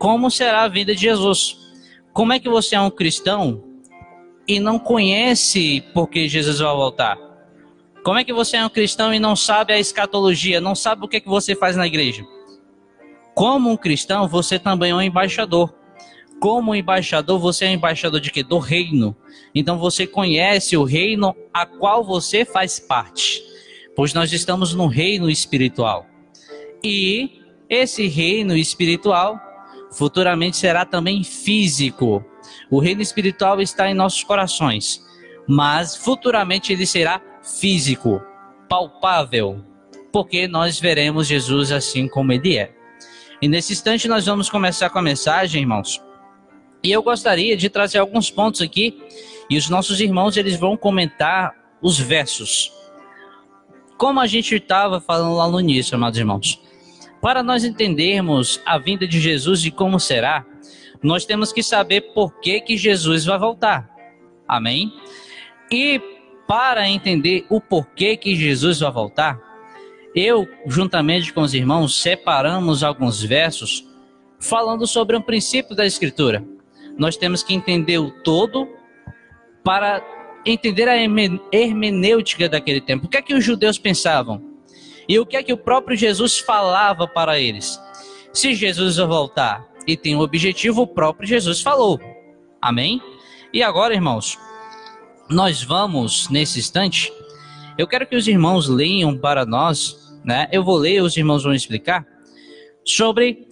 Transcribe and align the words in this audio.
como 0.00 0.30
será 0.30 0.62
a 0.62 0.68
vida 0.68 0.94
de 0.94 1.02
Jesus. 1.02 1.58
Como 2.14 2.32
é 2.32 2.40
que 2.40 2.48
você 2.48 2.74
é 2.74 2.80
um 2.80 2.90
cristão 2.90 3.62
e 4.48 4.58
não 4.58 4.78
conhece 4.78 5.84
porque 5.92 6.26
Jesus 6.26 6.58
vai 6.58 6.74
voltar? 6.74 7.18
Como 8.02 8.18
é 8.18 8.24
que 8.24 8.32
você 8.32 8.56
é 8.56 8.64
um 8.64 8.70
cristão 8.70 9.12
e 9.12 9.18
não 9.18 9.36
sabe 9.36 9.74
a 9.74 9.78
escatologia, 9.78 10.58
não 10.58 10.74
sabe 10.74 11.04
o 11.04 11.08
que 11.08 11.18
é 11.18 11.20
que 11.20 11.28
você 11.28 11.54
faz 11.54 11.76
na 11.76 11.86
igreja? 11.86 12.24
Como 13.34 13.70
um 13.70 13.76
cristão, 13.76 14.26
você 14.26 14.58
também 14.58 14.90
é 14.90 14.94
um 14.94 15.02
embaixador. 15.02 15.70
Como 16.40 16.74
embaixador, 16.74 17.38
você 17.38 17.66
é 17.66 17.72
embaixador 17.72 18.20
de 18.20 18.30
quê? 18.30 18.42
Do 18.42 18.58
reino. 18.58 19.14
Então 19.54 19.78
você 19.78 20.06
conhece 20.06 20.78
o 20.78 20.82
reino 20.82 21.36
a 21.52 21.66
qual 21.66 22.02
você 22.02 22.46
faz 22.46 22.80
parte. 22.80 23.42
Pois 23.94 24.14
nós 24.14 24.32
estamos 24.32 24.72
no 24.72 24.86
reino 24.86 25.28
espiritual. 25.28 26.06
E 26.82 27.42
esse 27.68 28.06
reino 28.06 28.56
espiritual 28.56 29.38
futuramente 29.90 30.56
será 30.56 30.84
também 30.84 31.22
físico. 31.22 32.24
O 32.70 32.78
reino 32.78 33.02
espiritual 33.02 33.60
está 33.60 33.90
em 33.90 33.94
nossos 33.94 34.22
corações, 34.22 35.04
mas 35.46 35.96
futuramente 35.96 36.72
ele 36.72 36.86
será 36.86 37.20
físico, 37.42 38.22
palpável, 38.68 39.64
porque 40.12 40.46
nós 40.46 40.78
veremos 40.78 41.26
Jesus 41.26 41.72
assim 41.72 42.08
como 42.08 42.32
ele 42.32 42.56
é. 42.56 42.72
E 43.42 43.48
nesse 43.48 43.72
instante 43.72 44.06
nós 44.06 44.26
vamos 44.26 44.50
começar 44.50 44.90
com 44.90 44.98
a 44.98 45.02
mensagem, 45.02 45.62
irmãos. 45.62 46.02
E 46.82 46.90
eu 46.90 47.02
gostaria 47.02 47.56
de 47.56 47.68
trazer 47.68 47.98
alguns 47.98 48.30
pontos 48.30 48.60
aqui 48.60 49.02
e 49.48 49.56
os 49.56 49.68
nossos 49.68 50.00
irmãos 50.00 50.36
eles 50.36 50.56
vão 50.56 50.76
comentar 50.76 51.54
os 51.82 51.98
versos. 51.98 52.72
Como 53.98 54.20
a 54.20 54.26
gente 54.26 54.54
estava 54.54 55.00
falando 55.00 55.36
lá 55.36 55.48
no 55.48 55.60
início, 55.60 55.94
amados 55.94 56.18
irmãos. 56.18 56.60
Para 57.20 57.42
nós 57.42 57.64
entendermos 57.64 58.60
a 58.64 58.78
vinda 58.78 59.06
de 59.06 59.20
Jesus 59.20 59.64
e 59.64 59.70
como 59.70 60.00
será, 60.00 60.44
nós 61.02 61.24
temos 61.24 61.52
que 61.52 61.62
saber 61.62 62.12
por 62.14 62.40
que, 62.40 62.60
que 62.60 62.76
Jesus 62.76 63.24
vai 63.24 63.38
voltar. 63.38 63.90
Amém? 64.46 64.92
E 65.70 66.00
para 66.46 66.88
entender 66.88 67.46
o 67.48 67.60
porquê 67.60 68.16
que 68.16 68.34
Jesus 68.34 68.80
vai 68.80 68.90
voltar, 68.90 69.38
eu, 70.14 70.48
juntamente 70.66 71.32
com 71.32 71.42
os 71.42 71.54
irmãos, 71.54 72.00
separamos 72.00 72.82
alguns 72.82 73.22
versos 73.22 73.86
falando 74.40 74.86
sobre 74.86 75.16
um 75.16 75.22
princípio 75.22 75.76
da 75.76 75.86
Escritura. 75.86 76.44
Nós 76.98 77.16
temos 77.16 77.42
que 77.42 77.54
entender 77.54 77.98
o 77.98 78.10
todo 78.10 78.68
para 79.62 80.02
entender 80.44 80.88
a 80.88 80.96
hermenêutica 80.96 82.48
daquele 82.48 82.80
tempo. 82.80 83.06
O 83.06 83.08
que 83.08 83.18
é 83.18 83.22
que 83.22 83.34
os 83.34 83.44
judeus 83.44 83.78
pensavam? 83.78 84.49
E 85.10 85.18
o 85.18 85.26
que 85.26 85.36
é 85.36 85.42
que 85.42 85.52
o 85.52 85.56
próprio 85.56 85.96
Jesus 85.96 86.38
falava 86.38 87.04
para 87.04 87.36
eles? 87.36 87.80
Se 88.32 88.54
Jesus 88.54 88.96
voltar 88.96 89.68
e 89.84 89.96
tem 89.96 90.14
um 90.14 90.20
objetivo, 90.20 90.82
o 90.82 90.86
próprio 90.86 91.26
Jesus 91.26 91.60
falou. 91.60 91.98
Amém? 92.62 93.02
E 93.52 93.60
agora, 93.60 93.92
irmãos, 93.92 94.38
nós 95.28 95.64
vamos, 95.64 96.28
nesse 96.28 96.60
instante, 96.60 97.12
eu 97.76 97.88
quero 97.88 98.06
que 98.06 98.14
os 98.14 98.28
irmãos 98.28 98.68
leiam 98.68 99.18
para 99.18 99.44
nós, 99.44 100.16
né? 100.24 100.48
Eu 100.52 100.62
vou 100.62 100.76
ler, 100.76 101.02
os 101.02 101.16
irmãos 101.16 101.42
vão 101.42 101.52
explicar, 101.52 102.06
sobre 102.84 103.48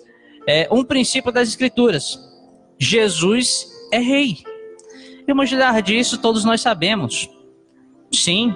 é, 0.46 0.68
um 0.70 0.84
princípio 0.84 1.32
das 1.32 1.48
Escrituras. 1.48 2.20
Jesus 2.78 3.66
é 3.92 3.98
rei. 3.98 4.44
Irmãos, 5.26 5.50
disso 5.84 6.18
todos 6.18 6.44
nós 6.44 6.60
sabemos. 6.60 7.28
Sim, 8.14 8.54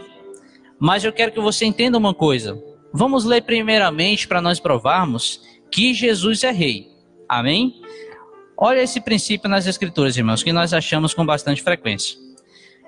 mas 0.78 1.02
eu 1.02 1.12
quero 1.12 1.32
que 1.32 1.40
você 1.40 1.64
entenda 1.64 1.98
uma 1.98 2.14
coisa. 2.14 2.70
Vamos 2.92 3.24
ler 3.24 3.42
primeiramente 3.42 4.28
para 4.28 4.42
nós 4.42 4.60
provarmos 4.60 5.40
que 5.70 5.94
Jesus 5.94 6.44
é 6.44 6.50
rei. 6.50 6.88
Amém? 7.28 7.80
Olha 8.56 8.82
esse 8.82 9.00
princípio 9.00 9.48
nas 9.48 9.66
Escrituras, 9.66 10.16
irmãos, 10.16 10.42
que 10.42 10.52
nós 10.52 10.74
achamos 10.74 11.14
com 11.14 11.24
bastante 11.24 11.62
frequência. 11.62 12.18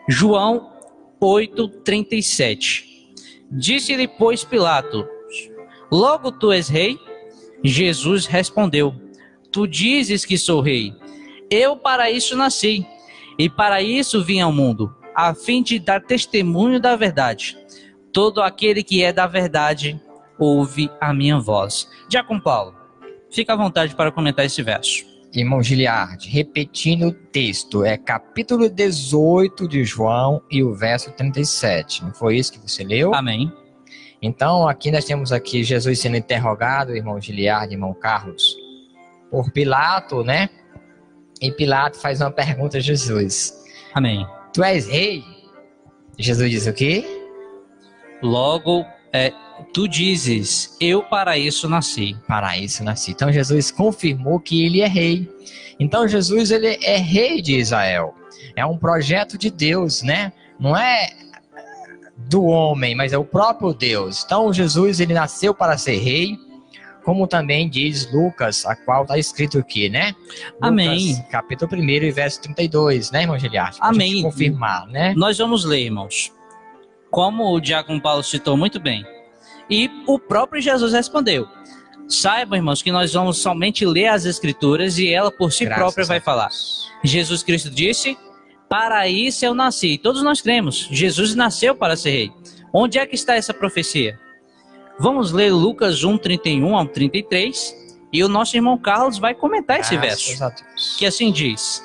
João 0.09 0.71
8:37. 1.21 2.85
Disse-lhe, 3.51 4.07
pois, 4.07 4.45
Pilato: 4.45 5.07
Logo 5.91 6.31
tu 6.31 6.53
és 6.53 6.69
rei? 6.69 6.99
Jesus 7.63 8.27
respondeu: 8.27 8.95
Tu 9.51 9.67
dizes 9.67 10.25
que 10.25 10.37
sou 10.37 10.61
rei. 10.61 10.95
Eu 11.51 11.77
para 11.77 12.11
isso 12.11 12.37
nasci, 12.37 12.87
e 13.39 13.49
para 13.49 13.81
isso 13.81 14.23
vim 14.23 14.41
ao 14.41 14.53
mundo, 14.53 14.95
a 15.15 15.35
fim 15.35 15.63
de 15.63 15.79
dar 15.79 16.03
testemunho 16.03 16.81
da 16.81 16.97
verdade. 16.97 17.57
Todo 18.15 18.41
aquele 18.41 18.85
que 18.85 19.03
é 19.03 19.13
da 19.13 19.27
verdade 19.27 20.01
ouve 20.39 20.89
a 21.01 21.13
minha 21.13 21.41
voz. 21.41 21.91
Diácono 22.09 22.41
Paulo, 22.41 22.73
fica 23.29 23.53
à 23.53 23.57
vontade 23.57 23.93
para 23.97 24.13
comentar 24.13 24.47
esse 24.47 24.63
verso. 24.63 25.05
Irmão 25.33 25.61
Giliard, 25.61 26.29
repetindo 26.29 27.09
o 27.09 27.13
texto, 27.13 27.83
é 27.85 27.97
capítulo 27.97 28.71
18 28.71 29.67
de 29.67 29.83
João 29.83 30.41
e 30.49 30.63
o 30.63 30.73
verso 30.73 31.11
37. 31.11 32.05
Não 32.05 32.15
foi 32.15 32.37
isso 32.37 32.53
que 32.53 32.61
você 32.61 32.85
leu? 32.85 33.13
Amém. 33.13 33.53
Então, 34.23 34.69
aqui 34.69 34.93
nós 34.93 35.05
temos 35.05 35.33
aqui 35.33 35.65
Jesus 35.65 35.99
sendo 35.99 36.17
interrogado, 36.17 36.95
irmão 36.95 37.21
Giliard, 37.21 37.73
irmão 37.73 37.93
Carlos, 37.93 38.57
por 39.29 39.51
Pilato, 39.51 40.23
né? 40.23 40.49
E 41.43 41.51
Pilato 41.51 41.99
faz 41.99 42.21
uma 42.21 42.31
pergunta 42.31 42.77
a 42.79 42.81
Jesus. 42.81 43.53
Amém. 43.93 44.25
Tu 44.53 44.63
és 44.63 44.87
rei? 44.87 45.25
Jesus 46.17 46.49
diz 46.49 46.69
o 46.69 46.73
quê? 46.73 47.14
Logo, 48.25 48.87
é, 49.13 49.31
tu 49.75 49.87
dizes, 49.87 50.77
eu 50.81 51.03
para 51.03 51.37
isso 51.37 51.69
nasci. 51.69 52.17
Para 52.27 52.57
isso 52.57 52.83
nasci. 52.83 53.11
Então 53.11 53.31
Jesus 53.31 53.71
confirmou 53.71 54.41
que 54.41 54.65
ele 54.65 54.81
é 54.81 54.89
rei. 54.89 55.29
Então 55.79 56.09
Jesus 56.09 56.51
ele 56.51 56.79
é 56.83 56.97
rei 56.97 57.43
de 57.43 57.59
Israel. 57.59 58.15
É 58.57 58.65
um 58.65 58.79
projeto 58.79 59.37
de 59.37 59.51
Deus, 59.51 60.03
né? 60.03 60.33
Não 60.59 60.75
é 60.75 61.11
do 62.17 62.45
homem, 62.45 62.95
mas 62.95 63.13
é 63.13 63.19
o 63.19 63.25
próprio 63.27 63.75
Deus. 63.75 64.25
Então 64.25 64.51
Jesus 64.55 65.01
ele 65.01 65.13
nasceu 65.13 65.55
para 65.55 65.77
ser 65.77 65.99
rei, 65.99 66.39
como 67.05 67.27
também 67.27 67.69
diz 67.69 68.11
Lucas, 68.11 68.65
a 68.65 68.75
qual 68.75 69.03
está 69.03 69.19
escrito 69.19 69.59
aqui, 69.59 69.91
né? 69.91 70.15
Amém. 70.63 71.11
Lucas, 71.11 71.29
capítulo 71.31 71.75
1 71.75 71.89
e 71.89 72.11
verso 72.11 72.41
32, 72.41 73.11
né, 73.11 73.23
irmão 73.23 73.39
Giliard? 73.39 73.77
Amém. 73.81 74.23
confirmar, 74.23 74.87
né? 74.87 75.13
Nós 75.15 75.37
vamos 75.37 75.67
ler, 75.67 75.85
irmãos 75.85 76.33
como 77.15 77.55
o 77.55 77.61
Diácono 77.61 78.01
Paulo 78.01 78.25
citou 78.25 78.57
muito 78.57 78.81
bem. 78.81 79.07
E 79.71 79.89
o 80.05 80.19
próprio 80.19 80.61
Jesus 80.61 80.93
respondeu: 80.93 81.49
Saibam, 82.09 82.57
irmãos, 82.57 82.83
que 82.83 82.91
nós 82.91 83.13
vamos 83.13 83.39
somente 83.39 83.87
ler 83.87 84.09
as 84.09 84.25
Escrituras 84.25 84.99
e 84.99 85.09
ela 85.09 85.31
por 85.31 85.53
si 85.53 85.65
Graças 85.65 85.81
própria 85.81 86.05
vai 86.05 86.19
falar. 86.19 86.49
Jesus 87.05 87.45
Cristo 87.45 87.71
disse: 87.71 88.19
Para 88.69 89.07
isso 89.07 89.45
eu 89.47 89.55
nasci. 89.55 89.97
Todos 89.97 90.25
nós 90.25 90.41
cremos. 90.41 90.89
Jesus 90.91 91.37
nasceu 91.37 91.77
para 91.77 91.95
ser 91.95 92.11
rei. 92.11 92.33
Onde 92.73 92.99
é 92.99 93.07
que 93.07 93.15
está 93.15 93.37
essa 93.37 93.55
profecia? 93.55 94.19
Vamos 94.99 95.31
ler 95.31 95.53
Lucas 95.53 96.03
1, 96.03 96.19
31 96.19 96.77
ao 96.77 96.85
33. 96.85 97.85
E 98.13 98.25
o 98.25 98.29
nosso 98.29 98.57
irmão 98.57 98.77
Carlos 98.77 99.19
vai 99.19 99.35
comentar 99.35 99.79
esse 99.79 99.97
Graças 99.97 100.37
verso. 100.41 100.99
Que 100.99 101.07
assim 101.07 101.31
diz: 101.31 101.81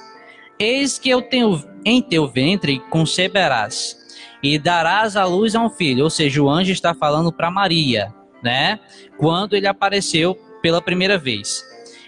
Eis 0.57 0.97
que 0.97 1.07
eu 1.12 1.22
tenho 1.22 1.63
em 1.85 2.01
teu 2.01 2.28
ventre 2.28 2.79
conceberás 2.89 3.99
e 4.41 4.57
darás 4.57 5.16
à 5.16 5.25
luz 5.25 5.55
a 5.55 5.61
um 5.61 5.69
filho. 5.69 6.03
Ou 6.03 6.09
seja, 6.09 6.41
o 6.41 6.50
anjo 6.50 6.72
está 6.72 6.94
falando 6.94 7.31
para 7.31 7.51
Maria, 7.51 8.13
né? 8.44 8.79
Quando 9.17 9.55
ele 9.55 9.67
apareceu 9.67 10.35
pela 10.61 10.81
primeira 10.81 11.17
vez. 11.17 11.63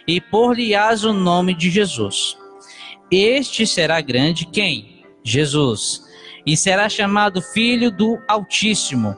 E 0.08 0.20
por-lhe-ás 0.20 1.04
o 1.04 1.14
nome 1.14 1.54
de 1.54 1.70
Jesus. 1.70 2.38
Este 3.12 3.68
será 3.68 4.00
grande 4.02 4.46
quem? 4.46 5.04
Jesus. 5.24 6.04
E 6.46 6.58
será 6.58 6.90
chamado 6.90 7.42
Filho 7.42 7.92
do 7.92 8.20
Altíssimo. 8.28 9.16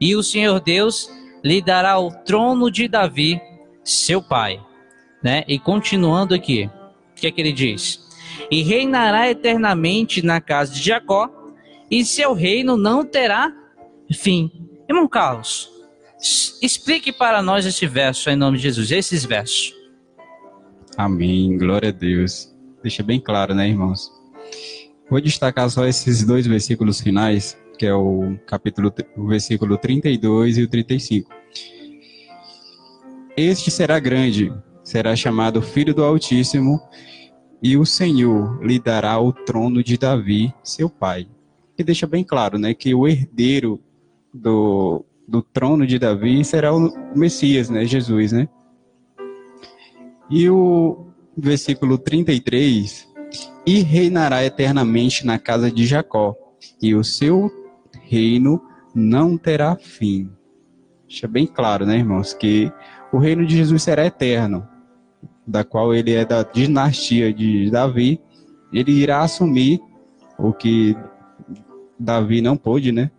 E 0.00 0.14
o 0.14 0.22
Senhor 0.22 0.60
Deus 0.60 1.10
lhe 1.42 1.60
dará 1.60 1.98
o 1.98 2.10
trono 2.10 2.70
de 2.70 2.86
Davi, 2.86 3.40
seu 3.82 4.22
pai. 4.22 4.60
Né? 5.22 5.44
E 5.48 5.58
continuando 5.58 6.34
aqui, 6.34 6.70
o 7.12 7.20
que 7.20 7.26
é 7.26 7.30
que 7.30 7.40
ele 7.40 7.52
diz? 7.52 8.00
E 8.50 8.62
reinará 8.62 9.30
eternamente 9.30 10.24
na 10.24 10.40
casa 10.40 10.74
de 10.74 10.82
Jacó, 10.82 11.30
e 11.92 12.06
seu 12.06 12.32
reino 12.32 12.74
não 12.74 13.04
terá 13.04 13.54
fim. 14.14 14.50
Irmão 14.88 15.06
Carlos, 15.06 15.70
explique 16.62 17.12
para 17.12 17.42
nós 17.42 17.66
esse 17.66 17.86
verso 17.86 18.30
em 18.30 18.36
nome 18.36 18.56
de 18.56 18.62
Jesus, 18.62 18.90
esses 18.90 19.26
versos. 19.26 19.74
Amém, 20.96 21.58
glória 21.58 21.90
a 21.90 21.92
Deus. 21.92 22.50
Deixa 22.82 23.02
bem 23.02 23.20
claro, 23.20 23.54
né, 23.54 23.68
irmãos? 23.68 24.10
Vou 25.10 25.20
destacar 25.20 25.68
só 25.68 25.86
esses 25.86 26.24
dois 26.24 26.46
versículos 26.46 26.98
finais, 26.98 27.58
que 27.78 27.84
é 27.84 27.94
o 27.94 28.38
capítulo, 28.46 28.90
o 29.14 29.26
versículo 29.26 29.76
32 29.76 30.56
e 30.56 30.62
o 30.62 30.68
35. 30.68 31.30
Este 33.36 33.70
será 33.70 33.98
grande, 33.98 34.50
será 34.82 35.14
chamado 35.14 35.60
Filho 35.60 35.94
do 35.94 36.02
Altíssimo, 36.02 36.80
e 37.62 37.76
o 37.76 37.84
Senhor 37.84 38.64
lhe 38.64 38.78
dará 38.78 39.20
o 39.20 39.30
trono 39.30 39.84
de 39.84 39.98
Davi, 39.98 40.54
seu 40.62 40.88
pai 40.88 41.28
que 41.76 41.84
deixa 41.84 42.06
bem 42.06 42.24
claro, 42.24 42.58
né, 42.58 42.74
que 42.74 42.94
o 42.94 43.06
herdeiro 43.06 43.80
do, 44.32 45.04
do 45.26 45.42
trono 45.42 45.86
de 45.86 45.98
Davi 45.98 46.44
será 46.44 46.74
o 46.74 46.92
Messias, 47.16 47.70
né, 47.70 47.84
Jesus, 47.84 48.32
né? 48.32 48.48
E 50.30 50.48
o 50.48 51.06
versículo 51.36 51.98
33, 51.98 53.08
e 53.66 53.80
reinará 53.80 54.44
eternamente 54.44 55.26
na 55.26 55.38
casa 55.38 55.70
de 55.70 55.86
Jacó, 55.86 56.36
e 56.80 56.94
o 56.94 57.04
seu 57.04 57.50
reino 58.02 58.62
não 58.94 59.36
terá 59.36 59.76
fim. 59.76 60.30
Deixa 61.06 61.26
bem 61.26 61.46
claro, 61.46 61.86
né, 61.86 61.96
irmãos, 61.96 62.32
que 62.32 62.72
o 63.12 63.18
reino 63.18 63.46
de 63.46 63.56
Jesus 63.56 63.82
será 63.82 64.06
eterno, 64.06 64.66
da 65.46 65.64
qual 65.64 65.94
ele 65.94 66.12
é 66.12 66.24
da 66.24 66.42
dinastia 66.42 67.32
de 67.32 67.70
Davi, 67.70 68.20
ele 68.72 68.92
irá 68.92 69.20
assumir 69.20 69.80
o 70.38 70.52
que 70.52 70.96
Davi 72.02 72.40
não 72.40 72.56
pôde, 72.56 72.92
né? 72.92 73.10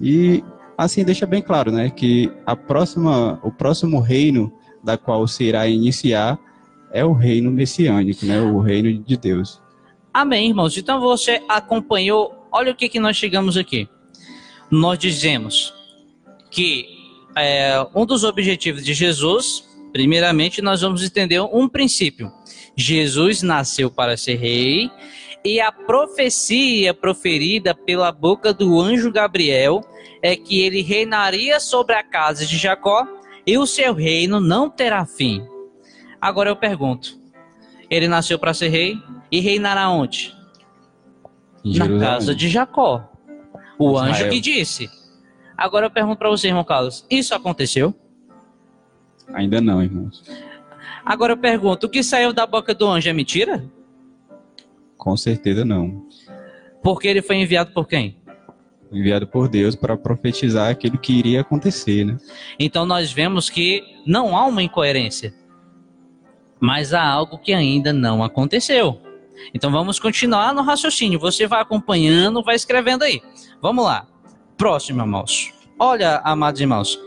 E 0.00 0.42
assim 0.76 1.04
deixa 1.04 1.26
bem 1.26 1.42
claro, 1.42 1.70
né, 1.70 1.90
que 1.90 2.32
a 2.46 2.56
próxima, 2.56 3.38
o 3.42 3.52
próximo 3.52 4.00
reino 4.00 4.50
da 4.82 4.96
qual 4.96 5.26
se 5.28 5.44
irá 5.44 5.68
iniciar 5.68 6.38
é 6.90 7.04
o 7.04 7.12
reino 7.12 7.50
messiânico, 7.50 8.24
né, 8.24 8.40
o 8.40 8.60
reino 8.60 8.92
de 8.92 9.16
Deus. 9.16 9.60
Amém, 10.12 10.48
irmãos. 10.48 10.76
Então 10.76 10.98
você 10.98 11.42
acompanhou, 11.48 12.48
olha 12.50 12.72
o 12.72 12.74
que, 12.74 12.88
que 12.88 12.98
nós 12.98 13.16
chegamos 13.16 13.56
aqui. 13.56 13.88
Nós 14.70 14.98
dizemos 14.98 15.74
que 16.50 16.86
é, 17.36 17.86
um 17.94 18.06
dos 18.06 18.24
objetivos 18.24 18.84
de 18.84 18.94
Jesus, 18.94 19.68
primeiramente, 19.92 20.62
nós 20.62 20.80
vamos 20.80 21.02
entender 21.02 21.40
um 21.40 21.68
princípio. 21.68 22.32
Jesus 22.74 23.42
nasceu 23.42 23.90
para 23.90 24.16
ser 24.16 24.36
rei 24.36 24.90
e 25.44 25.60
a 25.60 25.72
profecia 25.72 26.92
proferida 26.92 27.74
pela 27.74 28.12
boca 28.12 28.52
do 28.52 28.80
anjo 28.80 29.10
Gabriel 29.10 29.80
é 30.22 30.36
que 30.36 30.60
ele 30.60 30.82
reinaria 30.82 31.58
sobre 31.58 31.94
a 31.94 32.02
casa 32.02 32.44
de 32.44 32.56
Jacó 32.56 33.06
e 33.46 33.56
o 33.56 33.66
seu 33.66 33.94
reino 33.94 34.38
não 34.38 34.68
terá 34.68 35.04
fim. 35.06 35.42
Agora 36.20 36.50
eu 36.50 36.56
pergunto: 36.56 37.18
ele 37.88 38.06
nasceu 38.06 38.38
para 38.38 38.52
ser 38.52 38.68
rei 38.68 38.98
e 39.30 39.40
reinará 39.40 39.88
onde? 39.88 40.34
Na 41.64 41.98
casa 41.98 42.34
de 42.34 42.48
Jacó. 42.48 43.08
O 43.78 43.92
Israel. 43.92 44.12
anjo 44.12 44.28
que 44.28 44.40
disse. 44.40 44.90
Agora 45.56 45.86
eu 45.86 45.90
pergunto 45.90 46.18
para 46.18 46.28
você, 46.28 46.48
irmão 46.48 46.64
Carlos: 46.64 47.06
isso 47.10 47.34
aconteceu? 47.34 47.94
Ainda 49.32 49.60
não, 49.60 49.82
irmãos. 49.82 50.22
Agora 51.04 51.32
eu 51.32 51.38
pergunto: 51.38 51.86
o 51.86 51.88
que 51.88 52.02
saiu 52.02 52.32
da 52.32 52.46
boca 52.46 52.74
do 52.74 52.86
anjo 52.86 53.08
é 53.08 53.12
mentira? 53.12 53.64
Com 55.00 55.16
certeza 55.16 55.64
não. 55.64 56.06
Porque 56.82 57.08
ele 57.08 57.22
foi 57.22 57.36
enviado 57.36 57.72
por 57.72 57.88
quem? 57.88 58.18
Enviado 58.92 59.26
por 59.26 59.48
Deus 59.48 59.74
para 59.74 59.96
profetizar 59.96 60.68
aquilo 60.70 60.98
que 60.98 61.14
iria 61.14 61.40
acontecer, 61.40 62.04
né? 62.04 62.18
Então 62.58 62.84
nós 62.84 63.10
vemos 63.10 63.48
que 63.48 63.82
não 64.06 64.36
há 64.36 64.44
uma 64.44 64.62
incoerência, 64.62 65.32
mas 66.60 66.92
há 66.92 67.02
algo 67.02 67.38
que 67.38 67.54
ainda 67.54 67.94
não 67.94 68.22
aconteceu. 68.22 69.00
Então 69.54 69.72
vamos 69.72 69.98
continuar 69.98 70.52
no 70.52 70.60
raciocínio. 70.60 71.18
Você 71.18 71.46
vai 71.46 71.62
acompanhando, 71.62 72.42
vai 72.42 72.54
escrevendo 72.54 73.02
aí. 73.02 73.22
Vamos 73.62 73.86
lá. 73.86 74.06
Próximo, 74.58 75.00
irmãos. 75.00 75.50
Olha, 75.78 76.20
amados 76.22 76.60
irmãos, 76.60 77.00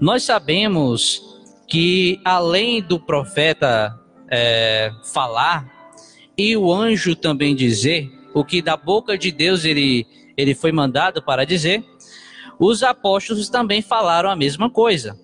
nós 0.00 0.22
sabemos 0.22 1.22
que 1.68 2.18
além 2.24 2.80
do 2.80 2.98
profeta 2.98 3.94
é, 4.30 4.90
falar, 5.12 5.79
e 6.40 6.56
o 6.56 6.72
anjo 6.72 7.14
também 7.14 7.54
dizer 7.54 8.10
o 8.32 8.42
que 8.42 8.62
da 8.62 8.74
boca 8.74 9.18
de 9.18 9.30
Deus 9.30 9.66
ele, 9.66 10.06
ele 10.38 10.54
foi 10.54 10.72
mandado 10.72 11.22
para 11.22 11.44
dizer, 11.44 11.84
os 12.58 12.82
apóstolos 12.82 13.50
também 13.50 13.82
falaram 13.82 14.30
a 14.30 14.34
mesma 14.34 14.70
coisa, 14.70 15.18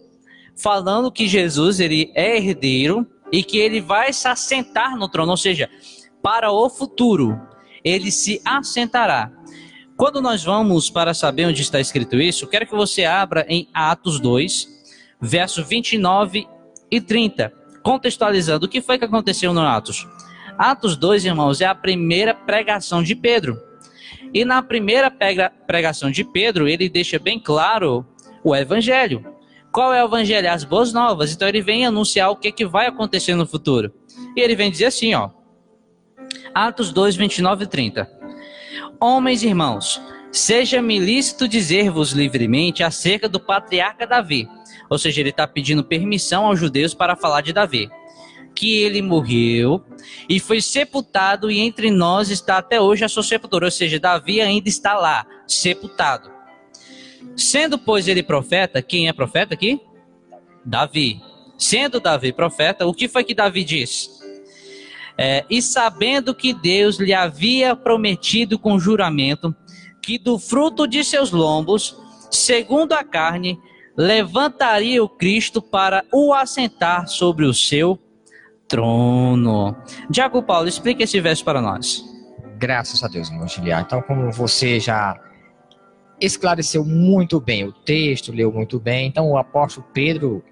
falando 0.55 1.11
que 1.11 1.27
Jesus 1.27 1.81
ele 1.81 2.13
é 2.15 2.37
herdeiro 2.37 3.07
e 3.33 3.43
que 3.43 3.57
ele 3.57 3.81
vai 3.81 4.13
se 4.13 4.29
assentar 4.29 4.95
no 4.95 5.09
trono, 5.09 5.31
ou 5.31 5.39
seja, 5.39 5.71
para 6.23 6.53
o 6.53 6.69
futuro 6.69 7.41
ele 7.83 8.11
se 8.13 8.43
assentará. 8.45 9.33
Quando 9.97 10.21
nós 10.21 10.45
vamos 10.45 10.91
para 10.91 11.15
saber 11.15 11.47
onde 11.47 11.63
está 11.63 11.81
escrito 11.81 12.17
isso, 12.17 12.47
quero 12.47 12.67
que 12.67 12.77
você 12.77 13.07
abra 13.07 13.47
em 13.49 13.67
Atos 13.73 14.21
2, 14.21 14.69
verso 15.19 15.65
29 15.65 16.47
e 16.91 17.01
30, 17.01 17.51
contextualizando 17.83 18.67
o 18.67 18.69
que 18.69 18.83
foi 18.83 18.99
que 18.99 19.07
aconteceu 19.07 19.55
no 19.55 19.63
Atos. 19.63 20.07
Atos 20.59 20.97
2, 20.97 21.27
irmãos, 21.27 21.61
é 21.61 21.67
a 21.67 21.75
primeira 21.75 22.33
pregação 22.33 23.03
de 23.03 23.15
Pedro. 23.15 23.61
E 24.33 24.45
na 24.45 24.63
primeira 24.63 25.11
pregação 25.67 26.11
de 26.11 26.25
Pedro, 26.25 26.67
ele 26.67 26.89
deixa 26.89 27.19
bem 27.19 27.39
claro 27.39 28.07
o 28.43 28.57
evangelho. 28.57 29.25
Qual 29.71 29.93
é 29.93 30.03
o 30.03 30.07
evangelho? 30.07 30.51
As 30.51 30.65
boas 30.65 30.93
novas. 30.93 31.33
Então 31.33 31.47
ele 31.47 31.61
vem 31.61 31.85
anunciar 31.85 32.31
o 32.31 32.37
que, 32.37 32.51
que 32.51 32.65
vai 32.65 32.87
acontecer 32.87 33.35
no 33.35 33.47
futuro. 33.47 33.93
E 34.35 34.41
ele 34.41 34.57
vem 34.57 34.71
dizer 34.71 34.87
assim, 34.87 35.15
ó. 35.15 35.31
Atos 36.55 36.91
2, 36.91 37.17
29 37.17 37.65
e 37.65 37.67
30. 37.67 38.11
Homens 38.99 39.43
e 39.43 39.49
irmãos, 39.49 40.01
seja-me 40.33 40.99
lícito 40.99 41.47
dizer-vos 41.47 42.13
livremente 42.13 42.83
acerca 42.83 43.29
do 43.29 43.39
patriarca 43.39 44.07
Davi. 44.07 44.49
Ou 44.89 44.99
seja, 44.99 45.21
ele 45.21 45.31
está 45.31 45.47
pedindo 45.47 45.85
permissão 45.85 46.47
aos 46.47 46.59
judeus 46.59 46.95
para 46.95 47.15
falar 47.15 47.43
de 47.43 47.53
Davi 47.53 47.91
que 48.57 48.79
ele 48.79 49.03
morreu 49.03 49.85
e 50.29 50.41
foi 50.41 50.63
sepultado, 50.63 51.51
e 51.51 51.61
entre 51.61 51.91
nós 51.91 52.31
está 52.31 52.57
até 52.57 52.81
hoje 52.81 53.05
a 53.05 53.09
sua 53.09 53.23
sepultura. 53.23 53.67
Ou 53.67 53.71
seja, 53.71 54.01
Davi 54.01 54.41
ainda 54.41 54.69
está 54.69 54.95
lá, 54.95 55.27
sepultado. 55.47 56.31
Sendo, 57.37 57.79
pois, 57.79 58.09
ele 58.09 58.23
profeta, 58.23 58.81
quem 58.81 59.09
é 59.09 59.13
profeta 59.13 59.53
aqui? 59.53 59.79
Davi. 60.65 61.21
Sendo 61.59 62.01
Davi 62.01 62.33
profeta, 62.33 62.87
o 62.87 62.95
que 62.95 63.09
foi 63.09 63.23
que 63.23 63.35
Davi 63.35 63.63
disse? 63.63 64.11
É, 65.19 65.45
e 65.49 65.63
sabendo 65.63 66.35
que 66.35 66.53
Deus 66.53 66.97
lhe 66.99 67.15
havia 67.15 67.77
prometido 67.77 68.59
com 68.59 68.79
juramento 68.79 69.55
que 70.03 70.19
do 70.19 70.39
fruto 70.39 70.87
de 70.87 71.03
seus 71.03 71.31
lombos, 71.31 71.97
segundo 72.31 72.93
a 72.93 73.03
carne, 73.03 73.59
levantaria 73.97 75.03
o 75.03 75.09
Cristo 75.09 75.61
para 75.63 76.05
o 76.13 76.35
assentar 76.35 77.09
sobre 77.09 77.45
o 77.45 77.55
seu 77.55 77.99
trono. 78.69 79.77
Diago 80.11 80.43
Paulo, 80.43 80.69
explica 80.69 81.05
esse 81.05 81.21
verso 81.21 81.45
para 81.45 81.61
nós. 81.61 82.05
Graças 82.59 83.03
a 83.03 83.09
Deus, 83.09 83.29
irmão 83.29 83.47
Giliar. 83.47 83.83
Então, 83.83 84.01
como 84.03 84.31
você 84.33 84.81
já 84.81 85.21
esclareceu 86.21 86.85
muito 86.85 87.41
bem 87.41 87.65
o 87.65 87.73
texto, 87.73 88.33
leu 88.33 88.51
muito 88.51 88.81
bem, 88.81 89.07
então 89.07 89.31
o 89.31 89.37
apóstolo 89.37 89.87
Pedro, 89.93 90.43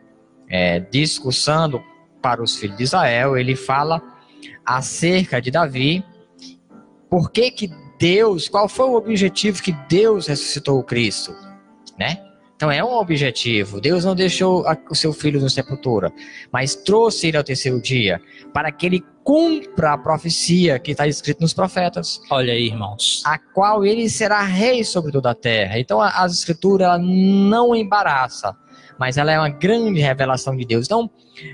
é, 0.49 0.78
discursando 0.81 1.82
para 2.20 2.43
os 2.43 2.56
filhos 2.56 2.76
de 2.76 2.84
Israel, 2.84 3.37
ele 3.37 3.56
fala 3.56 4.02
acerca 4.64 5.41
de 5.41 5.50
Davi, 5.50 6.05
por 7.08 7.31
que 7.31 7.50
que 7.50 7.70
Deus, 7.98 8.48
qual 8.48 8.69
foi 8.69 8.86
o 8.86 8.94
objetivo 8.94 9.62
que 9.62 9.72
Deus 9.88 10.27
ressuscitou 10.27 10.79
o 10.79 10.84
Cristo, 10.84 11.34
né? 11.98 12.22
Então 12.56 12.70
é 12.70 12.82
um 12.84 12.93
objetivo. 12.93 13.81
Deus 13.81 14.05
não 14.05 14.15
deixou 14.15 14.65
o 14.89 14.94
seu 14.94 15.13
filho 15.13 15.41
na 15.41 15.49
sepultura, 15.49 16.13
mas 16.53 16.75
trouxe 16.75 17.29
ele 17.29 17.37
ao 17.37 17.44
terceiro 17.44 17.81
dia 17.81 18.20
para 18.53 18.70
que 18.70 18.87
ele 18.87 19.05
cumpra 19.25 19.94
a 19.94 19.99
profecia 19.99 20.79
que 20.79 20.93
está 20.93 21.06
escrita 21.06 21.41
nos 21.41 21.53
profetas. 21.53 22.20
Olha 22.31 22.53
aí, 22.53 22.67
irmãos. 22.67 23.23
A 23.27 23.39
qual 23.39 23.84
ele 23.84 24.08
será 24.08 24.43
rei 24.43 24.84
sobre 24.84 25.11
toda 25.11 25.31
a 25.31 25.34
terra. 25.34 25.79
Então 25.79 26.01
as 26.01 26.32
escrituras 26.32 26.87
ela 26.87 26.99
não 26.99 27.75
embaraça, 27.75 28.56
mas 28.99 29.17
ela 29.17 29.32
é 29.32 29.39
uma 29.39 29.49
grande 29.49 30.01
revelação 30.01 30.56
de 30.56 30.65
Deus. 30.65 30.87
Então 30.87 31.11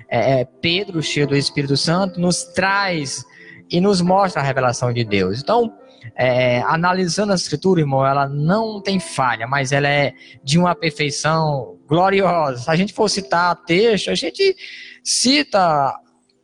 é, 0.08 0.40
é, 0.40 0.44
Pedro, 0.44 1.02
cheio 1.02 1.26
do 1.26 1.36
Espírito 1.36 1.76
Santo, 1.76 2.20
nos 2.20 2.44
traz 2.44 3.24
e 3.70 3.80
nos 3.80 4.00
mostra 4.00 4.42
a 4.42 4.44
revelação 4.44 4.92
de 4.92 5.04
Deus. 5.04 5.40
Então 5.40 5.72
é, 6.16 6.60
analisando 6.62 7.32
a 7.32 7.34
escritura, 7.34 7.80
irmão, 7.80 8.06
ela 8.06 8.28
não 8.28 8.80
tem 8.80 8.98
falha, 9.00 9.46
mas 9.46 9.72
ela 9.72 9.88
é 9.88 10.12
de 10.42 10.58
uma 10.58 10.74
perfeição 10.74 11.78
gloriosa. 11.86 12.64
Se 12.64 12.70
a 12.70 12.76
gente 12.76 12.92
for 12.92 13.08
citar 13.08 13.56
texto, 13.64 14.10
a 14.10 14.14
gente 14.14 14.56
cita 15.02 15.94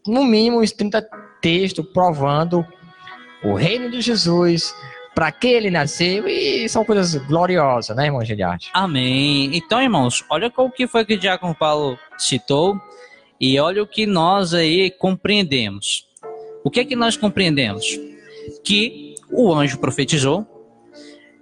no 0.07 0.25
mínimo 0.25 0.61
uns 0.61 0.73
30 0.73 1.07
textos 1.41 1.85
provando 1.93 2.67
o 3.43 3.55
reino 3.55 3.91
de 3.91 4.01
Jesus, 4.01 4.75
para 5.15 5.31
que 5.33 5.47
ele 5.47 5.71
nasceu, 5.71 6.29
e 6.29 6.69
são 6.69 6.85
coisas 6.85 7.15
gloriosas, 7.27 7.97
né, 7.97 8.07
irmão 8.07 8.25
Giliarte? 8.25 8.71
Amém. 8.75 9.51
Então, 9.55 9.81
irmãos, 9.81 10.25
olha 10.29 10.53
o 10.55 10.71
que 10.71 10.87
foi 10.87 11.05
que 11.05 11.15
o 11.15 11.19
Diácono 11.19 11.55
Paulo 11.55 11.99
citou, 12.19 12.77
e 13.41 13.59
olha 13.61 13.83
o 13.83 13.87
que 13.87 14.07
nós 14.07 14.53
aí 14.53 14.91
compreendemos. 14.91 16.07
O 16.65 16.71
que 16.71 16.81
é 16.81 16.85
que 16.85 16.97
nós 16.97 17.17
compreendemos? 17.17 17.85
Que 18.65 19.06
o 19.37 19.53
anjo 19.55 19.79
profetizou, 19.79 20.47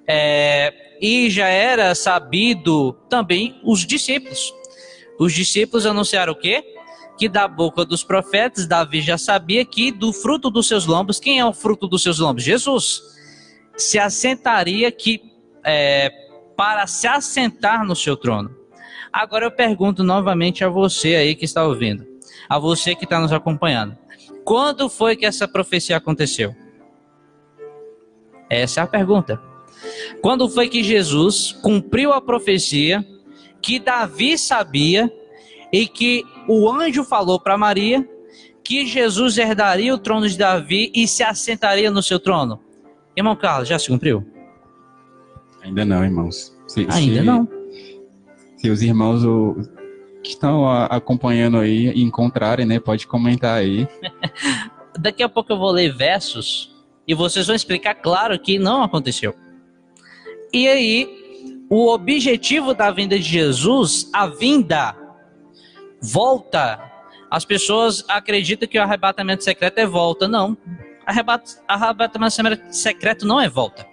é, 0.06 0.72
e 1.00 1.30
já 1.30 1.48
era 1.48 1.94
sabido 1.94 2.92
também 3.08 3.60
os 3.64 3.86
discípulos. 3.86 4.52
Os 5.18 5.32
discípulos 5.32 5.86
anunciaram 5.86 6.32
o 6.32 6.36
quê? 6.36 6.64
Que 7.16 7.28
da 7.28 7.46
boca 7.46 7.84
dos 7.84 8.02
profetas, 8.02 8.66
Davi 8.66 9.00
já 9.00 9.16
sabia 9.16 9.64
que 9.64 9.92
do 9.92 10.12
fruto 10.12 10.50
dos 10.50 10.66
seus 10.66 10.86
lombos, 10.86 11.20
quem 11.20 11.38
é 11.38 11.44
o 11.44 11.52
fruto 11.52 11.86
dos 11.86 12.02
seus 12.02 12.18
lombos? 12.18 12.42
Jesus. 12.42 13.00
Se 13.76 13.98
assentaria 13.98 14.90
que 14.90 15.22
é, 15.64 16.10
para 16.56 16.86
se 16.86 17.06
assentar 17.06 17.84
no 17.84 17.94
seu 17.94 18.16
trono. 18.16 18.50
Agora 19.12 19.46
eu 19.46 19.50
pergunto 19.50 20.02
novamente 20.02 20.64
a 20.64 20.68
você 20.68 21.14
aí 21.14 21.34
que 21.34 21.44
está 21.44 21.64
ouvindo. 21.64 22.04
a 22.48 22.58
você 22.58 22.94
que 22.94 23.04
está 23.04 23.20
nos 23.20 23.32
acompanhando. 23.32 23.96
Quando 24.44 24.88
foi 24.88 25.16
que 25.16 25.24
essa 25.24 25.48
profecia 25.48 25.96
aconteceu? 25.96 26.54
Essa 28.48 28.80
é 28.80 28.82
a 28.84 28.86
pergunta. 28.86 29.40
Quando 30.20 30.48
foi 30.48 30.68
que 30.68 30.82
Jesus 30.82 31.52
cumpriu 31.62 32.12
a 32.12 32.20
profecia 32.20 33.04
que 33.60 33.78
Davi 33.78 34.38
sabia 34.38 35.12
e 35.72 35.86
que 35.86 36.24
o 36.48 36.70
anjo 36.70 37.04
falou 37.04 37.40
para 37.40 37.58
Maria 37.58 38.08
que 38.62 38.86
Jesus 38.86 39.36
herdaria 39.36 39.94
o 39.94 39.98
trono 39.98 40.28
de 40.28 40.38
Davi 40.38 40.90
e 40.94 41.06
se 41.06 41.22
assentaria 41.22 41.90
no 41.90 42.02
seu 42.02 42.18
trono? 42.18 42.60
Irmão 43.16 43.36
Carlos, 43.36 43.68
já 43.68 43.78
se 43.78 43.88
cumpriu? 43.88 44.26
Ainda 45.62 45.84
não, 45.84 46.04
irmãos. 46.04 46.56
Se, 46.66 46.86
Ainda 46.90 47.20
se, 47.20 47.22
não. 47.22 47.48
Se 48.56 48.70
os 48.70 48.82
irmãos 48.82 49.22
que 50.22 50.30
estão 50.30 50.68
acompanhando 50.68 51.58
aí 51.58 51.88
encontrarem, 52.00 52.66
né, 52.66 52.80
pode 52.80 53.06
comentar 53.06 53.58
aí. 53.58 53.86
Daqui 54.98 55.22
a 55.22 55.28
pouco 55.28 55.52
eu 55.52 55.58
vou 55.58 55.70
ler 55.70 55.94
versos 55.94 56.73
e 57.06 57.14
vocês 57.14 57.46
vão 57.46 57.56
explicar 57.56 57.94
claro 57.94 58.38
que 58.38 58.58
não 58.58 58.82
aconteceu. 58.82 59.34
E 60.52 60.68
aí, 60.68 61.66
o 61.68 61.88
objetivo 61.92 62.74
da 62.74 62.90
vinda 62.90 63.18
de 63.18 63.24
Jesus, 63.24 64.08
a 64.12 64.26
vinda, 64.26 64.96
volta. 66.00 66.80
As 67.30 67.44
pessoas 67.44 68.04
acreditam 68.08 68.68
que 68.68 68.78
o 68.78 68.82
arrebatamento 68.82 69.42
secreto 69.42 69.78
é 69.78 69.86
volta. 69.86 70.28
Não. 70.28 70.56
Arrebatamento 71.68 72.74
secreto 72.74 73.26
não 73.26 73.40
é 73.40 73.48
volta. 73.48 73.86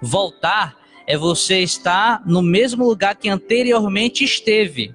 Voltar 0.00 0.76
é 1.06 1.16
você 1.16 1.60
estar 1.60 2.22
no 2.26 2.42
mesmo 2.42 2.84
lugar 2.86 3.16
que 3.16 3.28
anteriormente 3.28 4.24
esteve. 4.24 4.94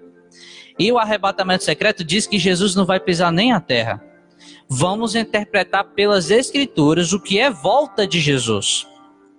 E 0.80 0.92
o 0.92 0.98
arrebatamento 0.98 1.64
secreto 1.64 2.04
diz 2.04 2.26
que 2.26 2.40
Jesus 2.40 2.76
não 2.76 2.86
vai 2.86 3.00
pisar 3.00 3.32
nem 3.32 3.52
a 3.52 3.60
terra. 3.60 4.02
Vamos 4.76 5.14
interpretar 5.14 5.84
pelas 5.84 6.32
Escrituras 6.32 7.14
o 7.14 7.20
que 7.20 7.38
é 7.38 7.52
volta 7.52 8.08
de 8.08 8.20
Jesus. 8.20 8.88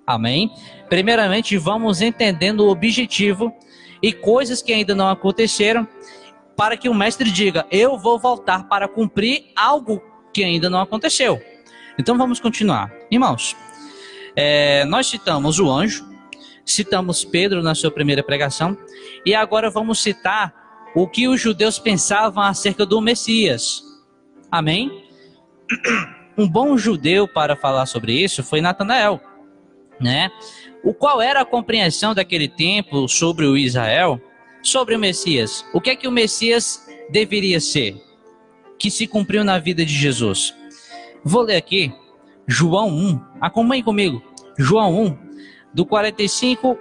Amém? 0.06 0.48
Primeiramente, 0.88 1.58
vamos 1.58 2.00
entendendo 2.00 2.60
o 2.60 2.70
objetivo 2.70 3.52
e 4.00 4.12
coisas 4.12 4.62
que 4.62 4.72
ainda 4.72 4.94
não 4.94 5.08
aconteceram, 5.08 5.88
para 6.56 6.76
que 6.76 6.88
o 6.88 6.94
mestre 6.94 7.32
diga: 7.32 7.66
Eu 7.68 7.98
vou 7.98 8.16
voltar 8.16 8.68
para 8.68 8.86
cumprir 8.86 9.46
algo 9.56 10.00
que 10.32 10.44
ainda 10.44 10.70
não 10.70 10.80
aconteceu. 10.80 11.42
Então 11.98 12.16
vamos 12.16 12.38
continuar. 12.38 12.92
Irmãos, 13.10 13.56
é, 14.36 14.84
nós 14.84 15.08
citamos 15.08 15.58
o 15.58 15.68
anjo, 15.68 16.08
citamos 16.64 17.24
Pedro 17.24 17.60
na 17.60 17.74
sua 17.74 17.90
primeira 17.90 18.22
pregação, 18.22 18.78
e 19.26 19.34
agora 19.34 19.68
vamos 19.68 20.00
citar 20.00 20.54
o 20.94 21.08
que 21.08 21.26
os 21.26 21.40
judeus 21.40 21.76
pensavam 21.76 22.44
acerca 22.44 22.86
do 22.86 23.00
Messias. 23.00 23.82
Amém? 24.48 25.03
Um 26.36 26.48
bom 26.48 26.76
judeu 26.76 27.28
para 27.28 27.54
falar 27.54 27.86
sobre 27.86 28.12
isso 28.12 28.42
foi 28.42 28.60
Natanael, 28.60 29.20
né? 30.00 30.30
O 30.82 30.92
qual 30.92 31.22
era 31.22 31.40
a 31.40 31.44
compreensão 31.44 32.14
daquele 32.14 32.48
tempo 32.48 33.08
sobre 33.08 33.46
o 33.46 33.56
Israel, 33.56 34.20
sobre 34.62 34.96
o 34.96 34.98
Messias? 34.98 35.64
O 35.72 35.80
que 35.80 35.90
é 35.90 35.96
que 35.96 36.08
o 36.08 36.12
Messias 36.12 36.86
deveria 37.10 37.60
ser? 37.60 37.96
Que 38.78 38.90
se 38.90 39.06
cumpriu 39.06 39.44
na 39.44 39.58
vida 39.58 39.84
de 39.84 39.94
Jesus. 39.94 40.54
Vou 41.24 41.42
ler 41.42 41.56
aqui 41.56 41.92
João 42.46 42.88
1. 42.88 43.20
Acompanhe 43.40 43.82
comigo. 43.82 44.22
João 44.58 45.04
1, 45.04 45.18
do 45.72 45.86
45 45.86 46.78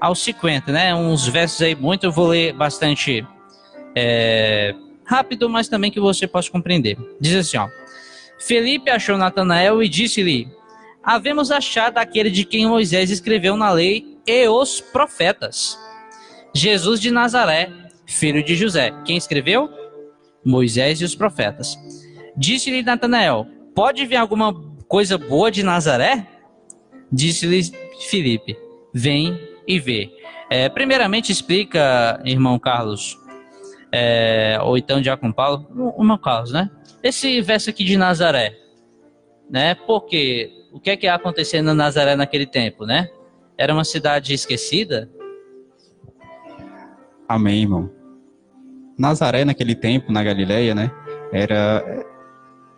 ao 0.00 0.14
50, 0.14 0.72
né? 0.72 0.94
Uns 0.94 1.26
versos 1.28 1.62
aí 1.62 1.74
muito, 1.74 2.04
eu 2.04 2.12
vou 2.12 2.28
ler 2.28 2.52
bastante 2.52 3.24
é, 3.94 4.74
rápido, 5.04 5.48
mas 5.48 5.68
também 5.68 5.90
que 5.90 6.00
você 6.00 6.26
possa 6.26 6.50
compreender. 6.50 6.98
Diz 7.20 7.34
assim, 7.36 7.56
ó. 7.56 7.68
Felipe 8.46 8.90
achou 8.90 9.16
Natanael 9.16 9.82
e 9.82 9.88
disse-lhe: 9.88 10.48
Havemos 11.02 11.50
achado 11.50 11.98
aquele 11.98 12.30
de 12.30 12.44
quem 12.44 12.66
Moisés 12.66 13.10
escreveu 13.10 13.56
na 13.56 13.70
lei 13.70 14.18
e 14.26 14.48
os 14.48 14.80
profetas. 14.80 15.78
Jesus 16.54 17.00
de 17.00 17.10
Nazaré, 17.10 17.70
filho 18.06 18.42
de 18.42 18.54
José. 18.54 18.92
Quem 19.04 19.16
escreveu? 19.16 19.70
Moisés 20.44 21.00
e 21.00 21.04
os 21.04 21.14
profetas. 21.14 21.76
Disse-lhe 22.36 22.82
Natanael: 22.82 23.46
Pode 23.74 24.04
vir 24.06 24.16
alguma 24.16 24.52
coisa 24.88 25.16
boa 25.16 25.50
de 25.50 25.62
Nazaré? 25.62 26.26
Disse-lhe 27.10 27.62
Felipe: 28.10 28.56
Vem 28.92 29.38
e 29.66 29.78
vê. 29.78 30.10
É, 30.50 30.68
primeiramente, 30.68 31.32
explica, 31.32 32.20
irmão 32.24 32.58
Carlos, 32.58 33.16
é, 33.92 34.58
ou 34.62 34.78
então 34.78 35.02
Diácono 35.02 35.34
Paulo, 35.34 35.66
o 35.74 36.02
irmão 36.02 36.16
Carlos, 36.16 36.50
né? 36.50 36.70
Esse 37.02 37.42
verso 37.42 37.68
aqui 37.68 37.84
de 37.84 37.96
Nazaré, 37.96 38.56
né? 39.50 39.74
Porque 39.74 40.50
o 40.72 40.80
que 40.80 40.90
é 40.90 40.96
que 40.96 41.04
ia 41.04 41.14
acontecendo 41.14 41.66
na 41.66 41.74
Nazaré 41.74 42.16
naquele 42.16 42.46
tempo, 42.46 42.86
né? 42.86 43.10
Era 43.58 43.74
uma 43.74 43.84
cidade 43.84 44.32
esquecida? 44.32 45.10
Amém, 47.28 47.62
irmão. 47.62 47.90
Nazaré 48.98 49.44
naquele 49.44 49.74
tempo, 49.74 50.10
na 50.10 50.22
Galileia, 50.22 50.74
né? 50.74 50.90
Era 51.30 52.04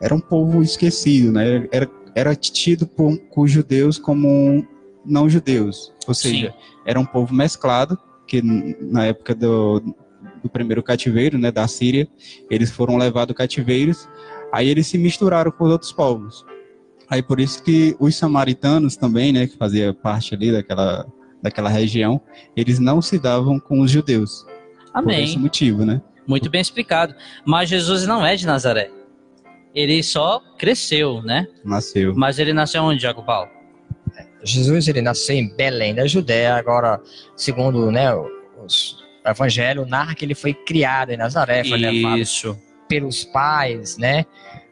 era 0.00 0.14
um 0.14 0.20
povo 0.20 0.62
esquecido, 0.62 1.32
né? 1.32 1.66
Era, 1.70 1.88
era 2.14 2.34
tido 2.34 2.86
por, 2.86 3.16
por 3.32 3.46
judeus 3.46 3.98
como 3.98 4.66
não 5.04 5.28
judeus, 5.28 5.92
ou 6.06 6.14
seja, 6.14 6.50
Sim. 6.50 6.56
era 6.84 6.98
um 6.98 7.04
povo 7.06 7.34
mesclado, 7.34 7.98
que 8.26 8.42
na 8.42 9.06
época 9.06 9.34
do, 9.34 9.94
do 10.42 10.48
primeiro 10.48 10.82
cativeiro, 10.82 11.38
né, 11.38 11.50
da 11.50 11.66
Síria, 11.66 12.08
eles 12.50 12.70
foram 12.70 12.96
levados 12.96 13.36
cativeiros, 13.36 14.08
aí 14.52 14.68
eles 14.68 14.86
se 14.86 14.98
misturaram 14.98 15.50
com 15.50 15.64
os 15.64 15.70
outros 15.70 15.92
povos. 15.92 16.44
Aí 17.08 17.22
por 17.22 17.40
isso 17.40 17.62
que 17.62 17.96
os 17.98 18.16
samaritanos 18.16 18.96
também, 18.96 19.32
né, 19.32 19.46
que 19.46 19.56
fazia 19.56 19.92
parte 19.92 20.34
ali 20.34 20.50
daquela, 20.50 21.06
daquela 21.42 21.68
região, 21.68 22.20
eles 22.56 22.78
não 22.78 23.02
se 23.02 23.18
davam 23.18 23.60
com 23.60 23.80
os 23.80 23.90
judeus. 23.90 24.46
Amém. 24.92 25.16
Por 25.16 25.24
esse 25.24 25.38
motivo, 25.38 25.84
né? 25.84 26.00
Muito 26.26 26.48
bem 26.48 26.60
explicado. 26.60 27.14
Mas 27.44 27.68
Jesus 27.68 28.06
não 28.06 28.24
é 28.24 28.34
de 28.36 28.46
Nazaré. 28.46 28.90
Ele 29.74 30.02
só 30.02 30.40
cresceu, 30.56 31.20
né? 31.22 31.46
Nasceu. 31.64 32.14
Mas 32.14 32.38
ele 32.38 32.52
nasceu 32.52 32.82
onde, 32.82 33.02
Jaco 33.02 33.24
Paulo? 33.24 33.50
Jesus 34.42 34.88
ele 34.88 35.00
nasceu 35.00 35.36
em 35.36 35.54
Belém 35.54 35.94
da 35.94 36.06
Judéia, 36.06 36.54
agora, 36.54 37.00
segundo 37.34 37.90
né, 37.90 38.14
os, 38.62 39.03
o 39.24 39.28
Evangelho, 39.28 39.86
narra 39.86 40.14
que 40.14 40.24
ele 40.24 40.34
foi 40.34 40.52
criado 40.52 41.10
em 41.10 41.16
Nazaré, 41.16 41.64
foi 41.64 41.78
Isso. 41.78 42.48
levado 42.48 42.60
pelos 42.88 43.24
pais, 43.24 43.96
né, 43.96 44.26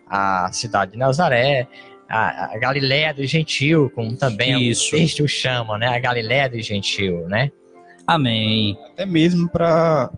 a 0.07 0.51
cidade 0.53 0.93
de 0.93 0.99
Nazaré, 0.99 1.67
a, 2.09 2.55
a 2.55 2.59
Galiléia 2.59 3.15
do 3.15 3.25
Gentil, 3.25 3.91
como 3.95 4.15
também 4.17 4.71
Isso. 4.71 4.95
o 4.95 4.99
texto 4.99 5.27
chama, 5.27 5.79
né, 5.79 5.89
a 5.89 5.99
Galiléia 5.99 6.49
do 6.51 6.61
Gentil, 6.61 7.27
né? 7.29 7.51
Amém. 8.07 8.77
Até 8.93 9.07
mesmo 9.07 9.49
para 9.49 10.11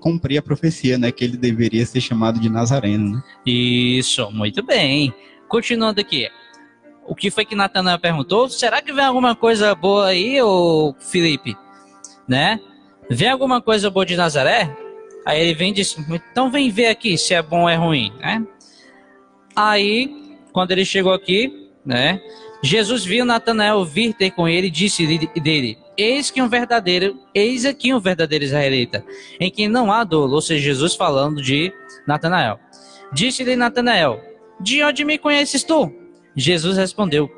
cumprir 0.00 0.38
a 0.38 0.42
profecia, 0.42 0.96
né, 0.96 1.12
que 1.12 1.24
ele 1.24 1.36
deveria 1.36 1.84
ser 1.84 2.00
chamado 2.00 2.40
de 2.40 2.48
Nazareno, 2.48 3.16
né? 3.16 3.22
Isso, 3.44 4.30
muito 4.30 4.62
bem. 4.64 5.12
Continuando 5.48 6.00
aqui 6.00 6.28
o 7.06 7.14
que 7.14 7.30
foi 7.30 7.44
que 7.44 7.54
Natanael 7.54 7.98
perguntou? 7.98 8.48
Será 8.48 8.80
que 8.80 8.92
vem 8.92 9.04
alguma 9.04 9.36
coisa 9.36 9.74
boa 9.74 10.06
aí, 10.06 10.40
ô 10.40 10.94
Felipe? 10.98 11.56
Né? 12.26 12.58
Vem 13.10 13.28
alguma 13.28 13.60
coisa 13.60 13.90
boa 13.90 14.06
de 14.06 14.16
Nazaré? 14.16 14.74
Aí 15.26 15.40
ele 15.40 15.54
vem 15.54 15.70
e 15.70 15.74
diz, 15.74 15.96
então 16.30 16.50
vem 16.50 16.70
ver 16.70 16.86
aqui 16.86 17.16
se 17.16 17.34
é 17.34 17.42
bom 17.42 17.62
ou 17.62 17.68
é 17.68 17.76
ruim, 17.76 18.12
né? 18.18 18.46
Aí, 19.56 20.36
quando 20.52 20.72
ele 20.72 20.84
chegou 20.84 21.12
aqui, 21.12 21.70
né? 21.84 22.20
Jesus 22.62 23.04
viu 23.04 23.24
Natanael 23.24 23.84
vir 23.84 24.14
ter 24.14 24.30
com 24.30 24.48
ele 24.48 24.68
e 24.68 24.70
disse 24.70 25.06
dele, 25.40 25.78
eis 25.96 26.30
que 26.30 26.40
um 26.40 26.48
verdadeiro, 26.48 27.18
eis 27.34 27.64
aqui 27.64 27.92
um 27.92 28.00
verdadeiro 28.00 28.44
israelita, 28.44 29.04
em 29.38 29.50
quem 29.50 29.68
não 29.68 29.92
há 29.92 30.02
dolo, 30.02 30.34
ou 30.34 30.40
seja, 30.40 30.64
Jesus 30.64 30.94
falando 30.94 31.42
de 31.42 31.72
Natanael. 32.06 32.58
Disse-lhe 33.12 33.54
Natanael, 33.54 34.20
de 34.60 34.82
onde 34.82 35.04
me 35.04 35.18
conheces 35.18 35.62
tu? 35.62 35.92
Jesus 36.34 36.76
respondeu 36.76 37.30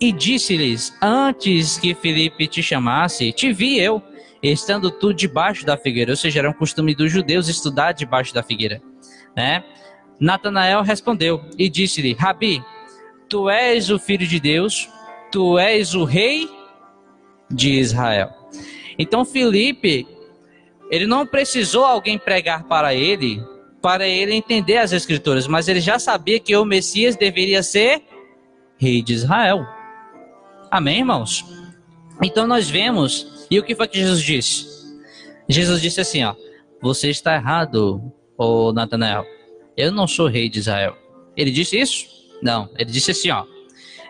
e 0.00 0.12
disse-lhes: 0.12 0.92
Antes 1.00 1.78
que 1.78 1.94
Felipe 1.94 2.46
te 2.46 2.62
chamasse, 2.62 3.32
te 3.32 3.52
vi 3.52 3.78
eu, 3.78 4.02
estando 4.42 4.90
tu 4.90 5.12
debaixo 5.12 5.64
da 5.64 5.76
figueira. 5.76 6.12
Ou 6.12 6.16
seja, 6.16 6.40
era 6.40 6.50
um 6.50 6.52
costume 6.52 6.94
dos 6.94 7.10
judeus 7.10 7.48
estudar 7.48 7.92
debaixo 7.92 8.34
da 8.34 8.42
figueira. 8.42 8.80
Né? 9.36 9.64
Natanael 10.18 10.82
respondeu 10.82 11.42
e 11.58 11.68
disse-lhe: 11.68 12.14
Rabi, 12.14 12.62
tu 13.28 13.50
és 13.50 13.90
o 13.90 13.98
filho 13.98 14.26
de 14.26 14.40
Deus, 14.40 14.88
tu 15.30 15.58
és 15.58 15.94
o 15.94 16.04
rei 16.04 16.48
de 17.50 17.72
Israel. 17.78 18.30
Então 18.98 19.24
Felipe, 19.24 20.06
ele 20.90 21.06
não 21.06 21.26
precisou 21.26 21.84
alguém 21.84 22.18
pregar 22.18 22.64
para 22.64 22.94
ele, 22.94 23.42
para 23.82 24.06
ele 24.06 24.34
entender 24.34 24.78
as 24.78 24.92
escrituras, 24.92 25.46
mas 25.46 25.68
ele 25.68 25.80
já 25.80 25.98
sabia 25.98 26.40
que 26.40 26.56
o 26.56 26.64
Messias 26.64 27.16
deveria 27.16 27.62
ser 27.62 28.02
rei 28.78 29.02
de 29.02 29.12
Israel. 29.12 29.66
Amém, 30.70 30.98
irmãos? 30.98 31.44
Então 32.22 32.46
nós 32.46 32.68
vemos, 32.68 33.35
e 33.50 33.58
o 33.58 33.62
que 33.62 33.74
foi 33.74 33.88
que 33.88 33.98
Jesus 33.98 34.22
disse? 34.22 34.66
Jesus 35.48 35.80
disse 35.80 36.00
assim, 36.00 36.24
ó, 36.24 36.34
você 36.80 37.10
está 37.10 37.34
errado, 37.34 38.12
ô 38.36 38.72
Natanael. 38.72 39.24
Eu 39.76 39.92
não 39.92 40.06
sou 40.06 40.26
rei 40.26 40.48
de 40.48 40.58
Israel. 40.58 40.96
Ele 41.36 41.50
disse 41.50 41.78
isso? 41.78 42.06
Não. 42.42 42.68
Ele 42.76 42.90
disse 42.90 43.10
assim, 43.10 43.30
ó. 43.30 43.44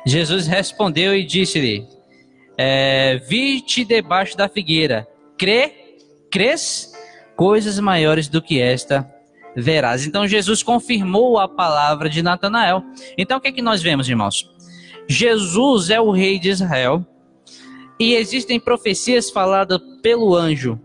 Jesus 0.07 0.47
respondeu 0.47 1.17
e 1.17 1.25
disse-lhe: 1.25 1.85
é, 2.57 3.21
Vi-te 3.29 3.85
debaixo 3.85 4.37
da 4.37 4.49
figueira. 4.49 5.07
Crê? 5.37 5.99
Crês? 6.31 6.93
Coisas 7.35 7.79
maiores 7.81 8.29
do 8.29 8.41
que 8.41 8.61
esta 8.61 9.11
verás. 9.57 10.07
Então 10.07 10.29
Jesus 10.29 10.63
confirmou 10.63 11.39
a 11.39 11.49
palavra 11.49 12.09
de 12.09 12.23
Natanael. 12.23 12.83
Então 13.19 13.39
o 13.39 13.41
que 13.41 13.49
é 13.49 13.53
que 13.53 13.63
nós 13.63 13.83
vemos, 13.83 14.09
irmãos? 14.09 14.49
Jesus 15.09 15.91
é 15.91 16.01
o 16.01 16.11
rei 16.11 16.39
de 16.39 16.51
Israel 16.51 17.05
e 17.99 18.15
existem 18.15 18.61
profecias 18.61 19.31
faladas 19.31 19.81
pelo 20.03 20.35
anjo 20.35 20.79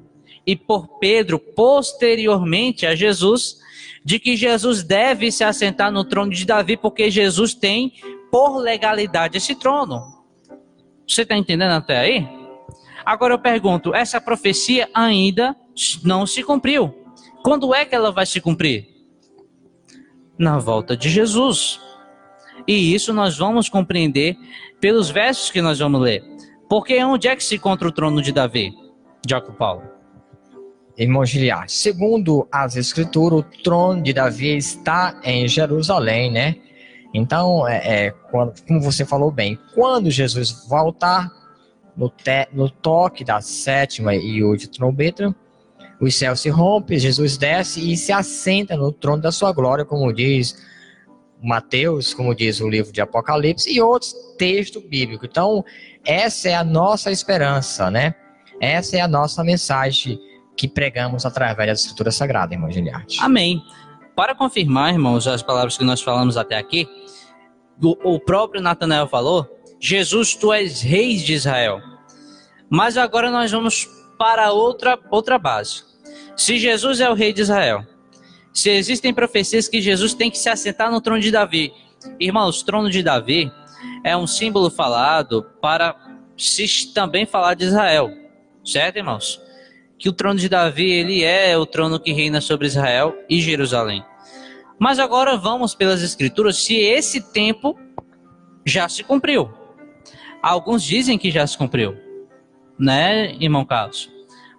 e 0.45 0.55
por 0.55 0.99
Pedro 0.99 1.37
posteriormente 1.37 2.85
a 2.85 2.95
Jesus 2.95 3.59
de 4.03 4.19
que 4.19 4.35
Jesus 4.35 4.83
deve 4.83 5.31
se 5.31 5.43
assentar 5.43 5.91
no 5.91 6.03
trono 6.03 6.31
de 6.31 6.45
Davi 6.45 6.75
porque 6.75 7.11
Jesus 7.11 7.53
tem 7.53 7.93
por 8.31 8.57
legalidade 8.57 9.37
esse 9.37 9.55
trono. 9.55 10.21
Você 11.07 11.23
está 11.23 11.37
entendendo 11.37 11.71
até 11.71 11.99
aí? 11.99 12.27
Agora 13.05 13.33
eu 13.33 13.39
pergunto, 13.39 13.93
essa 13.93 14.21
profecia 14.21 14.89
ainda 14.93 15.55
não 16.03 16.25
se 16.25 16.43
cumpriu. 16.43 16.93
Quando 17.43 17.73
é 17.73 17.85
que 17.85 17.95
ela 17.95 18.11
vai 18.11 18.25
se 18.25 18.39
cumprir? 18.39 18.87
Na 20.37 20.57
volta 20.57 20.95
de 20.95 21.09
Jesus. 21.09 21.79
E 22.67 22.93
isso 22.93 23.13
nós 23.13 23.37
vamos 23.37 23.67
compreender 23.67 24.37
pelos 24.79 25.09
versos 25.09 25.51
que 25.51 25.61
nós 25.61 25.79
vamos 25.79 26.01
ler. 26.01 26.23
Porque 26.71 27.03
onde 27.03 27.27
é 27.27 27.35
que 27.35 27.43
se 27.43 27.55
encontra 27.55 27.85
o 27.85 27.91
trono 27.91 28.21
de 28.21 28.31
Davi? 28.31 28.73
Jacob 29.27 29.53
Paulo. 29.57 29.83
Irmão 30.97 31.25
Giliar, 31.25 31.65
segundo 31.67 32.47
as 32.49 32.77
escrituras, 32.77 33.39
o 33.39 33.43
trono 33.61 34.01
de 34.01 34.13
Davi 34.13 34.55
está 34.55 35.19
em 35.21 35.49
Jerusalém, 35.49 36.31
né? 36.31 36.55
Então, 37.13 37.67
é, 37.67 38.05
é 38.05 38.11
quando, 38.31 38.53
como 38.65 38.79
você 38.79 39.03
falou 39.03 39.29
bem, 39.29 39.59
quando 39.75 40.09
Jesus 40.09 40.65
voltar, 40.69 41.29
no, 41.97 42.07
te, 42.07 42.47
no 42.53 42.69
toque 42.69 43.25
da 43.25 43.41
sétima 43.41 44.15
e 44.15 44.41
última 44.41 44.71
trombeta, 44.71 45.35
os 45.99 46.15
céus 46.15 46.39
se 46.39 46.47
rompem, 46.47 46.97
Jesus 46.97 47.35
desce 47.35 47.91
e 47.91 47.97
se 47.97 48.13
assenta 48.13 48.77
no 48.77 48.93
trono 48.93 49.21
da 49.21 49.31
sua 49.33 49.51
glória, 49.51 49.83
como 49.83 50.13
diz 50.13 50.55
Mateus, 51.41 52.13
como 52.13 52.35
diz 52.35 52.59
o 52.59 52.69
livro 52.69 52.91
de 52.91 53.01
Apocalipse 53.01 53.71
e 53.71 53.81
outros 53.81 54.13
textos 54.37 54.83
bíblicos. 54.83 55.27
Então, 55.29 55.63
essa 56.05 56.49
é 56.49 56.55
a 56.55 56.63
nossa 56.63 57.11
esperança, 57.11 57.89
né? 57.89 58.15
Essa 58.59 58.97
é 58.97 59.01
a 59.01 59.07
nossa 59.07 59.43
mensagem 59.43 60.19
que 60.55 60.67
pregamos 60.67 61.25
através 61.25 61.67
da 61.67 61.73
Escritura 61.73 62.11
Sagrada, 62.11 62.53
irmão 62.53 62.71
Giliarte. 62.71 63.19
Amém. 63.21 63.61
Para 64.15 64.35
confirmar, 64.35 64.93
irmãos, 64.93 65.27
as 65.27 65.41
palavras 65.41 65.77
que 65.77 65.83
nós 65.83 66.01
falamos 66.01 66.37
até 66.37 66.57
aqui, 66.57 66.87
o 67.81 68.19
próprio 68.19 68.61
Natanael 68.61 69.07
falou: 69.07 69.47
Jesus, 69.79 70.35
tu 70.35 70.53
és 70.53 70.81
rei 70.81 71.17
de 71.17 71.33
Israel. 71.33 71.81
Mas 72.69 72.97
agora 72.97 73.31
nós 73.31 73.51
vamos 73.51 73.89
para 74.17 74.51
outra, 74.51 74.99
outra 75.09 75.39
base. 75.39 75.83
Se 76.37 76.57
Jesus 76.57 77.01
é 77.01 77.09
o 77.09 77.13
rei 77.13 77.33
de 77.33 77.41
Israel, 77.41 77.83
se 78.53 78.69
existem 78.69 79.13
profecias 79.13 79.67
que 79.67 79.81
Jesus 79.81 80.13
tem 80.13 80.29
que 80.29 80.37
se 80.37 80.49
assentar 80.49 80.91
no 80.91 81.01
trono 81.01 81.21
de 81.21 81.31
Davi, 81.31 81.73
irmãos, 82.19 82.61
trono 82.63 82.89
de 82.89 83.01
Davi 83.01 83.51
é 84.03 84.15
um 84.15 84.27
símbolo 84.27 84.69
falado 84.69 85.43
para 85.61 85.95
se 86.37 86.93
também 86.93 87.25
falar 87.25 87.53
de 87.53 87.65
Israel, 87.65 88.11
certo, 88.65 88.97
irmãos? 88.97 89.41
Que 89.97 90.09
o 90.09 90.13
trono 90.13 90.39
de 90.39 90.49
Davi 90.49 90.89
ele 90.89 91.23
é 91.23 91.57
o 91.57 91.65
trono 91.65 91.99
que 91.99 92.11
reina 92.11 92.41
sobre 92.41 92.67
Israel 92.67 93.15
e 93.29 93.39
Jerusalém. 93.39 94.03
Mas 94.79 94.97
agora 94.97 95.37
vamos 95.37 95.75
pelas 95.75 96.01
escrituras 96.01 96.57
se 96.57 96.75
esse 96.75 97.21
tempo 97.31 97.79
já 98.65 98.89
se 98.89 99.03
cumpriu. 99.03 99.51
Alguns 100.41 100.83
dizem 100.83 101.19
que 101.19 101.29
já 101.29 101.45
se 101.45 101.55
cumpriu, 101.55 101.95
né, 102.79 103.35
irmão 103.39 103.63
Carlos? 103.63 104.09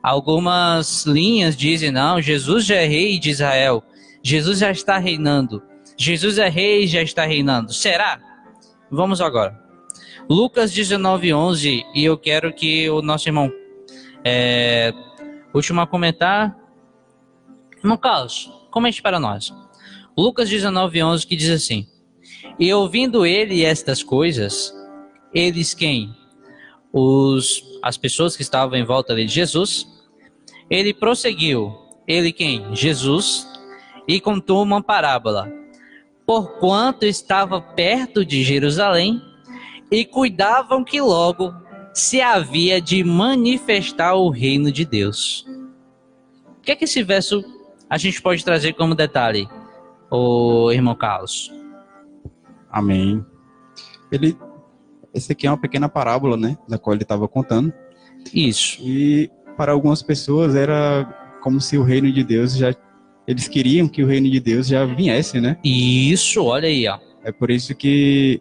Algumas 0.02 1.04
linhas 1.06 1.56
dizem: 1.56 1.90
não, 1.90 2.20
Jesus 2.20 2.66
já 2.66 2.76
é 2.76 2.86
rei 2.86 3.18
de 3.18 3.30
Israel. 3.30 3.84
Jesus 4.22 4.58
já 4.58 4.70
está 4.70 4.98
reinando. 4.98 5.62
Jesus 5.96 6.38
é 6.38 6.48
rei 6.48 6.86
já 6.86 7.02
está 7.02 7.24
reinando. 7.24 7.72
Será? 7.72 8.20
Vamos 8.90 9.20
agora. 9.20 9.60
Lucas 10.28 10.72
19, 10.72 11.32
11. 11.32 11.84
E 11.94 12.04
eu 12.04 12.16
quero 12.16 12.52
que 12.52 12.88
o 12.90 13.02
nosso 13.02 13.28
irmão 13.28 13.52
é, 14.24 14.92
último 15.54 15.80
a 15.80 15.86
comentar. 15.86 16.56
Irmão 17.78 17.96
Carlos, 17.96 18.50
comente 18.70 19.02
para 19.02 19.20
nós. 19.20 19.52
Lucas 20.16 20.48
19, 20.48 21.02
11 21.02 21.26
que 21.26 21.36
diz 21.36 21.50
assim: 21.50 21.86
E 22.58 22.72
ouvindo 22.72 23.26
ele 23.26 23.64
estas 23.64 24.02
coisas, 24.02 24.74
eles 25.34 25.74
quem? 25.74 26.14
Os, 26.92 27.62
as 27.82 27.96
pessoas 27.96 28.36
que 28.36 28.42
estavam 28.42 28.76
em 28.76 28.84
volta 28.84 29.14
de 29.14 29.26
Jesus, 29.26 29.86
ele 30.70 30.94
prosseguiu, 30.94 31.74
ele 32.06 32.32
quem? 32.32 32.74
Jesus, 32.74 33.46
e 34.06 34.20
contou 34.20 34.62
uma 34.62 34.82
parábola. 34.82 35.52
Porquanto 36.26 37.04
estava 37.04 37.60
perto 37.60 38.24
de 38.24 38.42
Jerusalém 38.42 39.20
e 39.90 40.04
cuidavam 40.04 40.84
que 40.84 41.00
logo 41.00 41.52
se 41.92 42.20
havia 42.20 42.80
de 42.80 43.04
manifestar 43.04 44.14
o 44.14 44.30
reino 44.30 44.72
de 44.72 44.84
Deus. 44.84 45.46
O 46.58 46.62
que 46.62 46.72
é 46.72 46.76
que 46.76 46.84
esse 46.84 47.02
verso 47.02 47.44
a 47.90 47.98
gente 47.98 48.22
pode 48.22 48.44
trazer 48.44 48.72
como 48.72 48.94
detalhe, 48.94 49.48
o 50.10 50.70
irmão 50.72 50.94
Carlos? 50.94 51.52
Amém. 52.70 53.24
Ele, 54.10 54.36
esse 55.12 55.32
aqui 55.32 55.46
é 55.46 55.50
uma 55.50 55.60
pequena 55.60 55.88
parábola, 55.88 56.36
né, 56.36 56.56
da 56.66 56.78
qual 56.78 56.94
ele 56.94 57.02
estava 57.02 57.28
contando. 57.28 57.72
Isso. 58.32 58.78
E 58.80 59.30
para 59.56 59.72
algumas 59.72 60.02
pessoas 60.02 60.54
era 60.54 61.38
como 61.42 61.60
se 61.60 61.76
o 61.76 61.82
reino 61.82 62.10
de 62.10 62.22
Deus 62.24 62.56
já 62.56 62.74
eles 63.26 63.46
queriam 63.46 63.88
que 63.88 64.02
o 64.02 64.06
reino 64.06 64.28
de 64.28 64.40
Deus 64.40 64.66
já 64.66 64.84
viesse, 64.84 65.40
né? 65.40 65.56
Isso, 65.62 66.44
olha 66.44 66.68
aí, 66.68 66.88
ó. 66.88 66.98
É 67.22 67.30
por 67.30 67.50
isso 67.50 67.74
que 67.74 68.40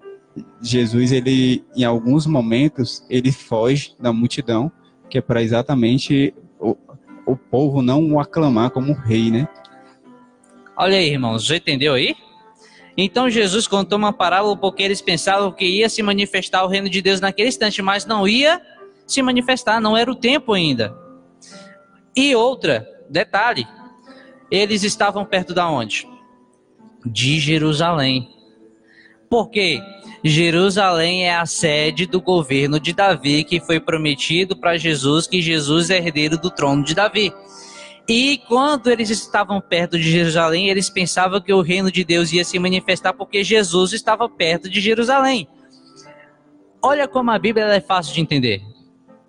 Jesus 0.61 1.11
ele 1.11 1.63
em 1.75 1.83
alguns 1.83 2.25
momentos 2.25 3.05
ele 3.09 3.31
foge 3.31 3.93
da 3.99 4.11
multidão, 4.11 4.71
que 5.09 5.17
é 5.17 5.21
para 5.21 5.41
exatamente 5.41 6.33
o, 6.59 6.75
o 7.25 7.35
povo 7.35 7.81
não 7.81 8.13
o 8.13 8.19
aclamar 8.19 8.71
como 8.71 8.93
rei, 8.93 9.29
né? 9.29 9.47
Olha 10.75 10.97
aí, 10.97 11.11
irmãos, 11.11 11.43
já 11.45 11.57
entendeu 11.57 11.93
aí? 11.93 12.15
Então 12.97 13.29
Jesus 13.29 13.67
contou 13.67 13.97
uma 13.97 14.11
parábola 14.11 14.57
porque 14.57 14.83
eles 14.83 15.01
pensavam 15.01 15.51
que 15.51 15.65
ia 15.65 15.89
se 15.89 16.01
manifestar 16.01 16.63
o 16.63 16.67
reino 16.67 16.89
de 16.89 17.01
Deus 17.01 17.21
naquele 17.21 17.49
instante, 17.49 17.81
mas 17.81 18.05
não 18.05 18.27
ia 18.27 18.61
se 19.07 19.21
manifestar, 19.21 19.81
não 19.81 19.95
era 19.95 20.11
o 20.11 20.15
tempo 20.15 20.53
ainda. 20.53 20.95
E 22.15 22.35
outra, 22.35 22.87
detalhe, 23.09 23.67
eles 24.49 24.83
estavam 24.83 25.25
perto 25.25 25.53
da 25.53 25.69
onde? 25.69 26.07
De 27.05 27.39
Jerusalém. 27.39 28.29
Porque 29.29 29.81
Jerusalém 30.23 31.25
é 31.25 31.35
a 31.35 31.45
sede 31.45 32.05
do 32.05 32.21
governo 32.21 32.79
de 32.79 32.93
Davi, 32.93 33.45
que 33.45 33.61
foi 33.61 33.79
prometido 33.79 34.57
para 34.57 34.77
Jesus, 34.77 35.25
que 35.25 35.41
Jesus 35.41 35.89
é 35.89 35.97
herdeiro 35.97 36.37
do 36.37 36.51
trono 36.51 36.83
de 36.83 36.93
Davi. 36.93 37.33
E 38.09 38.39
quando 38.47 38.87
eles 38.89 39.09
estavam 39.09 39.61
perto 39.61 39.97
de 39.97 40.11
Jerusalém, 40.11 40.69
eles 40.69 40.89
pensavam 40.89 41.39
que 41.39 41.53
o 41.53 41.61
reino 41.61 41.89
de 41.89 42.03
Deus 42.03 42.33
ia 42.33 42.43
se 42.43 42.59
manifestar 42.59 43.13
porque 43.13 43.43
Jesus 43.43 43.93
estava 43.93 44.27
perto 44.27 44.69
de 44.69 44.81
Jerusalém. 44.81 45.47
Olha 46.83 47.07
como 47.07 47.31
a 47.31 47.39
Bíblia 47.39 47.65
é 47.67 47.79
fácil 47.79 48.13
de 48.13 48.21
entender 48.21 48.61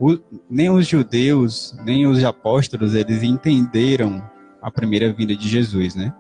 o, 0.03 0.19
nem 0.51 0.69
os 0.69 0.89
judeus, 0.89 1.77
nem 1.85 2.09
os 2.09 2.25
apóstolos, 2.25 2.93
eles 2.93 3.23
entenderam 3.23 4.21
a 4.61 4.69
primeira 4.69 5.13
vinda 5.13 5.37
de 5.37 5.49
Jesus, 5.49 5.95
né? 5.95 6.13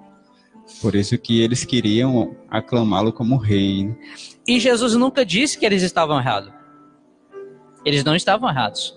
Por 0.80 0.94
isso 0.94 1.18
que 1.18 1.42
eles 1.42 1.64
queriam 1.64 2.36
aclamá-lo 2.48 3.12
como 3.12 3.36
rei. 3.36 3.92
E 4.46 4.60
Jesus 4.60 4.94
nunca 4.94 5.26
disse 5.26 5.58
que 5.58 5.66
eles 5.66 5.82
estavam 5.82 6.16
errados. 6.16 6.52
Eles 7.84 8.04
não 8.04 8.14
estavam 8.14 8.48
errados. 8.48 8.96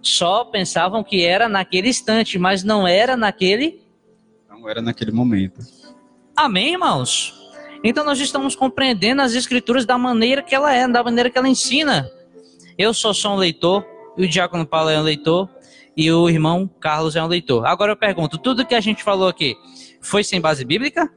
Só 0.00 0.42
pensavam 0.42 1.04
que 1.04 1.22
era 1.22 1.46
naquele 1.46 1.90
instante, 1.90 2.38
mas 2.38 2.64
não 2.64 2.88
era 2.88 3.14
naquele. 3.14 3.82
Não 4.48 4.66
era 4.70 4.80
naquele 4.80 5.12
momento. 5.12 5.60
Amém, 6.34 6.72
irmãos? 6.72 7.34
Então 7.84 8.06
nós 8.06 8.18
estamos 8.20 8.56
compreendendo 8.56 9.20
as 9.20 9.34
escrituras 9.34 9.84
da 9.84 9.98
maneira 9.98 10.42
que 10.42 10.54
ela 10.54 10.72
é, 10.74 10.88
da 10.88 11.04
maneira 11.04 11.28
que 11.28 11.36
ela 11.36 11.48
ensina. 11.48 12.10
Eu 12.78 12.94
só 12.94 13.12
sou 13.12 13.32
um 13.32 13.36
leitor, 13.36 13.84
o 14.24 14.28
diácono 14.28 14.66
Paulo 14.66 14.90
é 14.90 14.98
um 14.98 15.02
leitor 15.02 15.48
e 15.96 16.10
o 16.12 16.28
irmão 16.28 16.68
Carlos 16.80 17.16
é 17.16 17.22
um 17.22 17.26
leitor. 17.26 17.66
Agora 17.66 17.92
eu 17.92 17.96
pergunto, 17.96 18.38
tudo 18.38 18.66
que 18.66 18.74
a 18.74 18.80
gente 18.80 19.02
falou 19.02 19.28
aqui 19.28 19.56
foi 20.00 20.22
sem 20.22 20.40
base 20.40 20.64
bíblica? 20.64 21.10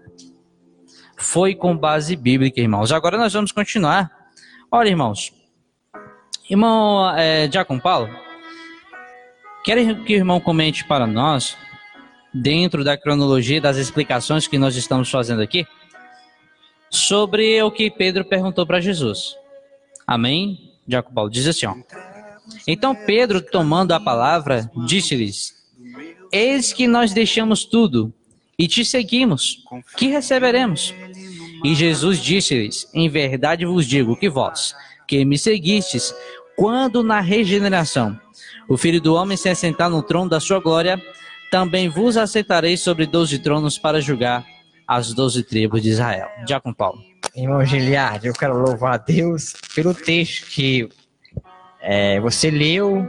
Foi 1.18 1.54
com 1.54 1.78
base 1.78 2.16
bíblica, 2.16 2.60
irmãos. 2.60 2.92
Agora 2.92 3.18
nós 3.18 3.34
vamos 3.34 3.52
continuar. 3.52 4.12
Olha, 4.72 4.90
irmãos. 4.90 5.34
Irmão 6.50 7.10
é, 7.16 7.48
Diácono 7.48 7.80
Paulo, 7.80 8.10
quero 9.64 10.04
que 10.04 10.14
o 10.14 10.18
irmão 10.18 10.40
comente 10.40 10.84
para 10.84 11.08
nós 11.08 11.56
dentro 12.34 12.84
da 12.84 12.98
cronologia 12.98 13.62
das 13.62 13.78
explicações 13.78 14.48
que 14.48 14.58
nós 14.58 14.76
estamos 14.76 15.10
fazendo 15.10 15.42
aqui, 15.42 15.66
sobre 16.90 17.62
o 17.62 17.72
que 17.72 17.90
Pedro 17.90 18.26
perguntou 18.26 18.66
para 18.66 18.82
Jesus. 18.82 19.36
Amém? 20.06 20.74
Jacob 20.88 21.14
Paulo 21.14 21.30
diz 21.30 21.48
assim: 21.48 21.66
ó. 21.66 21.76
Então 22.68 22.96
Pedro, 22.96 23.42
tomando 23.42 23.92
a 23.92 24.00
palavra, 24.00 24.70
disse-lhes: 24.86 25.54
Eis 26.32 26.74
que 26.74 26.88
nós 26.88 27.14
deixamos 27.14 27.66
tudo 27.66 28.14
e 28.58 28.68
te 28.68 28.86
seguimos. 28.86 29.64
Que 29.98 30.08
receberemos? 30.08 30.94
E 31.64 31.76
Jesus 31.76 32.20
disse-lhes: 32.20 32.90
Em 32.94 33.10
verdade 33.10 33.66
vos 33.66 33.86
digo 33.86 34.16
que 34.16 34.30
vós, 34.30 34.76
que 35.08 35.24
me 35.26 35.38
seguistes, 35.38 36.14
quando 36.56 37.04
na 37.04 37.20
regeneração 37.20 38.20
o 38.68 38.78
Filho 38.78 39.02
do 39.02 39.16
Homem 39.16 39.38
se 39.38 39.50
assentar 39.50 39.90
no 39.90 40.02
trono 40.02 40.30
da 40.30 40.40
sua 40.40 40.60
glória, 40.60 41.02
também 41.52 41.90
vos 41.90 42.18
aceitarei 42.18 42.78
sobre 42.78 43.06
doze 43.06 43.40
tronos 43.40 43.78
para 43.78 44.00
julgar 44.00 44.46
as 44.88 45.14
doze 45.14 45.44
tribos 45.44 45.82
de 45.82 45.90
Israel. 45.90 46.28
Com 46.64 46.74
Paulo. 46.74 47.02
Irmão 47.36 47.66
Giliard, 47.66 48.26
eu 48.26 48.34
quero 48.34 48.58
louvar 48.58 48.94
a 48.96 48.98
Deus 48.98 49.54
pelo 49.74 49.94
texto 49.94 50.48
que 50.48 50.90
é, 51.82 52.20
você 52.20 52.50
leu, 52.50 53.08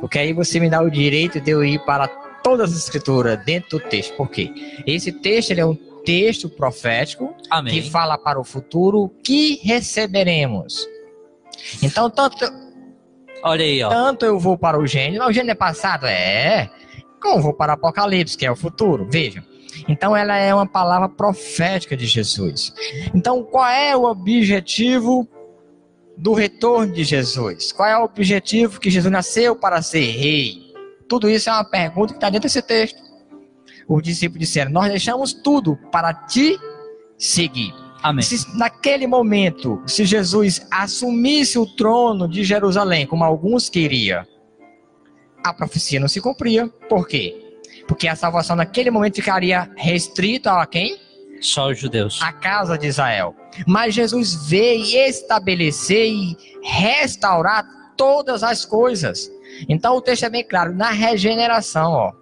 porque 0.00 0.18
aí 0.18 0.32
você 0.32 0.58
me 0.58 0.68
dá 0.68 0.82
o 0.82 0.90
direito 0.90 1.40
de 1.40 1.50
eu 1.50 1.64
ir 1.64 1.78
para 1.84 2.08
todas 2.42 2.72
as 2.72 2.78
escrituras 2.78 3.42
dentro 3.44 3.78
do 3.78 3.80
texto. 3.80 4.14
Por 4.16 4.28
quê? 4.28 4.52
Esse 4.86 5.12
texto 5.12 5.52
é 5.52 5.64
um 5.64 5.74
texto 6.04 6.48
profético 6.48 7.34
Amém. 7.50 7.74
que 7.74 7.90
fala 7.90 8.16
para 8.16 8.40
o 8.40 8.44
futuro 8.44 9.10
que 9.22 9.60
receberemos. 9.62 10.88
Então, 11.82 12.08
tanto, 12.10 12.50
Olha 13.42 13.64
aí, 13.64 13.82
ó. 13.82 13.88
tanto 13.88 14.24
eu 14.24 14.38
vou 14.38 14.56
para 14.56 14.78
o 14.78 14.86
gênero, 14.86 15.26
o 15.26 15.32
gênero 15.32 15.52
é 15.52 15.54
passado? 15.54 16.06
É. 16.06 16.70
Como 17.20 17.42
vou 17.42 17.52
para 17.52 17.72
o 17.72 17.74
Apocalipse, 17.74 18.36
que 18.36 18.46
é 18.46 18.50
o 18.50 18.56
futuro? 18.56 19.06
Vejam. 19.10 19.42
Então, 19.88 20.16
ela 20.16 20.36
é 20.36 20.54
uma 20.54 20.66
palavra 20.66 21.08
profética 21.08 21.96
de 21.96 22.06
Jesus. 22.06 22.72
Então, 23.14 23.42
qual 23.42 23.68
é 23.68 23.96
o 23.96 24.04
objetivo 24.04 25.28
do 26.16 26.32
retorno 26.32 26.92
de 26.92 27.04
Jesus? 27.04 27.72
Qual 27.72 27.88
é 27.88 27.98
o 27.98 28.04
objetivo 28.04 28.80
que 28.80 28.90
Jesus 28.90 29.12
nasceu 29.12 29.56
para 29.56 29.82
ser 29.82 30.10
rei? 30.10 30.70
Tudo 31.08 31.28
isso 31.28 31.48
é 31.48 31.52
uma 31.52 31.64
pergunta 31.64 32.12
que 32.12 32.18
está 32.18 32.30
dentro 32.30 32.46
desse 32.48 32.62
texto. 32.62 33.02
Os 33.88 34.02
discípulos 34.02 34.40
disseram: 34.40 34.70
Nós 34.70 34.88
deixamos 34.88 35.32
tudo 35.32 35.76
para 35.90 36.14
te 36.14 36.58
seguir. 37.18 37.74
Amém. 38.02 38.22
Se 38.22 38.56
naquele 38.56 39.06
momento, 39.06 39.82
se 39.86 40.04
Jesus 40.04 40.66
assumisse 40.70 41.58
o 41.58 41.66
trono 41.66 42.28
de 42.28 42.44
Jerusalém, 42.44 43.06
como 43.06 43.24
alguns 43.24 43.68
queriam, 43.68 44.24
a 45.44 45.52
profecia 45.52 46.00
não 46.00 46.08
se 46.08 46.20
cumpria. 46.20 46.68
Por 46.88 47.06
quê? 47.06 47.60
Porque 47.86 48.08
a 48.08 48.16
salvação 48.16 48.56
naquele 48.56 48.90
momento 48.90 49.16
ficaria 49.16 49.70
restrita 49.76 50.52
a 50.52 50.66
quem? 50.66 50.96
Só 51.40 51.70
os 51.70 51.78
judeus. 51.78 52.20
A 52.22 52.32
casa 52.32 52.76
de 52.76 52.86
Israel. 52.86 53.34
Mas 53.66 53.94
Jesus 53.94 54.48
veio 54.48 54.84
estabelecer 55.08 56.06
e 56.06 56.36
restaurar 56.62 57.66
todas 57.96 58.42
as 58.42 58.64
coisas. 58.64 59.30
Então 59.68 59.96
o 59.96 60.00
texto 60.00 60.24
é 60.24 60.30
bem 60.30 60.44
claro, 60.44 60.74
na 60.74 60.90
regeneração, 60.90 61.92
ó. 61.92 62.20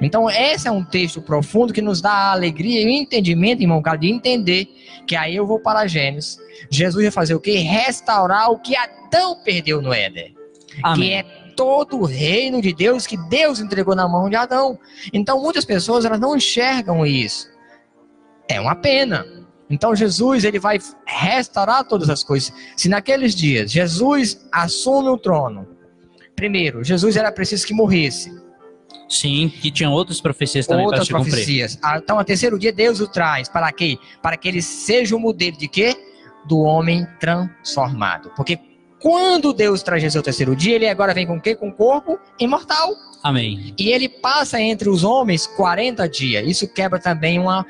Então, 0.00 0.30
esse 0.30 0.66
é 0.66 0.70
um 0.70 0.82
texto 0.82 1.20
profundo 1.20 1.74
que 1.74 1.82
nos 1.82 2.00
dá 2.00 2.10
a 2.10 2.32
alegria 2.32 2.80
e 2.80 2.86
o 2.86 2.88
entendimento, 2.88 3.62
irmão, 3.62 3.82
cara, 3.82 3.98
de 3.98 4.10
entender 4.10 4.66
que 5.06 5.14
aí 5.14 5.36
eu 5.36 5.46
vou 5.46 5.60
para 5.60 5.86
Gênesis. 5.86 6.38
Jesus 6.70 7.04
vai 7.04 7.10
fazer 7.10 7.34
o 7.34 7.40
quê? 7.40 7.58
Restaurar 7.58 8.50
o 8.50 8.58
que 8.58 8.74
Adão 8.74 9.36
perdeu 9.44 9.82
no 9.82 9.92
Éden. 9.92 10.34
Amém. 10.82 10.98
Que 10.98 11.12
é 11.12 11.22
todo 11.54 11.98
o 11.98 12.06
reino 12.06 12.62
de 12.62 12.72
Deus 12.72 13.06
que 13.06 13.18
Deus 13.28 13.60
entregou 13.60 13.94
na 13.94 14.08
mão 14.08 14.30
de 14.30 14.36
Adão. 14.36 14.78
Então, 15.12 15.42
muitas 15.42 15.66
pessoas 15.66 16.06
elas 16.06 16.18
não 16.18 16.34
enxergam 16.34 17.04
isso. 17.04 17.49
É 18.54 18.60
uma 18.60 18.74
pena. 18.74 19.24
Então, 19.68 19.94
Jesus 19.94 20.44
ele 20.44 20.58
vai 20.58 20.78
restaurar 21.06 21.84
todas 21.84 22.10
as 22.10 22.24
coisas. 22.24 22.52
Se 22.76 22.88
naqueles 22.88 23.34
dias 23.34 23.70
Jesus 23.70 24.46
assume 24.50 25.08
o 25.08 25.16
trono, 25.16 25.68
primeiro, 26.34 26.82
Jesus 26.82 27.16
era 27.16 27.30
preciso 27.30 27.66
que 27.66 27.72
morresse. 27.74 28.32
Sim, 29.08 29.48
que 29.48 29.70
tinha 29.70 29.90
outras 29.90 30.20
profecias 30.20 30.66
também 30.66 30.84
para 30.86 30.98
outras 30.98 31.06
se 31.06 31.12
cumprir. 31.12 31.30
profecias. 31.32 31.78
Ah, 31.82 31.98
Então, 31.98 32.18
ao 32.18 32.24
terceiro 32.24 32.58
dia, 32.58 32.72
Deus 32.72 33.00
o 33.00 33.08
traz. 33.08 33.48
Para 33.48 33.70
quê? 33.72 33.98
Para 34.22 34.36
que 34.36 34.48
ele 34.48 34.62
seja 34.62 35.16
o 35.16 35.20
modelo 35.20 35.56
de 35.56 35.66
quê? 35.68 35.96
Do 36.46 36.60
homem 36.60 37.06
transformado. 37.18 38.30
Porque 38.36 38.58
quando 39.00 39.52
Deus 39.52 39.82
traz 39.82 40.02
Jesus 40.02 40.16
ao 40.16 40.22
terceiro 40.22 40.54
dia, 40.54 40.76
ele 40.76 40.88
agora 40.88 41.12
vem 41.12 41.26
com 41.26 41.36
o 41.36 41.40
quê? 41.40 41.54
Com 41.56 41.68
o 41.68 41.72
corpo 41.72 42.18
imortal. 42.38 42.90
Amém. 43.22 43.74
E 43.78 43.88
ele 43.90 44.08
passa 44.08 44.60
entre 44.60 44.88
os 44.88 45.02
homens 45.04 45.46
40 45.46 46.08
dias. 46.08 46.46
Isso 46.46 46.68
quebra 46.68 46.98
também 46.98 47.38
uma, 47.38 47.66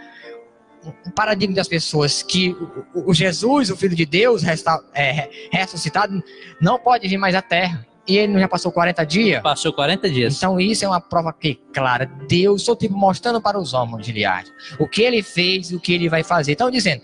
um 1.07 1.11
paradigma 1.11 1.55
das 1.55 1.69
pessoas 1.69 2.23
que 2.23 2.57
o, 2.95 3.11
o 3.11 3.15
Jesus, 3.15 3.71
o 3.71 3.77
Filho 3.77 3.95
de 3.95 4.07
Deus, 4.07 4.43
resta, 4.43 4.83
é, 4.95 5.29
ressuscitado, 5.53 6.23
não 6.61 6.79
pode 6.79 7.07
vir 7.07 7.19
mais 7.19 7.35
à 7.35 7.43
terra. 7.43 7.87
E 8.09 8.17
ele 8.17 8.33
não 8.33 8.41
já 8.41 8.49
passou 8.49 8.73
40 8.73 9.05
dias? 9.05 9.43
Passou 9.43 9.73
40 9.73 10.11
dias. 10.11 10.37
Então 10.37 10.59
isso 10.59 10.85
é 10.85 10.89
uma 10.89 11.01
prova 11.01 11.33
que, 11.33 11.55
clara, 11.73 12.07
Deus 12.27 12.65
só 12.65 12.75
tipo 12.75 12.97
mostrando 12.97 13.41
para 13.41 13.59
os 13.59 13.73
homens 13.73 14.07
de 14.07 14.13
Liade 14.13 14.53
o 14.79 14.89
que 14.89 15.03
ele 15.03 15.23
fez 15.23 15.71
e 15.71 15.77
o 15.77 15.81
que 15.81 15.93
ele 15.93 16.09
vai 16.09 16.25
fazer. 16.25 16.53
Então 16.53 16.71
dizendo, 16.71 17.03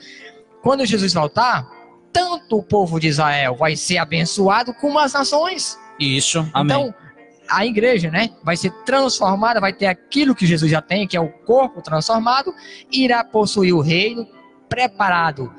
quando 0.63 0.85
Jesus 0.85 1.13
voltar, 1.13 1.69
tanto 2.13 2.57
o 2.57 2.63
povo 2.63 2.99
de 2.99 3.09
Israel 3.09 3.55
vai 3.55 3.77
ser 3.77 3.99
abençoado 3.99 4.75
como 4.75 4.99
as 4.99 5.13
nações. 5.13 5.79
Isso. 6.01 6.41
Amém. 6.53 6.65
Então 6.65 6.95
a 7.49 7.65
igreja, 7.65 8.11
né, 8.11 8.31
vai 8.43 8.57
ser 8.57 8.71
transformada, 8.85 9.61
vai 9.61 9.73
ter 9.73 9.87
aquilo 9.87 10.35
que 10.35 10.47
Jesus 10.47 10.71
já 10.71 10.83
tem, 10.83 11.07
que 11.07 11.17
é 11.17 11.21
o 11.21 11.29
corpo 11.29 11.83
transformado, 11.83 12.55
irá 12.91 13.23
possuir 13.25 13.75
o 13.75 13.81
reino 13.81 14.27
preparado 14.69 15.53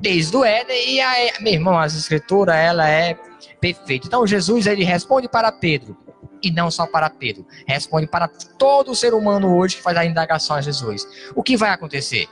desde 0.00 0.36
o 0.36 0.44
Éden 0.44 0.94
e 0.94 1.00
a, 1.00 1.12
meu 1.40 1.52
irmão, 1.52 1.78
as 1.78 1.94
escrituras 1.94 2.54
ela 2.54 2.88
é 2.88 3.18
perfeita. 3.60 4.06
Então 4.06 4.26
Jesus 4.26 4.66
ele 4.66 4.84
responde 4.84 5.28
para 5.28 5.50
Pedro 5.50 5.96
e 6.42 6.50
não 6.50 6.70
só 6.70 6.86
para 6.86 7.10
Pedro, 7.10 7.44
responde 7.66 8.06
para 8.06 8.28
todo 8.28 8.94
ser 8.94 9.12
humano 9.12 9.56
hoje 9.56 9.76
que 9.76 9.82
faz 9.82 9.96
a 9.96 10.04
indagação 10.04 10.56
a 10.56 10.60
Jesus. 10.60 11.06
O 11.34 11.42
que 11.42 11.56
vai 11.56 11.70
acontecer? 11.70 12.28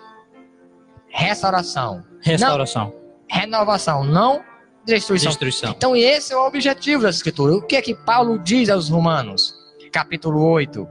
Restauração, 1.09 2.05
Restauração. 2.21 2.95
renovação, 3.29 4.05
não 4.05 4.45
destruição. 4.87 5.31
Destruição. 5.31 5.75
Então 5.77 5.97
esse 5.97 6.33
é 6.33 6.37
o 6.37 6.47
objetivo 6.47 7.03
das 7.03 7.17
escrituras. 7.17 7.57
O 7.57 7.63
que 7.63 7.77
é 7.77 7.83
que 7.83 7.95
Paulo 7.95 8.39
diz 8.39 8.69
aos 8.69 8.89
Romanos? 8.89 9.55
Capítulo 9.93 10.43
8, 10.43 10.87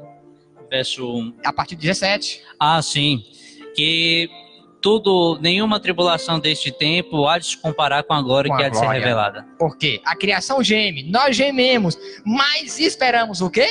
Verso 0.70 1.08
1. 1.08 1.34
a 1.46 1.54
partir 1.54 1.76
do 1.76 1.82
17. 1.82 2.42
Ah, 2.60 2.82
sim. 2.82 3.24
Que 3.76 4.30
tudo, 4.82 5.40
nenhuma 5.42 5.80
tribulação 5.80 6.40
deste 6.40 6.72
tempo 6.72 7.28
há 7.28 7.40
de 7.40 7.48
se 7.48 7.58
comparar 7.58 8.04
com 8.04 8.14
a 8.14 8.22
glória 8.22 8.50
Com 8.50 8.56
a 8.56 8.58
que 8.58 8.64
há 8.64 8.70
de 8.70 8.78
ser 8.78 8.88
revelada. 8.88 9.46
Por 9.58 9.78
quê? 9.78 10.02
A 10.06 10.16
criação 10.16 10.64
geme, 10.64 11.04
nós 11.04 11.36
gememos, 11.36 11.98
mas 12.26 12.80
esperamos 12.80 13.42
o 13.42 13.50
quê? 13.50 13.68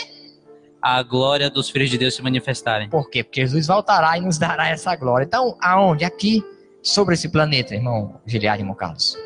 A 0.83 1.03
glória 1.03 1.49
dos 1.49 1.71
filhos 1.71 1.89
de 1.89 1.97
Deus 1.99 2.15
se 2.15 2.23
manifestarem. 2.23 2.89
Por 2.91 3.09
quê? 3.09 3.23
Porque 3.25 3.41
Jesus 3.41 3.67
voltará 3.67 4.19
e 4.19 4.21
nos 4.21 4.39
dará 4.39 4.69
essa 4.69 4.95
glória. 4.97 5.25
Então, 5.25 5.57
aonde? 5.63 6.05
Aqui, 6.05 6.45
sobre 6.83 7.15
esse 7.15 7.29
planeta, 7.29 7.75
irmão 7.75 8.21
Giliard 8.27 8.61
e 8.61 8.63
irmão 8.63 8.75
Carlos. 8.77 9.17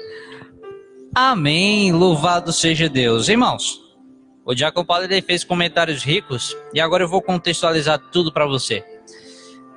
Amém. 1.15 1.93
Louvado 1.93 2.53
seja 2.53 2.89
Deus. 2.89 3.29
Irmãos, 3.29 3.81
o 4.45 4.55
Diácono 4.55 4.87
ele 5.03 5.23
fez 5.23 5.45
comentários 5.45 6.03
ricos 6.03 6.57
e 6.73 6.81
agora 6.81 7.05
eu 7.05 7.09
vou 7.09 7.23
contextualizar 7.23 7.99
tudo 8.11 8.33
para 8.33 8.47
você. 8.47 8.85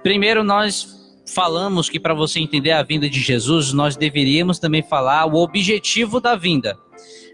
Primeiro, 0.04 0.44
nós 0.44 1.02
falamos 1.34 1.90
que 1.90 2.00
para 2.00 2.14
você 2.14 2.40
entender 2.40 2.72
a 2.72 2.84
vinda 2.84 3.10
de 3.10 3.20
Jesus, 3.20 3.74
nós 3.74 3.96
deveríamos 3.96 4.60
também 4.60 4.82
falar 4.82 5.26
o 5.26 5.36
objetivo 5.36 6.20
da 6.20 6.36
vinda. 6.36 6.78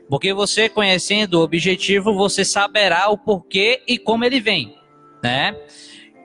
Porque 0.10 0.34
você 0.34 0.70
conhecendo 0.70 1.36
o 1.36 1.44
objetivo, 1.44 2.14
você 2.14 2.46
saberá 2.46 3.10
o 3.10 3.18
porquê 3.18 3.82
e 3.88 3.98
como 3.98 4.24
ele 4.24 4.40
vem, 4.40 4.76
né? 5.22 5.56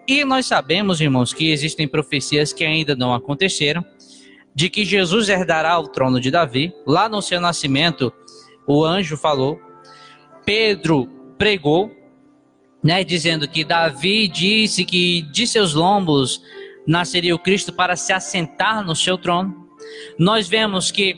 E 0.06 0.24
nós 0.24 0.46
sabemos, 0.46 1.00
irmãos, 1.00 1.32
que 1.32 1.50
existem 1.50 1.88
profecias 1.88 2.52
que 2.52 2.64
ainda 2.64 2.94
não 2.94 3.14
aconteceram, 3.14 3.84
de 4.54 4.68
que 4.68 4.84
Jesus 4.84 5.28
herdará 5.28 5.78
o 5.78 5.88
trono 5.88 6.20
de 6.20 6.30
Davi. 6.30 6.72
Lá 6.86 7.08
no 7.08 7.22
seu 7.22 7.40
nascimento, 7.40 8.12
o 8.66 8.84
anjo 8.84 9.16
falou, 9.16 9.60
Pedro 10.44 11.06
pregou, 11.38 11.90
né, 12.82 13.04
dizendo 13.04 13.48
que 13.48 13.64
Davi 13.64 14.28
disse 14.28 14.84
que 14.84 15.22
de 15.22 15.46
seus 15.46 15.74
lombos 15.74 16.42
nasceria 16.86 17.34
o 17.34 17.38
Cristo 17.38 17.72
para 17.72 17.96
se 17.96 18.12
assentar 18.12 18.84
no 18.84 18.94
seu 18.94 19.16
trono. 19.16 19.68
Nós 20.18 20.48
vemos 20.48 20.90
que 20.90 21.16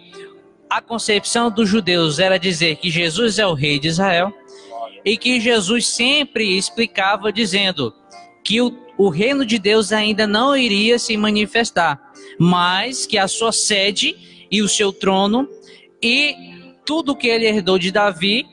a 0.69 0.81
concepção 0.81 1.51
dos 1.51 1.69
judeus 1.69 2.19
era 2.19 2.39
dizer 2.39 2.77
que 2.77 2.91
Jesus 2.91 3.39
é 3.39 3.47
o 3.47 3.55
rei 3.55 3.79
de 3.79 3.89
Israel 3.89 4.33
e 5.05 5.17
que 5.17 5.41
Jesus 5.41 5.87
sempre 5.87 6.57
explicava 6.57 7.33
dizendo 7.33 7.95
que 8.45 8.61
o, 8.61 8.77
o 8.99 9.09
reino 9.09 9.45
de 9.45 9.59
Deus 9.59 9.91
ainda 9.91 10.27
não 10.27 10.57
iria 10.57 10.99
se 10.99 11.17
manifestar, 11.17 12.01
mas 12.39 13.07
que 13.07 13.19
a 13.19 13.27
sua 13.27 13.51
sede 13.51 14.47
e 14.51 14.63
o 14.63 14.69
seu 14.69 14.93
trono 14.93 15.49
e 16.03 16.37
tudo 16.85 17.17
que 17.17 17.27
ele 17.27 17.47
herdou 17.47 17.79
de 17.79 17.91
Davi 17.91 18.47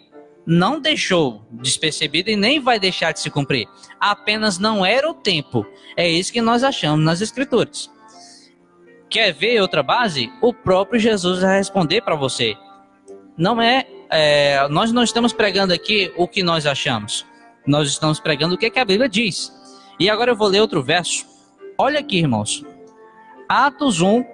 não 0.46 0.80
deixou 0.80 1.46
despercebido 1.52 2.30
e 2.30 2.36
nem 2.36 2.60
vai 2.60 2.80
deixar 2.80 3.12
de 3.12 3.20
se 3.20 3.30
cumprir. 3.30 3.68
Apenas 4.00 4.58
não 4.58 4.86
era 4.86 5.10
o 5.10 5.14
tempo. 5.14 5.66
É 5.96 6.10
isso 6.10 6.34
que 6.34 6.42
nós 6.42 6.64
achamos 6.64 7.06
nas 7.06 7.22
Escrituras. 7.22 7.92
Quer 9.10 9.34
ver 9.34 9.62
outra 9.62 9.84
base? 9.84 10.32
O 10.42 10.54
próprio 10.54 11.00
Jesus 11.00 11.42
vai 11.42 11.58
responder 11.58 12.02
para 12.02 12.16
você. 12.16 12.56
Não 13.38 13.62
é, 13.62 13.86
é, 14.10 14.68
nós 14.70 14.92
não 14.92 15.04
estamos 15.04 15.34
pregando 15.34 15.74
aqui 15.74 16.12
o 16.16 16.28
que 16.28 16.42
nós 16.42 16.66
achamos. 16.66 17.26
Nós 17.68 17.90
estamos 17.90 18.20
pregando 18.20 18.56
o 18.56 18.58
que, 18.58 18.68
é 18.68 18.70
que 18.70 18.80
a 18.80 18.86
Bíblia 18.86 19.10
diz. 19.10 19.52
E 20.02 20.10
agora 20.10 20.32
eu 20.32 20.36
vou 20.36 20.48
ler 20.48 20.62
outro 20.62 20.82
verso. 20.82 21.28
Olha 21.78 22.00
aqui, 22.00 22.18
irmãos. 22.18 22.66
Atos 23.48 24.02
1, 24.02 24.26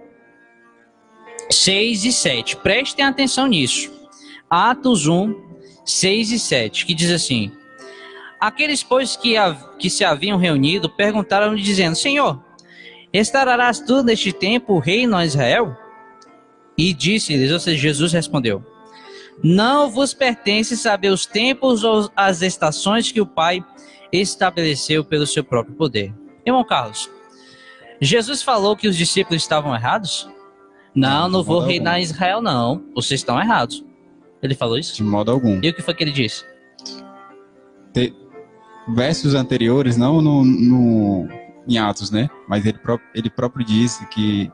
6 1.51 2.06
e 2.06 2.13
7. 2.13 2.56
Prestem 2.56 3.03
atenção 3.03 3.47
nisso. 3.47 3.91
Atos 4.49 5.08
1, 5.08 5.36
6 5.84 6.32
e 6.32 6.39
7, 6.39 6.86
que 6.86 6.93
diz 6.93 7.12
assim: 7.12 7.51
Aqueles, 8.39 8.82
pois, 8.82 9.17
que, 9.17 9.36
que 9.77 9.89
se 9.89 10.06
haviam 10.06 10.38
reunido, 10.38 10.89
perguntaram-lhe, 10.89 11.62
dizendo: 11.62 11.97
Senhor, 11.97 12.41
estarás 13.12 13.82
tu 13.82 14.01
neste 14.01 14.32
tempo 14.32 14.80
rei 14.80 15.06
no 15.06 15.21
Israel? 15.21 15.75
E 16.77 16.93
disse-lhes, 16.93 17.51
ou 17.51 17.60
seja, 17.60 17.77
Jesus 17.77 18.13
respondeu: 18.13 18.63
Não 19.43 19.89
vos 19.89 20.13
pertence 20.13 20.77
saber 20.77 21.10
os 21.10 21.25
tempos 21.25 21.84
ou 21.84 22.10
as 22.15 22.41
estações 22.41 23.12
que 23.12 23.19
o 23.19 23.25
Pai 23.25 23.62
estabeleceu 24.12 25.04
pelo 25.04 25.28
seu 25.28 25.43
próprio 25.43 25.76
poder. 25.76 26.13
Irmão 26.46 26.63
Carlos, 26.63 27.10
Jesus 28.02 28.41
falou 28.41 28.76
que 28.76 28.88
os 28.88 28.96
discípulos 28.96 29.41
estavam 29.41 29.74
errados? 29.76 30.30
Não, 30.93 31.30
não 31.30 31.43
vou 31.43 31.60
reinar 31.60 32.00
em 32.00 32.04
Israel, 32.04 32.41
não. 32.41 32.84
Vocês 32.96 33.20
estão 33.20 33.39
errados. 33.39 33.86
Ele 34.41 34.56
falou 34.56 34.78
isso? 34.78 34.96
De 34.96 35.04
modo 35.04 35.32
algum. 35.32 35.60
E 35.62 35.70
o 35.70 35.74
que 35.74 35.82
foi 35.82 35.93
que 35.93 36.04
ele 36.04 36.12
disse? 36.12 36.43
Te... 37.93 38.13
Versos 38.96 39.36
anteriores, 39.36 39.98
não 39.98 40.22
no, 40.22 40.46
no, 40.46 41.28
em 41.67 41.78
Atos, 41.78 42.10
né? 42.10 42.30
Mas 42.48 42.65
ele, 42.65 42.78
pró 42.78 42.98
ele 43.13 43.30
próprio 43.30 43.65
disse 43.65 44.08
que 44.08 44.50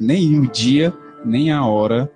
nem 0.00 0.38
o 0.40 0.50
dia, 0.50 0.92
nem 1.24 1.52
a 1.52 1.64
hora, 1.64 2.10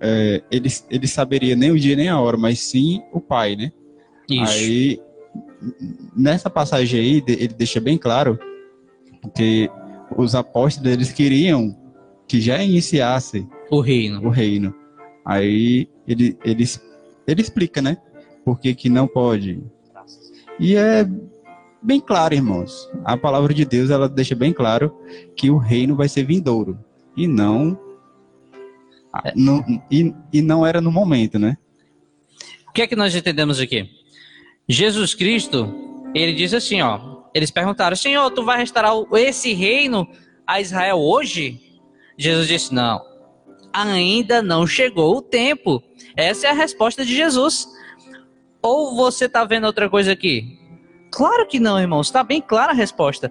é, 0.00 0.42
ele, 0.50 0.68
ele 0.90 1.06
saberia 1.08 1.56
nem 1.56 1.70
o 1.70 1.78
dia, 1.78 1.96
nem 1.96 2.08
a 2.08 2.20
hora, 2.20 2.36
mas 2.36 2.60
sim 2.60 3.02
o 3.12 3.20
Pai, 3.20 3.56
né? 3.56 3.72
Isso. 4.28 4.52
Aí, 4.52 5.00
nessa 6.16 6.50
passagem 6.50 7.00
aí, 7.00 7.24
ele 7.26 7.48
deixa 7.48 7.80
bem 7.80 7.98
claro 7.98 8.38
que 9.34 9.70
os 10.16 10.34
apóstolos 10.34 10.92
eles 10.92 11.12
queriam 11.12 11.76
que 12.28 12.40
já 12.40 12.62
iniciasse 12.62 13.46
o 13.70 13.80
reino. 13.80 14.24
O 14.24 14.28
reino. 14.28 14.74
Aí 15.24 15.88
ele, 16.06 16.36
ele, 16.44 16.64
ele 17.26 17.40
explica, 17.40 17.82
né? 17.82 17.96
Por 18.44 18.60
que, 18.60 18.74
que 18.74 18.88
não 18.88 19.08
pode. 19.08 19.62
E 20.58 20.76
é 20.76 21.06
bem 21.82 22.00
claro, 22.00 22.34
irmãos. 22.34 22.88
A 23.04 23.16
palavra 23.16 23.52
de 23.52 23.64
Deus 23.64 23.90
ela 23.90 24.08
deixa 24.08 24.34
bem 24.34 24.52
claro 24.52 24.94
que 25.36 25.50
o 25.50 25.56
reino 25.56 25.96
vai 25.96 26.08
ser 26.08 26.24
vindouro 26.24 26.78
e 27.16 27.26
não, 27.26 27.78
não 29.34 29.64
e, 29.90 30.14
e 30.32 30.42
não 30.42 30.64
era 30.66 30.80
no 30.80 30.92
momento, 30.92 31.38
né? 31.38 31.56
O 32.68 32.72
que 32.72 32.82
é 32.82 32.86
que 32.86 32.96
nós 32.96 33.14
entendemos 33.14 33.58
aqui? 33.58 33.88
Jesus 34.68 35.14
Cristo, 35.14 35.72
ele 36.14 36.32
diz 36.32 36.52
assim, 36.52 36.82
ó. 36.82 37.16
Eles 37.34 37.50
perguntaram: 37.50 37.94
Senhor, 37.94 38.30
tu 38.30 38.44
vai 38.44 38.58
restaurar 38.58 38.92
esse 39.14 39.52
reino 39.52 40.08
a 40.46 40.60
Israel 40.60 40.98
hoje? 40.98 41.60
Jesus 42.16 42.48
disse: 42.48 42.72
Não 42.72 43.16
ainda 43.84 44.42
não 44.42 44.66
chegou 44.66 45.16
o 45.16 45.22
tempo. 45.22 45.82
Essa 46.16 46.46
é 46.46 46.50
a 46.50 46.54
resposta 46.54 47.04
de 47.04 47.14
Jesus. 47.14 47.68
Ou 48.62 48.96
você 48.96 49.26
está 49.26 49.44
vendo 49.44 49.66
outra 49.66 49.88
coisa 49.88 50.12
aqui? 50.12 50.58
Claro 51.10 51.46
que 51.46 51.60
não, 51.60 51.78
irmãos. 51.78 52.06
Está 52.06 52.24
bem 52.24 52.40
clara 52.40 52.72
a 52.72 52.74
resposta. 52.74 53.30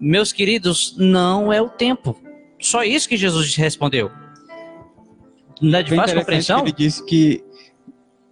Meus 0.00 0.32
queridos, 0.32 0.96
não 0.98 1.52
é 1.52 1.62
o 1.62 1.68
tempo. 1.68 2.20
Só 2.60 2.82
isso 2.82 3.08
que 3.08 3.16
Jesus 3.16 3.54
respondeu. 3.56 4.10
Não 5.60 5.78
é 5.78 5.82
de 5.82 5.94
fácil 5.94 6.18
compreensão? 6.18 6.60
Ele 6.60 6.72
disse 6.72 7.04
que 7.04 7.44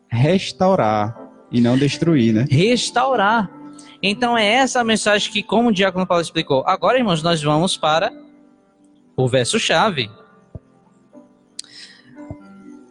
restaurar 0.08 1.21
e 1.52 1.60
não 1.60 1.76
destruir, 1.76 2.32
né? 2.32 2.46
Restaurar. 2.50 3.50
Então 4.02 4.36
é 4.36 4.44
essa 4.44 4.80
a 4.80 4.84
mensagem 4.84 5.30
que, 5.30 5.42
como 5.42 5.68
o 5.68 5.72
Diácono 5.72 6.06
Paulo 6.06 6.22
explicou. 6.22 6.64
Agora, 6.66 6.98
irmãos, 6.98 7.22
nós 7.22 7.42
vamos 7.42 7.76
para 7.76 8.12
o 9.16 9.28
verso 9.28 9.60
chave. 9.60 10.10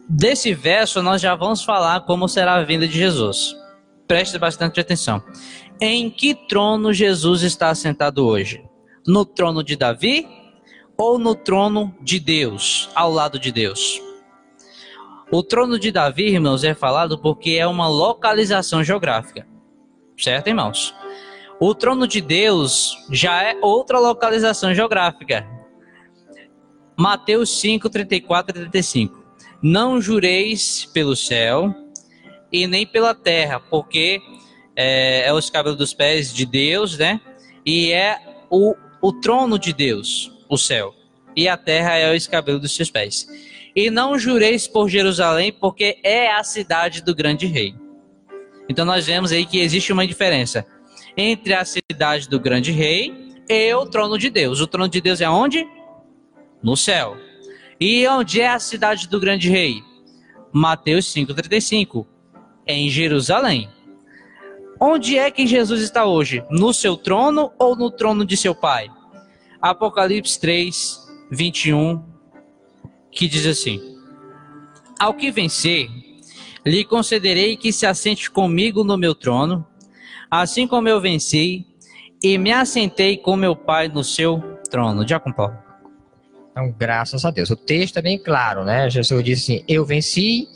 Desse 0.08 0.54
verso, 0.54 1.02
nós 1.02 1.20
já 1.20 1.34
vamos 1.34 1.64
falar 1.64 2.02
como 2.02 2.28
será 2.28 2.54
a 2.54 2.64
vinda 2.64 2.86
de 2.86 2.96
Jesus. 2.96 3.56
Preste 4.06 4.38
bastante 4.38 4.78
atenção. 4.78 5.22
Em 5.80 6.08
que 6.08 6.34
trono 6.34 6.92
Jesus 6.92 7.42
está 7.42 7.70
assentado 7.70 8.24
hoje? 8.26 8.62
No 9.06 9.24
trono 9.24 9.64
de 9.64 9.74
Davi 9.74 10.26
ou 10.96 11.18
no 11.18 11.34
trono 11.34 11.94
de 12.00 12.20
Deus, 12.20 12.88
ao 12.94 13.10
lado 13.10 13.38
de 13.38 13.50
Deus? 13.50 14.00
O 15.32 15.42
trono 15.42 15.78
de 15.78 15.90
Davi, 15.90 16.28
irmãos, 16.28 16.62
é 16.62 16.74
falado 16.74 17.18
porque 17.18 17.52
é 17.52 17.66
uma 17.66 17.88
localização 17.88 18.84
geográfica. 18.84 19.46
Certo, 20.14 20.48
irmãos? 20.48 20.94
O 21.58 21.74
trono 21.74 22.06
de 22.06 22.20
Deus 22.20 22.98
já 23.10 23.42
é 23.42 23.56
outra 23.62 23.98
localização 23.98 24.74
geográfica. 24.74 25.46
Mateus 26.98 27.58
5, 27.60 27.88
34 27.88 28.50
e 28.50 28.60
35 28.60 29.22
não 29.62 30.00
jureis 30.00 30.84
pelo 30.92 31.14
céu 31.14 31.72
e 32.50 32.66
nem 32.66 32.84
pela 32.84 33.14
terra, 33.14 33.60
porque 33.60 34.20
é, 34.74 35.28
é 35.28 35.32
os 35.32 35.48
cabelos 35.48 35.78
dos 35.78 35.94
pés 35.94 36.34
de 36.34 36.44
Deus, 36.44 36.98
né? 36.98 37.20
E 37.64 37.92
é 37.92 38.18
o, 38.50 38.74
o 39.00 39.12
trono 39.12 39.58
de 39.58 39.72
Deus, 39.72 40.32
o 40.48 40.58
céu. 40.58 40.94
E 41.34 41.48
a 41.48 41.56
terra 41.56 41.96
é 41.96 42.10
o 42.10 42.14
escabelo 42.14 42.58
dos 42.58 42.74
seus 42.74 42.90
pés. 42.90 43.26
E 43.74 43.90
não 43.90 44.18
jureis 44.18 44.68
por 44.68 44.88
Jerusalém, 44.88 45.52
porque 45.52 45.98
é 46.02 46.30
a 46.30 46.44
cidade 46.44 47.02
do 47.02 47.14
grande 47.14 47.46
rei. 47.46 47.74
Então 48.68 48.84
nós 48.84 49.06
vemos 49.06 49.32
aí 49.32 49.44
que 49.44 49.60
existe 49.60 49.92
uma 49.92 50.06
diferença 50.06 50.66
entre 51.16 51.54
a 51.54 51.64
cidade 51.64 52.28
do 52.28 52.38
grande 52.38 52.70
rei 52.70 53.32
e 53.48 53.74
o 53.74 53.86
trono 53.86 54.18
de 54.18 54.30
Deus. 54.30 54.60
O 54.60 54.66
trono 54.66 54.88
de 54.88 55.00
Deus 55.00 55.20
é 55.20 55.28
onde? 55.28 55.66
No 56.62 56.76
céu. 56.76 57.16
E 57.80 58.06
onde 58.06 58.40
é 58.40 58.48
a 58.48 58.58
cidade 58.58 59.08
do 59.08 59.18
grande 59.18 59.48
rei? 59.48 59.82
Mateus 60.52 61.06
5,35. 61.12 62.06
Em 62.66 62.88
Jerusalém. 62.88 63.68
Onde 64.80 65.18
é 65.18 65.30
que 65.30 65.46
Jesus 65.46 65.80
está 65.82 66.04
hoje? 66.04 66.44
No 66.50 66.72
seu 66.72 66.96
trono 66.96 67.52
ou 67.58 67.76
no 67.76 67.90
trono 67.90 68.24
de 68.24 68.36
seu 68.36 68.54
pai? 68.54 68.88
Apocalipse 69.60 70.40
3, 70.40 70.98
21, 71.30 72.02
que 73.12 73.28
diz 73.28 73.46
assim: 73.46 73.80
Ao 74.98 75.14
que 75.14 75.30
vencer, 75.30 75.88
lhe 76.64 76.84
concederei 76.84 77.56
que 77.56 77.72
se 77.72 77.86
assente 77.86 78.30
comigo 78.30 78.82
no 78.82 78.96
meu 78.96 79.14
trono, 79.14 79.66
assim 80.30 80.66
como 80.66 80.88
eu 80.88 81.00
venci 81.00 81.66
e 82.22 82.38
me 82.38 82.50
assentei 82.52 83.16
com 83.16 83.36
meu 83.36 83.54
pai 83.54 83.88
no 83.88 84.02
seu 84.02 84.40
trono. 84.70 85.04
Com 85.22 85.32
Paulo. 85.32 85.56
Então, 86.50 86.74
graças 86.78 87.24
a 87.24 87.30
Deus. 87.30 87.50
O 87.50 87.56
texto 87.56 87.98
é 87.98 88.02
bem 88.02 88.18
claro, 88.18 88.64
né? 88.64 88.88
Jesus 88.88 89.22
disse 89.24 89.52
assim: 89.52 89.64
Eu 89.68 89.84
venci 89.84 90.48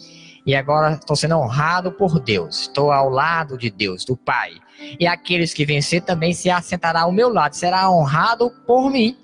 e 0.47 0.55
agora 0.55 0.95
estou 0.95 1.17
sendo 1.17 1.37
honrado 1.37 1.91
por 1.93 2.21
Deus. 2.21 2.63
Estou 2.63 2.93
ao 2.93 3.09
lado 3.09 3.59
de 3.59 3.71
Deus, 3.71 4.05
do 4.05 4.17
Pai. 4.17 4.53
E 5.01 5.07
aqueles 5.07 5.53
que 5.53 5.65
vencer 5.65 6.03
também 6.03 6.33
se 6.33 6.49
assentará 6.51 7.03
ao 7.03 7.13
meu 7.13 7.29
lado, 7.29 7.55
será 7.55 7.91
honrado 7.91 8.51
por 8.67 8.91
mim. 8.91 9.17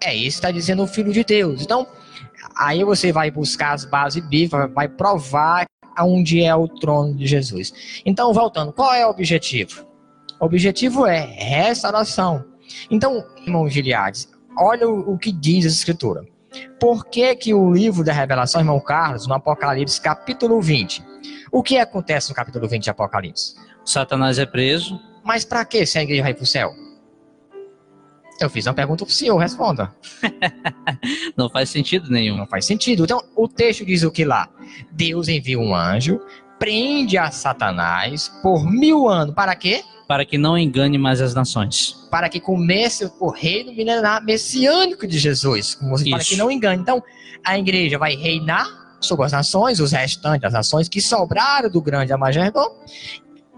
É 0.00 0.14
isso 0.14 0.40
que 0.40 0.46
está 0.46 0.50
dizendo 0.50 0.82
o 0.82 0.86
Filho 0.86 1.12
de 1.12 1.24
Deus. 1.24 1.62
Então, 1.62 1.86
aí 2.56 2.84
você 2.84 3.12
vai 3.12 3.30
buscar 3.30 3.72
as 3.72 3.84
bases 3.84 4.22
bíblicas, 4.26 4.72
vai 4.72 4.88
provar 4.88 5.66
onde 5.98 6.42
é 6.42 6.54
o 6.54 6.66
trono 6.66 7.14
de 7.14 7.26
Jesus. 7.26 8.02
Então, 8.04 8.32
voltando, 8.32 8.72
qual 8.72 8.94
é 8.94 9.06
o 9.06 9.10
objetivo? 9.10 9.86
O 10.40 10.46
objetivo 10.46 11.06
é 11.06 11.20
restauração. 11.20 12.44
Então, 12.90 13.24
irmão 13.44 13.68
Giliades, 13.68 14.28
olha 14.56 14.88
o, 14.88 15.14
o 15.14 15.18
que 15.18 15.30
diz 15.30 15.64
a 15.64 15.68
Escritura. 15.68 16.24
Por 16.78 17.06
que, 17.06 17.34
que 17.36 17.54
o 17.54 17.72
livro 17.72 18.04
da 18.04 18.12
revelação, 18.12 18.60
irmão 18.60 18.80
Carlos, 18.80 19.26
no 19.26 19.34
Apocalipse, 19.34 20.00
capítulo 20.00 20.60
20, 20.60 21.02
o 21.50 21.62
que 21.62 21.78
acontece 21.78 22.28
no 22.28 22.34
capítulo 22.34 22.68
20 22.68 22.82
de 22.82 22.90
Apocalipse? 22.90 23.54
Satanás 23.84 24.38
é 24.38 24.46
preso. 24.46 25.00
Mas 25.24 25.44
para 25.44 25.64
que 25.64 25.86
se 25.86 25.98
a 25.98 26.02
igreja 26.02 26.22
vai 26.22 26.34
para 26.34 26.42
o 26.42 26.46
céu? 26.46 26.74
Eu 28.42 28.50
fiz 28.50 28.66
uma 28.66 28.74
pergunta 28.74 29.04
para 29.04 29.10
o 29.10 29.14
senhor, 29.14 29.36
responda. 29.38 29.94
Não 31.36 31.48
faz 31.48 31.70
sentido 31.70 32.10
nenhum. 32.10 32.36
Não 32.36 32.46
faz 32.46 32.64
sentido. 32.64 33.04
Então, 33.04 33.22
o 33.36 33.46
texto 33.46 33.84
diz 33.84 34.02
o 34.02 34.10
que 34.10 34.24
lá? 34.24 34.48
Deus 34.90 35.28
envia 35.28 35.58
um 35.58 35.74
anjo, 35.74 36.20
prende 36.58 37.16
a 37.16 37.30
Satanás 37.30 38.28
por 38.42 38.64
mil 38.64 39.08
anos. 39.08 39.34
Para 39.34 39.54
quê? 39.54 39.84
para 40.12 40.26
que 40.26 40.36
não 40.36 40.58
engane 40.58 40.98
mais 40.98 41.22
as 41.22 41.34
nações. 41.34 42.06
Para 42.10 42.28
que 42.28 42.38
comece 42.38 43.10
o 43.18 43.30
reino 43.30 43.72
milenar 43.72 44.22
messiânico 44.22 45.06
de 45.06 45.18
Jesus, 45.18 45.78
para 46.10 46.22
que 46.22 46.36
não 46.36 46.50
engane. 46.50 46.82
Então, 46.82 47.02
a 47.42 47.58
igreja 47.58 47.96
vai 47.96 48.14
reinar 48.14 48.66
sobre 49.00 49.24
as 49.24 49.32
nações, 49.32 49.80
os 49.80 49.90
restantes 49.92 50.42
das 50.42 50.52
nações 50.52 50.86
que 50.86 51.00
sobraram 51.00 51.70
do 51.70 51.80
grande 51.80 52.12
Amagerdon, 52.12 52.68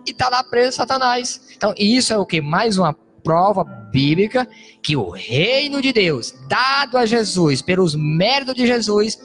e 0.06 0.12
está 0.12 0.28
lá 0.28 0.44
preso 0.44 0.76
Satanás. 0.76 1.40
Então, 1.56 1.74
isso 1.76 2.12
é 2.12 2.18
o 2.18 2.24
que? 2.24 2.40
Mais 2.40 2.78
uma 2.78 2.94
prova 3.24 3.64
bíblica 3.64 4.46
que 4.82 4.94
o 4.94 5.08
reino 5.08 5.80
de 5.80 5.92
Deus, 5.92 6.34
dado 6.46 6.98
a 6.98 7.06
Jesus, 7.06 7.62
pelos 7.62 7.94
méritos 7.94 8.54
de 8.54 8.66
Jesus, 8.66 9.18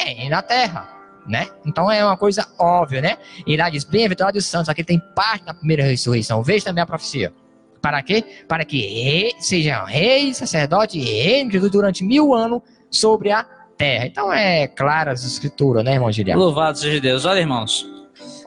é 0.00 0.28
na 0.28 0.42
terra. 0.42 0.96
Né? 1.26 1.46
Então 1.66 1.90
é 1.90 2.02
uma 2.02 2.16
coisa 2.16 2.46
óbvia, 2.58 3.02
né? 3.02 3.18
E 3.46 3.54
lá 3.54 3.68
diz: 3.68 3.84
Bem-aventurado 3.84 4.38
os 4.38 4.46
santos, 4.46 4.70
aqui 4.70 4.82
tem 4.82 4.98
parte 5.14 5.44
na 5.44 5.52
primeira 5.52 5.82
ressurreição. 5.82 6.42
Veja 6.42 6.66
também 6.66 6.82
a 6.82 6.86
profecia. 6.86 7.34
Para 7.82 8.02
quê? 8.02 8.24
Para 8.48 8.64
que 8.64 8.80
rei, 8.80 9.32
sejam 9.38 9.84
rei, 9.84 10.32
sacerdote 10.32 10.98
e 10.98 11.02
reino 11.02 11.50
de 11.50 11.56
Jesus 11.56 11.70
durante 11.70 12.02
mil 12.02 12.34
anos 12.34 12.62
sobre 12.90 13.30
a 13.30 13.44
terra. 13.76 14.06
Então 14.06 14.32
é 14.32 14.66
clara 14.66 15.12
as 15.12 15.24
escrituras, 15.24 15.84
né, 15.84 15.94
irmão 15.94 16.10
Giliano? 16.10 16.40
Louvado 16.40 16.78
seja 16.78 16.98
Deus. 16.98 17.26
Olha, 17.26 17.40
irmãos, 17.40 17.86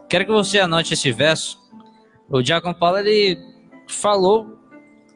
quero 0.09 0.25
que 0.25 0.31
você 0.31 0.59
anote 0.59 0.93
esse 0.93 1.11
verso. 1.11 1.59
O 2.29 2.41
Diácono 2.41 2.73
Paulo, 2.73 2.97
ele 2.97 3.37
falou 3.87 4.61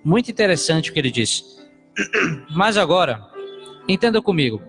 muito 0.05 0.29
interessante 0.29 0.91
o 0.91 0.93
que 0.93 0.99
ele 0.99 1.09
disse. 1.09 1.43
Mas 2.55 2.77
agora, 2.77 3.25
entenda 3.87 4.21
comigo. 4.21 4.61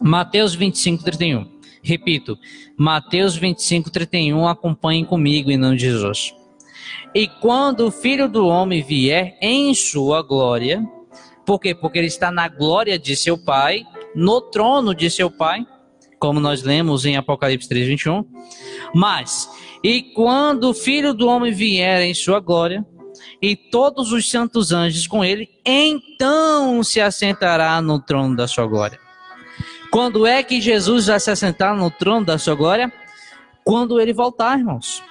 Mateus 0.00 0.54
25, 0.54 1.04
31. 1.04 1.60
Repito, 1.82 2.36
Mateus 2.76 3.36
25, 3.36 3.90
31. 3.90 4.48
Acompanhem 4.48 5.04
comigo 5.04 5.50
em 5.50 5.56
nome 5.56 5.76
de 5.76 5.84
Jesus. 5.84 6.34
E 7.14 7.28
quando 7.28 7.86
o 7.86 7.90
filho 7.90 8.28
do 8.28 8.46
homem 8.46 8.82
vier 8.82 9.38
em 9.40 9.72
sua 9.74 10.22
glória, 10.22 10.84
por 11.46 11.60
quê? 11.60 11.74
Porque 11.74 11.98
ele 11.98 12.06
está 12.08 12.30
na 12.30 12.48
glória 12.48 12.98
de 12.98 13.14
seu 13.16 13.38
pai, 13.38 13.84
no 14.14 14.40
trono 14.40 14.94
de 14.94 15.10
seu 15.10 15.30
pai, 15.30 15.64
como 16.18 16.40
nós 16.40 16.62
lemos 16.62 17.04
em 17.04 17.16
Apocalipse 17.16 17.68
3, 17.68 17.88
21. 17.88 18.24
Mas, 18.94 19.48
e 19.82 20.02
quando 20.02 20.70
o 20.70 20.74
filho 20.74 21.14
do 21.14 21.26
homem 21.26 21.52
vier 21.52 22.02
em 22.02 22.14
sua 22.14 22.40
glória, 22.40 22.84
e 23.42 23.56
todos 23.56 24.12
os 24.12 24.30
santos 24.30 24.72
anjos 24.72 25.06
com 25.06 25.24
ele, 25.24 25.48
então 25.64 26.82
se 26.82 27.00
assentará 27.00 27.80
no 27.80 27.98
trono 27.98 28.36
da 28.36 28.46
sua 28.46 28.66
glória. 28.66 28.98
Quando 29.90 30.26
é 30.26 30.42
que 30.42 30.60
Jesus 30.60 31.06
vai 31.06 31.18
se 31.18 31.30
assentar 31.30 31.74
no 31.74 31.90
trono 31.90 32.26
da 32.26 32.38
sua 32.38 32.54
glória? 32.54 32.92
Quando 33.64 34.00
ele 34.00 34.12
voltar, 34.12 34.58
irmãos. 34.58 35.02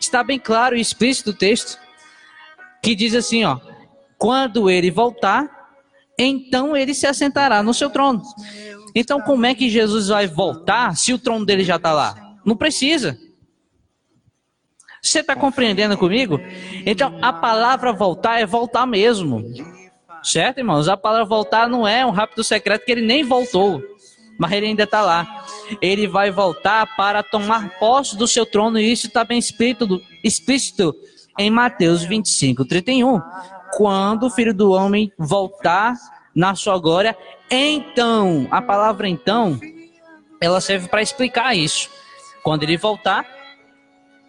Está 0.00 0.22
bem 0.22 0.38
claro 0.38 0.76
e 0.76 0.80
explícito 0.80 1.30
o 1.30 1.34
texto 1.34 1.78
que 2.82 2.94
diz 2.94 3.14
assim, 3.14 3.44
ó: 3.44 3.58
quando 4.16 4.70
ele 4.70 4.90
voltar, 4.90 5.48
então 6.18 6.76
ele 6.76 6.94
se 6.94 7.06
assentará 7.06 7.62
no 7.62 7.74
seu 7.74 7.90
trono. 7.90 8.22
Então, 8.94 9.20
como 9.20 9.46
é 9.46 9.54
que 9.54 9.68
Jesus 9.68 10.08
vai 10.08 10.26
voltar 10.26 10.96
se 10.96 11.12
o 11.12 11.18
trono 11.18 11.44
dele 11.44 11.62
já 11.62 11.76
está 11.76 11.92
lá? 11.92 12.36
Não 12.44 12.56
precisa. 12.56 13.18
Você 15.02 15.20
está 15.20 15.36
compreendendo 15.36 15.96
comigo? 15.96 16.40
Então, 16.84 17.18
a 17.22 17.32
palavra 17.32 17.92
voltar 17.92 18.40
é 18.40 18.46
voltar 18.46 18.86
mesmo. 18.86 19.44
Certo, 20.22 20.58
irmãos? 20.58 20.88
A 20.88 20.96
palavra 20.96 21.24
voltar 21.24 21.68
não 21.68 21.86
é 21.86 22.04
um 22.04 22.10
rápido 22.10 22.42
secreto 22.42 22.84
que 22.84 22.92
ele 22.92 23.06
nem 23.06 23.22
voltou, 23.22 23.82
mas 24.38 24.52
ele 24.52 24.66
ainda 24.66 24.82
está 24.82 25.00
lá. 25.00 25.44
Ele 25.80 26.06
vai 26.06 26.30
voltar 26.30 26.96
para 26.96 27.22
tomar 27.22 27.78
posse 27.78 28.16
do 28.16 28.26
seu 28.26 28.44
trono, 28.44 28.78
e 28.78 28.92
isso 28.92 29.06
está 29.06 29.24
bem 29.24 29.38
explícito, 29.38 30.00
explícito 30.24 30.94
em 31.38 31.50
Mateus 31.50 32.02
25, 32.02 32.64
31. 32.64 33.20
Quando 33.76 34.26
o 34.26 34.30
filho 34.30 34.52
do 34.52 34.72
homem 34.72 35.12
voltar 35.16 35.94
na 36.34 36.54
sua 36.54 36.78
glória, 36.78 37.16
então, 37.50 38.48
a 38.50 38.60
palavra 38.60 39.08
então, 39.08 39.58
ela 40.40 40.60
serve 40.60 40.88
para 40.88 41.02
explicar 41.02 41.56
isso. 41.56 41.88
Quando 42.42 42.64
ele 42.64 42.76
voltar, 42.76 43.24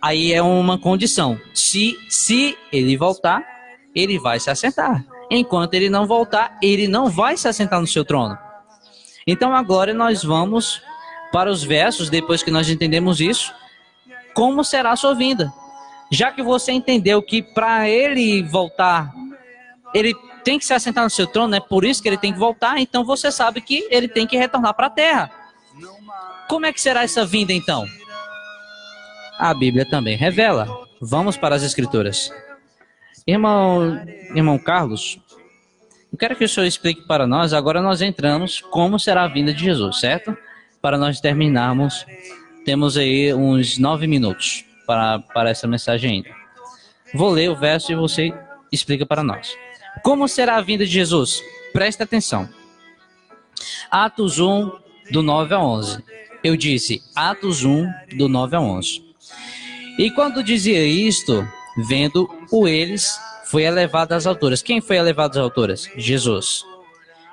aí 0.01 0.33
é 0.33 0.41
uma 0.41 0.77
condição. 0.77 1.39
Se, 1.53 1.97
se 2.07 2.57
ele 2.71 2.97
voltar, 2.97 3.43
ele 3.93 4.19
vai 4.19 4.39
se 4.39 4.49
assentar. 4.49 5.05
Enquanto 5.29 5.73
ele 5.73 5.89
não 5.89 6.07
voltar, 6.07 6.57
ele 6.61 6.87
não 6.87 7.09
vai 7.09 7.37
se 7.37 7.47
assentar 7.47 7.79
no 7.79 7.87
seu 7.87 8.03
trono. 8.03 8.37
Então 9.27 9.55
agora 9.55 9.93
nós 9.93 10.23
vamos 10.23 10.81
para 11.31 11.51
os 11.51 11.63
versos, 11.63 12.09
depois 12.09 12.41
que 12.41 12.49
nós 12.49 12.69
entendemos 12.69 13.19
isso, 13.19 13.53
como 14.33 14.63
será 14.63 14.91
a 14.91 14.95
sua 14.95 15.13
vinda. 15.13 15.53
Já 16.11 16.31
que 16.31 16.41
você 16.41 16.71
entendeu 16.71 17.21
que 17.21 17.43
para 17.43 17.87
ele 17.87 18.41
voltar, 18.43 19.13
ele 19.93 20.15
tem 20.43 20.57
que 20.57 20.65
se 20.65 20.73
assentar 20.73 21.03
no 21.03 21.09
seu 21.09 21.27
trono, 21.27 21.55
é 21.55 21.59
por 21.59 21.85
isso 21.85 22.01
que 22.01 22.07
ele 22.07 22.17
tem 22.17 22.33
que 22.33 22.39
voltar, 22.39 22.79
então 22.79 23.03
você 23.03 23.31
sabe 23.31 23.61
que 23.61 23.87
ele 23.91 24.07
tem 24.07 24.25
que 24.25 24.37
retornar 24.37 24.73
para 24.73 24.87
a 24.87 24.89
terra. 24.89 25.31
Como 26.47 26.65
é 26.65 26.73
que 26.73 26.81
será 26.81 27.03
essa 27.03 27.23
vinda 27.23 27.53
então? 27.53 27.85
A 29.39 29.53
Bíblia 29.53 29.85
também 29.85 30.17
revela. 30.17 30.67
Vamos 31.01 31.37
para 31.37 31.55
as 31.55 31.63
Escrituras. 31.63 32.29
Irmão, 33.25 34.03
irmão 34.35 34.59
Carlos, 34.59 35.17
eu 36.11 36.17
quero 36.17 36.35
que 36.35 36.43
o 36.43 36.49
senhor 36.49 36.65
explique 36.65 37.07
para 37.07 37.25
nós. 37.25 37.53
Agora 37.53 37.81
nós 37.81 38.01
entramos 38.01 38.59
como 38.59 38.99
será 38.99 39.23
a 39.23 39.27
vinda 39.27 39.53
de 39.53 39.63
Jesus, 39.63 39.99
certo? 39.99 40.37
Para 40.81 40.97
nós 40.97 41.21
terminarmos, 41.21 42.05
temos 42.65 42.97
aí 42.97 43.33
uns 43.33 43.77
nove 43.77 44.07
minutos 44.07 44.65
para, 44.85 45.19
para 45.19 45.49
essa 45.49 45.67
mensagem 45.67 46.11
ainda. 46.11 46.29
Vou 47.13 47.29
ler 47.29 47.49
o 47.49 47.55
verso 47.55 47.91
e 47.91 47.95
você 47.95 48.33
explica 48.71 49.05
para 49.05 49.23
nós. 49.23 49.55
Como 50.03 50.27
será 50.27 50.57
a 50.57 50.61
vinda 50.61 50.85
de 50.85 50.91
Jesus? 50.91 51.41
Presta 51.71 52.03
atenção. 52.03 52.49
Atos 53.89 54.39
1, 54.39 54.71
do 55.11 55.23
9 55.23 55.53
a 55.53 55.59
11. 55.59 56.03
Eu 56.43 56.57
disse 56.57 57.01
Atos 57.15 57.63
1, 57.63 57.87
do 58.17 58.27
9 58.27 58.55
a 58.55 58.61
11. 58.61 59.08
E 59.99 60.09
quando 60.09 60.41
dizia 60.41 60.81
isto, 60.85 61.45
vendo 61.75 62.29
o 62.49 62.69
eles, 62.69 63.19
foi 63.43 63.63
elevado 63.63 64.13
às 64.13 64.25
alturas. 64.25 64.61
Quem 64.61 64.79
foi 64.79 64.95
elevado 64.95 65.31
às 65.31 65.43
alturas? 65.43 65.89
Jesus. 65.97 66.63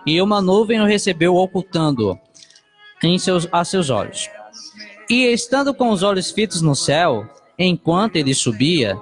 E 0.04 0.20
uma 0.20 0.42
nuvem 0.42 0.80
o 0.80 0.84
recebeu, 0.84 1.36
ocultando-o 1.36 2.18
seus, 3.20 3.46
a 3.52 3.64
seus 3.64 3.88
olhos. 3.88 4.28
E 5.08 5.26
estando 5.26 5.72
com 5.72 5.90
os 5.90 6.02
olhos 6.02 6.32
fitos 6.32 6.60
no 6.60 6.74
céu, 6.74 7.24
enquanto 7.56 8.16
ele 8.16 8.34
subia, 8.34 8.98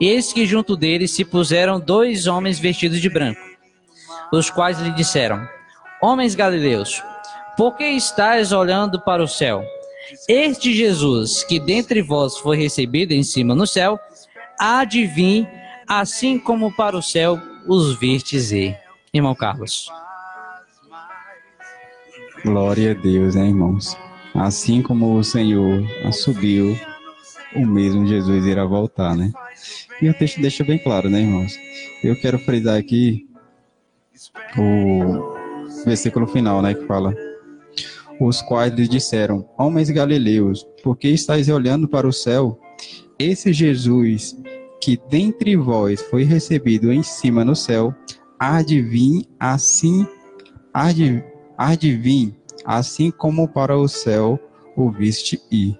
eis 0.00 0.32
que 0.32 0.46
junto 0.46 0.74
dele 0.74 1.06
se 1.06 1.26
puseram 1.26 1.78
dois 1.78 2.26
homens 2.26 2.58
vestidos 2.58 3.02
de 3.02 3.10
branco, 3.10 3.40
os 4.32 4.48
quais 4.48 4.80
lhe 4.80 4.90
disseram: 4.92 5.46
Homens 6.00 6.34
galileus, 6.34 7.02
por 7.54 7.76
que 7.76 7.84
estáis 7.84 8.50
olhando 8.50 8.98
para 8.98 9.22
o 9.22 9.28
céu? 9.28 9.62
Este 10.28 10.72
Jesus, 10.72 11.44
que 11.44 11.58
dentre 11.58 12.02
vós 12.02 12.36
foi 12.38 12.56
recebido 12.56 13.12
em 13.12 13.22
cima 13.22 13.54
no 13.54 13.66
céu, 13.66 13.98
há 14.58 14.84
de 14.84 15.06
vir, 15.06 15.48
assim 15.86 16.38
como 16.38 16.74
para 16.74 16.96
o 16.96 17.02
céu 17.02 17.40
os 17.66 17.98
vistes 17.98 18.52
ir. 18.52 18.78
Irmão 19.12 19.34
Carlos. 19.34 19.88
Glória 22.44 22.90
a 22.90 22.94
Deus, 22.94 23.34
né, 23.34 23.46
irmãos? 23.46 23.96
Assim 24.34 24.82
como 24.82 25.16
o 25.16 25.24
Senhor 25.24 25.82
subiu, 26.12 26.76
o 27.54 27.64
mesmo 27.64 28.06
Jesus 28.06 28.44
irá 28.44 28.64
voltar, 28.64 29.16
né? 29.16 29.32
E 30.02 30.08
o 30.10 30.14
texto 30.14 30.40
deixa 30.40 30.64
bem 30.64 30.76
claro, 30.76 31.08
né, 31.08 31.20
irmãos? 31.20 31.56
Eu 32.02 32.20
quero 32.20 32.38
frisar 32.38 32.76
aqui 32.76 33.26
o 34.58 35.34
versículo 35.86 36.26
final, 36.26 36.60
né, 36.60 36.74
que 36.74 36.84
fala: 36.86 37.14
os 38.20 38.42
quais 38.42 38.72
lhe 38.72 38.86
disseram: 38.88 39.48
Homens 39.58 39.90
galileus, 39.90 40.66
por 40.82 40.96
que 40.96 41.08
estáis 41.08 41.48
olhando 41.48 41.88
para 41.88 42.06
o 42.06 42.12
céu? 42.12 42.58
Esse 43.18 43.52
Jesus, 43.52 44.36
que 44.80 44.98
dentre 45.08 45.56
vós 45.56 46.02
foi 46.02 46.24
recebido 46.24 46.92
em 46.92 47.02
cima 47.02 47.44
no 47.44 47.54
céu, 47.54 47.94
há 48.38 48.62
de 48.62 48.82
vir 48.82 49.26
assim, 49.38 50.06
há 50.72 50.92
de, 50.92 51.22
há 51.56 51.74
de 51.74 51.96
vir, 51.96 52.34
assim 52.64 53.10
como 53.10 53.48
para 53.48 53.76
o 53.76 53.88
céu 53.88 54.38
o 54.76 54.90
viste 54.90 55.40
ir. 55.50 55.78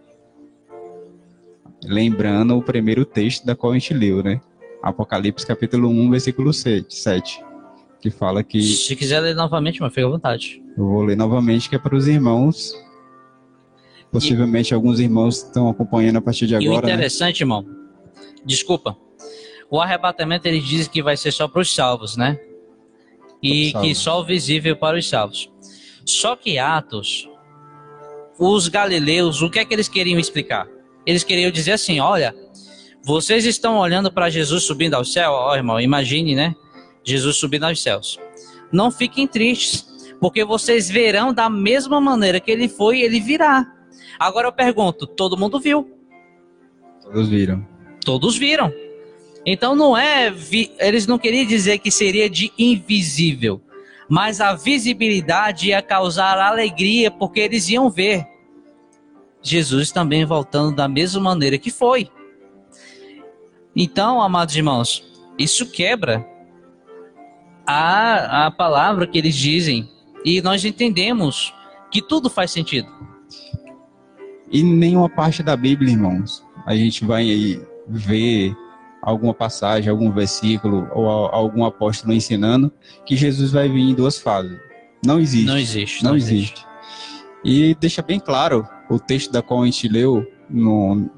Lembrando 1.84 2.56
o 2.56 2.62
primeiro 2.62 3.04
texto 3.04 3.44
da 3.44 3.54
qual 3.54 3.72
a 3.72 3.78
gente 3.78 3.92
leu, 3.92 4.22
né? 4.22 4.40
Apocalipse 4.82 5.46
capítulo 5.46 5.88
1, 5.88 6.10
versículo 6.10 6.52
7 6.52 7.54
que 8.05 8.11
fala 8.11 8.44
que. 8.44 8.61
Se 8.61 8.94
quiser 8.94 9.21
ler 9.21 9.35
novamente, 9.35 9.81
mas 9.81 9.90
fica 9.94 10.07
à 10.07 10.11
vontade. 10.11 10.63
Eu 10.77 10.85
vou 10.85 11.02
ler 11.02 11.17
novamente, 11.17 11.71
que 11.71 11.75
é 11.75 11.79
para 11.79 11.96
os 11.96 12.07
irmãos. 12.07 12.75
Possivelmente 14.13 14.73
e... 14.73 14.75
alguns 14.75 15.00
irmãos 15.00 15.38
estão 15.38 15.71
acompanhando 15.71 16.17
a 16.17 16.21
partir 16.21 16.46
de 16.46 16.55
agora. 16.55 16.67
E 16.67 16.69
o 16.69 16.83
né? 16.83 16.92
interessante, 16.92 17.40
né? 17.40 17.44
irmão, 17.44 17.67
desculpa. 18.44 18.94
O 19.71 19.81
arrebatamento 19.81 20.46
ele 20.46 20.61
diz 20.61 20.87
que 20.87 21.02
vai 21.02 21.17
ser 21.17 21.33
só 21.33 21.48
para 21.48 21.63
os 21.63 21.75
salvos, 21.75 22.15
né? 22.15 22.38
E 23.42 23.73
que 23.73 23.94
só 23.94 24.21
o 24.21 24.25
visível 24.25 24.77
para 24.77 24.98
os 24.98 25.09
salvos. 25.09 25.50
Só 26.05 26.37
que 26.37 26.59
Atos, 26.59 27.27
os 28.38 28.69
galileus, 28.69 29.40
o 29.40 29.48
que 29.48 29.59
é 29.59 29.65
que 29.65 29.73
eles 29.73 29.88
queriam 29.88 30.19
explicar? 30.19 30.69
Eles 31.07 31.25
queriam 31.25 31.50
dizer 31.50 31.73
assim: 31.73 32.00
olha, 32.00 32.35
vocês 33.02 33.46
estão 33.46 33.79
olhando 33.79 34.13
para 34.13 34.29
Jesus 34.29 34.65
subindo 34.65 34.92
ao 34.92 35.07
céu, 35.07 35.31
ó 35.31 35.57
irmão, 35.57 35.81
imagine, 35.81 36.35
né? 36.35 36.55
Jesus 37.05 37.37
subindo 37.37 37.65
aos 37.65 37.83
céus. 37.83 38.19
Não 38.73 38.90
fiquem 38.90 39.27
tristes, 39.27 39.87
porque 40.21 40.44
vocês 40.44 40.88
verão 40.88 41.33
da 41.33 41.50
mesma 41.50 42.00
maneira 42.00 42.40
que 42.40 42.50
ele 42.50 42.69
foi, 42.69 43.00
ele 43.00 43.21
virá. 43.21 43.71
Agora 44.19 44.48
eu 44.48 44.52
pergunto: 44.52 45.07
todo 45.07 45.37
mundo 45.37 45.61
viu? 45.61 45.88
Todos 47.02 47.29
viram. 47.29 47.67
Todos 48.05 48.37
viram. 48.37 48.73
Então 49.46 49.77
não 49.77 49.96
é, 49.96 50.33
eles 50.79 51.07
não 51.07 51.19
queriam 51.19 51.46
dizer 51.46 51.79
que 51.79 51.90
seria 51.90 52.31
de 52.31 52.50
invisível, 52.59 53.61
mas 54.09 54.40
a 54.40 54.55
visibilidade 54.55 55.69
ia 55.69 55.83
causar 55.83 56.38
alegria 56.38 57.11
porque 57.11 57.40
eles 57.40 57.69
iam 57.69 57.90
ver 57.90 58.27
Jesus 59.42 59.92
também 59.92 60.25
voltando 60.25 60.75
da 60.75 60.88
mesma 60.88 61.21
maneira 61.21 61.59
que 61.59 61.71
foi. 61.71 62.09
Então, 63.77 64.23
amados 64.23 64.57
irmãos, 64.57 65.05
isso 65.38 65.71
quebra 65.71 66.27
a, 67.67 68.46
a 68.46 68.50
palavra 68.50 69.06
que 69.06 69.19
eles 69.19 69.35
dizem 69.35 69.88
e 70.25 70.40
nós 70.40 70.65
entendemos 70.65 71.52
que 71.90 72.02
tudo 72.02 72.31
faz 72.31 72.50
sentido. 72.50 72.88
E 74.50 74.62
nenhuma 74.62 75.08
parte 75.08 75.42
da 75.42 75.56
Bíblia, 75.56 75.92
irmãos, 75.92 76.44
a 76.67 76.75
gente 76.75 77.04
vai 77.04 77.60
ver 77.87 78.54
alguma 79.02 79.35
passagem, 79.35 79.90
algum 79.90 80.10
versículo 80.10 80.88
ou 80.92 81.06
algum 81.08 81.65
apóstolo 81.65 82.12
ensinando 82.12 82.73
que 83.04 83.17
Jesus 83.17 83.52
vai 83.52 83.69
vir 83.69 83.81
em 83.81 83.94
duas 83.94 84.19
fases. 84.19 84.58
Não 85.04 85.21
existe. 85.21 85.46
Não 85.46 85.58
existe. 85.58 86.04
Não, 86.04 86.10
não 86.10 86.17
existe. 86.17 86.35
existe. 86.35 86.67
E 87.44 87.75
deixa 87.75 88.00
bem 88.00 88.19
claro 88.19 88.67
o 88.88 88.98
texto 88.98 89.31
da 89.31 89.42
qual 89.42 89.62
a 89.62 89.67
gente 89.67 89.87
leu 89.88 90.27
no, 90.48 91.10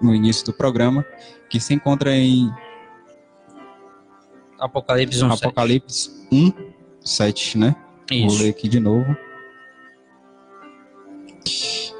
no 0.00 0.14
início 0.14 0.46
do 0.46 0.52
programa, 0.52 1.04
que 1.50 1.60
se 1.60 1.74
encontra 1.74 2.16
em 2.16 2.50
Apocalipse 4.58 5.22
1, 5.24 5.32
Apocalipse 5.32 6.26
1, 6.32 6.52
7, 7.00 7.58
né? 7.58 7.76
Isso. 8.10 8.36
Vou 8.36 8.44
ler 8.44 8.50
aqui 8.50 8.68
de 8.68 8.80
novo. 8.80 9.16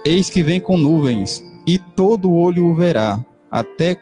Eis 0.05 0.29
que 0.29 0.43
vem 0.43 0.61
com 0.61 0.77
nuvens, 0.77 1.43
e 1.67 1.79
todo 1.79 2.33
olho 2.33 2.67
o 2.67 2.75
verá, 2.75 3.25
até, 3.51 3.99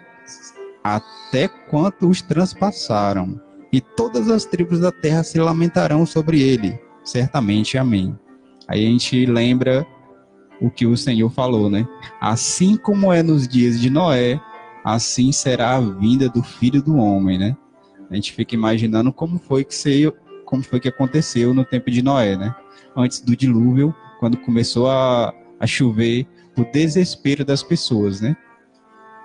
até 0.83 1.49
quanto 1.49 2.09
os 2.09 2.21
transpassaram, 2.21 3.41
e 3.73 3.81
todas 3.81 4.29
as 4.29 4.45
tribos 4.45 4.81
da 4.81 4.91
terra 4.91 5.23
se 5.23 5.39
lamentarão 5.39 6.05
sobre 6.05 6.43
ele. 6.43 6.79
Certamente, 7.05 7.79
amém. 7.79 8.19
Aí 8.69 8.87
a 8.87 8.89
gente 8.89 9.27
lembra 9.27 9.87
o 10.61 10.71
que 10.71 10.87
o 10.87 10.97
Senhor 10.97 11.31
falou, 11.31 11.69
né? 11.69 11.87
Assim 12.21 12.77
como 12.77 13.13
é 13.13 13.23
nos 13.23 13.47
dias 13.47 13.81
de 13.81 13.91
Noé, 13.91 14.41
assim 14.85 15.33
será 15.33 15.77
a 15.77 15.81
vinda 15.81 16.29
do 16.29 16.43
Filho 16.43 16.83
do 16.83 16.97
Homem, 16.97 17.39
né? 17.39 17.57
A 18.13 18.15
gente 18.15 18.33
fica 18.33 18.55
imaginando 18.55 19.13
como 19.13 19.39
foi 19.39 19.65
que 19.65 19.75
se, 19.75 20.13
como 20.45 20.63
foi 20.63 20.79
que 20.79 20.89
aconteceu 20.89 21.53
no 21.55 21.65
tempo 21.65 21.91
de 21.91 22.03
Noé, 22.03 22.37
né? 22.37 22.55
Antes 22.97 23.21
do 23.21 23.35
dilúvio, 23.35 23.95
quando 24.21 24.37
começou 24.37 24.89
a, 24.89 25.35
a 25.59 25.67
chover, 25.67 26.27
o 26.57 26.65
desespero 26.65 27.45
das 27.45 27.63
pessoas, 27.63 28.21
né? 28.21 28.37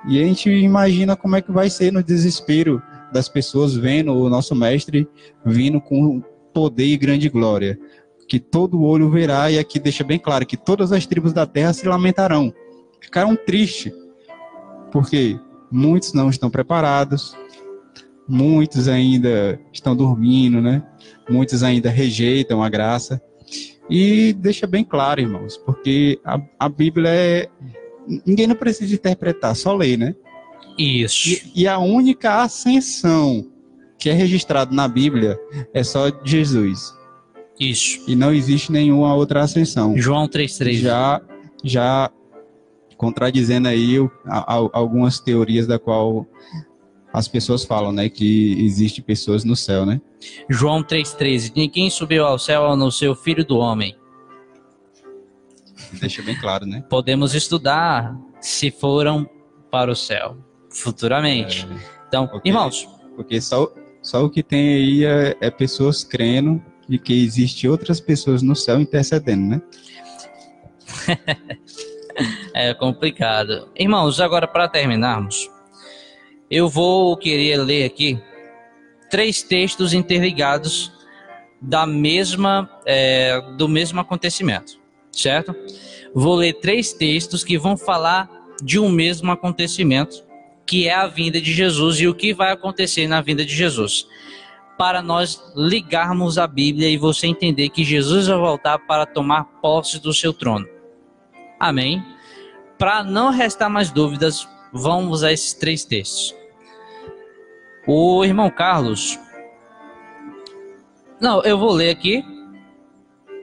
E 0.07 0.21
a 0.21 0.25
gente 0.25 0.49
imagina 0.49 1.15
como 1.15 1.35
é 1.35 1.41
que 1.41 1.51
vai 1.51 1.69
ser 1.69 1.91
no 1.91 2.01
desespero 2.01 2.81
das 3.11 3.27
pessoas 3.27 3.75
vendo 3.75 4.13
o 4.13 4.29
nosso 4.29 4.55
mestre 4.55 5.07
vindo 5.45 5.81
com 5.81 6.21
poder 6.53 6.85
e 6.85 6.97
grande 6.97 7.29
glória 7.29 7.77
que 8.27 8.39
todo 8.39 8.83
olho 8.83 9.09
verá, 9.09 9.49
e 9.49 9.57
aqui 9.57 9.79
deixa 9.79 10.03
bem 10.03 10.19
claro 10.19 10.45
que 10.45 10.57
todas 10.57 10.91
as 10.91 11.05
tribos 11.05 11.31
da 11.31 11.45
terra 11.45 11.71
se 11.71 11.87
lamentarão. 11.87 12.53
Ficaram 12.99 13.35
tristes, 13.35 13.93
porque 14.91 15.39
muitos 15.71 16.13
não 16.13 16.29
estão 16.29 16.49
preparados, 16.49 17.35
muitos 18.27 18.87
ainda 18.87 19.59
estão 19.71 19.95
dormindo, 19.95 20.61
né? 20.61 20.83
Muitos 21.29 21.63
ainda 21.63 21.89
rejeitam 21.89 22.61
a 22.61 22.69
graça. 22.69 23.21
E 23.89 24.33
deixa 24.33 24.67
bem 24.67 24.83
claro, 24.83 25.21
irmãos, 25.21 25.57
porque 25.57 26.19
a, 26.25 26.39
a 26.59 26.69
Bíblia 26.69 27.09
é. 27.09 27.47
Ninguém 28.25 28.47
não 28.47 28.55
precisa 28.55 28.93
interpretar, 28.93 29.55
só 29.55 29.75
ler, 29.75 29.97
né? 29.97 30.15
Isso. 30.77 31.29
E, 31.29 31.63
e 31.63 31.67
a 31.67 31.77
única 31.77 32.41
ascensão 32.41 33.49
que 33.97 34.09
é 34.09 34.13
registrada 34.13 34.73
na 34.73 34.87
Bíblia 34.87 35.37
é 35.73 35.83
só 35.83 36.09
de 36.09 36.31
Jesus. 36.31 36.93
Isso. 37.59 38.03
E 38.07 38.15
não 38.15 38.33
existe 38.33 38.71
nenhuma 38.71 39.13
outra 39.15 39.41
ascensão. 39.41 39.97
João 39.97 40.27
3,3. 40.27 40.73
Já, 40.73 41.21
já 41.63 42.11
contradizendo 42.95 43.67
aí 43.67 43.95
algumas 44.73 45.19
teorias 45.19 45.65
da 45.65 45.79
qual 45.79 46.27
as 47.17 47.27
pessoas 47.27 47.65
falam, 47.65 47.91
né? 47.91 48.09
Que 48.09 48.63
existe 48.63 49.01
pessoas 49.01 49.43
no 49.43 49.55
céu, 49.55 49.85
né? 49.85 49.99
João 50.47 50.83
3,13. 50.83 51.51
Ninguém 51.55 51.89
subiu 51.89 52.25
ao 52.25 52.37
céu 52.37 52.75
no 52.75 52.91
seu 52.91 53.15
filho 53.15 53.43
do 53.43 53.57
homem. 53.57 53.95
Deixa 55.93 56.21
bem 56.21 56.37
claro, 56.39 56.65
né? 56.65 56.83
Podemos 56.87 57.33
estudar 57.33 58.15
se 58.39 58.69
foram 58.69 59.27
para 59.71 59.91
o 59.91 59.95
céu 59.95 60.37
futuramente. 60.69 61.65
É, 61.65 61.75
então, 62.07 62.27
porque, 62.27 62.49
irmãos. 62.49 62.87
Porque 63.15 63.41
só, 63.41 63.67
só 64.01 64.23
o 64.23 64.29
que 64.29 64.43
tem 64.43 64.75
aí 64.75 65.05
é, 65.05 65.35
é 65.41 65.49
pessoas 65.49 66.03
crendo 66.03 66.63
de 66.87 66.99
que 66.99 67.23
existe 67.23 67.67
outras 67.67 67.99
pessoas 67.99 68.43
no 68.43 68.55
céu 68.55 68.79
intercedendo, 68.79 69.43
né? 69.43 69.61
é 72.53 72.73
complicado. 72.75 73.69
Irmãos, 73.75 74.21
agora 74.21 74.47
para 74.47 74.67
terminarmos, 74.67 75.49
eu 76.49 76.69
vou 76.69 77.15
querer 77.17 77.57
ler 77.57 77.85
aqui 77.85 78.19
três 79.09 79.41
textos 79.41 79.93
interligados 79.93 80.91
da 81.61 81.85
mesma 81.85 82.69
é, 82.85 83.41
do 83.57 83.67
mesmo 83.67 83.99
acontecimento, 83.99 84.79
certo? 85.11 85.55
Vou 86.13 86.35
ler 86.35 86.53
três 86.53 86.93
textos 86.93 87.43
que 87.43 87.57
vão 87.57 87.75
falar 87.75 88.29
de 88.61 88.79
um 88.79 88.89
mesmo 88.89 89.31
acontecimento, 89.31 90.23
que 90.65 90.87
é 90.87 90.93
a 90.93 91.07
vinda 91.07 91.39
de 91.39 91.53
Jesus 91.53 91.99
e 91.99 92.07
o 92.07 92.13
que 92.13 92.33
vai 92.33 92.51
acontecer 92.51 93.07
na 93.07 93.21
vinda 93.21 93.43
de 93.45 93.55
Jesus 93.55 94.07
para 94.77 95.01
nós 95.01 95.41
ligarmos 95.55 96.37
a 96.37 96.45
Bíblia 96.45 96.87
e 96.87 96.97
você 96.97 97.25
entender 97.25 97.69
que 97.69 97.83
Jesus 97.83 98.27
vai 98.27 98.37
voltar 98.37 98.77
para 98.77 99.05
tomar 99.05 99.45
posse 99.59 99.99
do 99.99 100.13
seu 100.13 100.31
trono. 100.31 100.67
Amém? 101.59 102.05
Para 102.77 103.03
não 103.03 103.31
restar 103.31 103.69
mais 103.69 103.89
dúvidas, 103.89 104.47
vamos 104.77 105.23
a 105.23 105.31
esses 105.31 105.53
três 105.53 105.83
textos. 105.83 106.35
O 107.87 108.23
irmão 108.23 108.49
Carlos. 108.49 109.19
Não, 111.19 111.41
eu 111.43 111.57
vou 111.57 111.71
ler 111.71 111.89
aqui, 111.89 112.23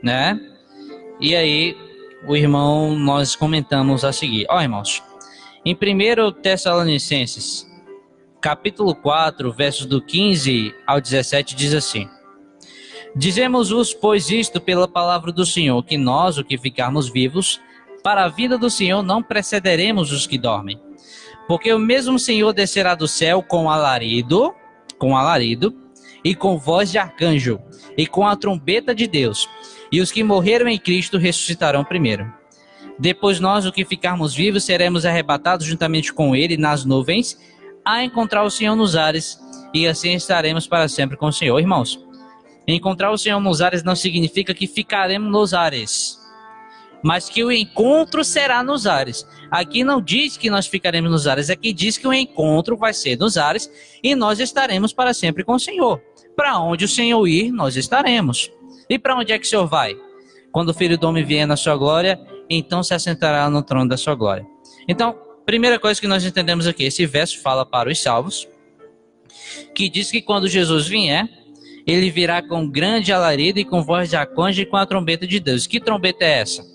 né? 0.03 0.39
E 1.20 1.35
aí, 1.35 1.76
o 2.26 2.37
irmão, 2.37 2.97
nós 2.97 3.35
comentamos 3.35 4.05
a 4.05 4.12
seguir. 4.12 4.47
Ó, 4.49 4.61
irmãos, 4.61 5.03
em 5.64 5.74
1 5.74 6.32
Tessalonicenses 6.41 7.66
capítulo 8.45 8.95
4, 8.95 9.51
versos 9.55 9.87
do 9.87 10.03
15 10.03 10.74
ao 10.87 11.01
17, 11.01 11.57
diz 11.57 11.72
assim: 11.72 12.07
Dizemos-vos, 13.16 13.95
pois, 13.95 14.28
isto 14.28 14.61
pela 14.61 14.87
palavra 14.87 15.32
do 15.32 15.47
Senhor, 15.47 15.82
que 15.82 15.97
nós, 15.97 16.37
o 16.37 16.45
que 16.45 16.59
ficarmos 16.59 17.09
vivos, 17.09 17.59
para 18.03 18.26
a 18.26 18.28
vida 18.28 18.59
do 18.59 18.68
Senhor 18.68 19.03
não 19.03 19.22
precederemos 19.22 20.12
os 20.12 20.26
que 20.26 20.37
dormem. 20.37 20.78
Porque 21.47 21.72
o 21.72 21.78
mesmo 21.78 22.18
Senhor 22.18 22.53
descerá 22.53 22.95
do 22.95 23.07
céu 23.07 23.42
com 23.42 23.70
alarido, 23.70 24.55
com 24.99 25.16
alarido, 25.16 25.74
e 26.24 26.34
com 26.34 26.59
voz 26.59 26.90
de 26.90 26.99
arcanjo, 26.99 27.61
e 27.99 28.07
com 28.07 28.26
a 28.26 28.34
trombeta 28.34 28.95
de 28.95 29.07
Deus. 29.07 29.49
E 29.92 30.01
os 30.01 30.11
que 30.11 30.24
morreram 30.24 30.66
em 30.68 30.78
Cristo 30.78 31.18
ressuscitarão 31.18 31.84
primeiro. 31.84 32.32
Depois 32.99 33.40
nós, 33.40 33.66
o 33.66 33.72
que 33.72 33.84
ficarmos 33.84 34.34
vivos, 34.34 34.64
seremos 34.64 35.05
arrebatados 35.05 35.66
juntamente 35.66 36.12
com 36.12 36.34
ele 36.34 36.57
nas 36.57 36.84
nuvens 36.84 37.38
a 37.84 38.03
encontrar 38.03 38.42
o 38.45 38.51
Senhor 38.51 38.74
nos 38.74 38.97
ares, 38.97 39.38
e 39.74 39.86
assim 39.86 40.14
estaremos 40.14 40.66
para 40.66 40.88
sempre 40.88 41.16
com 41.16 41.26
o 41.26 41.32
Senhor. 41.32 41.59
Irmãos, 41.59 42.03
encontrar 42.66 43.11
o 43.11 43.18
Senhor 43.18 43.40
nos 43.40 43.61
ares 43.61 43.82
não 43.82 43.95
significa 43.95 44.55
que 44.55 44.66
ficaremos 44.66 45.30
nos 45.30 45.53
ares, 45.53 46.18
mas 47.03 47.28
que 47.28 47.45
o 47.45 47.53
encontro 47.53 48.24
será 48.24 48.62
nos 48.62 48.86
ares. 48.86 49.26
Aqui 49.55 49.84
não 49.84 50.00
diz 50.00 50.36
que 50.36 50.50
nós 50.50 50.66
ficaremos 50.66 51.11
nos 51.11 51.26
ares, 51.26 51.48
aqui 51.48 51.72
diz 51.72 51.96
que 51.96 52.09
o 52.09 52.12
encontro 52.12 52.76
vai 52.76 52.92
ser 52.92 53.16
nos 53.16 53.36
ares 53.36 53.70
e 54.02 54.14
nós 54.14 54.40
estaremos 54.40 54.92
para 54.92 55.14
sempre 55.14 55.44
com 55.44 55.55
o 55.55 55.61
Senhor. 55.61 56.00
Para 56.36 56.59
onde 56.59 56.84
o 56.84 56.88
Senhor 56.88 57.24
ir, 57.28 57.52
nós 57.52 57.76
estaremos. 57.76 58.50
E 58.88 58.98
para 58.98 59.16
onde 59.16 59.32
é 59.32 59.38
que 59.38 59.46
o 59.46 59.48
Senhor 59.48 59.66
vai? 59.66 59.94
Quando 60.50 60.70
o 60.70 60.74
Filho 60.74 60.98
do 60.98 61.07
Homem 61.07 61.24
vier 61.24 61.46
na 61.46 61.57
sua 61.57 61.76
glória, 61.76 62.18
então 62.50 62.82
se 62.82 62.94
assentará 62.94 63.48
no 63.48 63.62
trono 63.62 63.88
da 63.88 63.96
sua 63.96 64.14
glória. 64.14 64.44
Então, 64.88 65.16
Primeira 65.44 65.78
coisa 65.78 66.00
que 66.00 66.09
nós 66.09 66.24
entendemos 66.24 66.66
aqui, 66.66 66.84
esse 66.84 67.05
verso 67.05 67.38
fala 67.42 67.66
para 67.66 67.90
os 67.90 68.00
salvos, 68.00 68.48
que 69.74 69.90
diz 69.90 70.11
que 70.11 70.22
quando 70.22 70.48
Jesus 70.48 70.88
vier, 70.88 71.28
ele 71.86 72.11
virá 72.11 72.40
com 72.40 72.66
grande 72.66 73.12
alarido 73.12 73.59
e 73.59 73.64
com 73.64 73.82
voz 73.82 74.09
de 74.09 74.16
arcanjo 74.16 74.62
e 74.62 74.64
com 74.64 74.78
a 74.78 74.86
trombeta 74.86 75.26
de 75.26 75.38
Deus. 75.38 75.66
Que 75.66 75.78
trombeta 75.78 76.24
é 76.24 76.40
essa? 76.40 76.74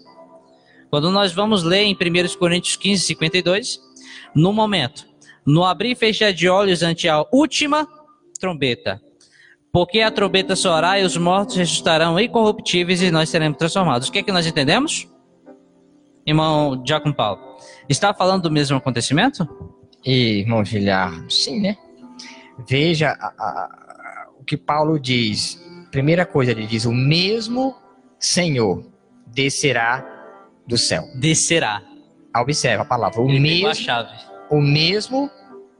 Quando 0.89 1.11
nós 1.11 1.31
vamos 1.31 1.63
ler 1.63 1.83
em 1.83 1.93
1 1.93 2.37
Coríntios 2.37 2.75
15, 2.75 3.03
52, 3.03 3.79
no 4.35 4.51
momento, 4.51 5.05
no 5.45 5.63
abrir 5.63 5.91
e 5.91 5.95
fechar 5.95 6.33
de 6.33 6.49
olhos 6.49 6.81
ante 6.81 7.07
a 7.07 7.23
última 7.31 7.87
trombeta, 8.39 9.01
Porque 9.71 10.01
a 10.01 10.09
trombeta 10.09 10.55
soará 10.55 10.99
e 10.99 11.03
os 11.03 11.15
mortos 11.15 11.55
ressuscitarão 11.55 12.19
incorruptíveis 12.19 13.03
e 13.03 13.11
nós 13.11 13.29
seremos 13.29 13.57
transformados. 13.57 14.07
O 14.07 14.11
que 14.11 14.19
é 14.19 14.23
que 14.23 14.31
nós 14.31 14.47
entendemos? 14.47 15.07
Irmão 16.25 16.81
Giacomo 16.85 17.13
Paulo, 17.13 17.39
está 17.87 18.13
falando 18.13 18.43
do 18.43 18.51
mesmo 18.51 18.77
acontecimento? 18.77 19.47
E, 20.03 20.39
irmão 20.39 20.65
Giliar, 20.65 21.23
sim, 21.29 21.59
né? 21.59 21.77
Veja 22.67 23.11
a, 23.19 23.27
a, 23.27 24.27
o 24.39 24.43
que 24.43 24.57
Paulo 24.57 24.99
diz. 24.99 25.61
Primeira 25.91 26.25
coisa, 26.25 26.51
ele 26.51 26.65
diz: 26.65 26.85
o 26.85 26.93
mesmo 26.93 27.75
Senhor 28.19 28.83
descerá 29.27 30.18
do 30.69 30.77
céu. 30.77 31.03
Descerá. 31.15 31.81
Observa 32.37 32.83
a 32.83 32.85
palavra. 32.85 33.19
O 33.21 33.27
Ele 33.29 33.39
mesmo, 33.39 33.67
a 33.67 33.73
chave. 33.73 34.13
o 34.49 34.61
mesmo 34.61 35.29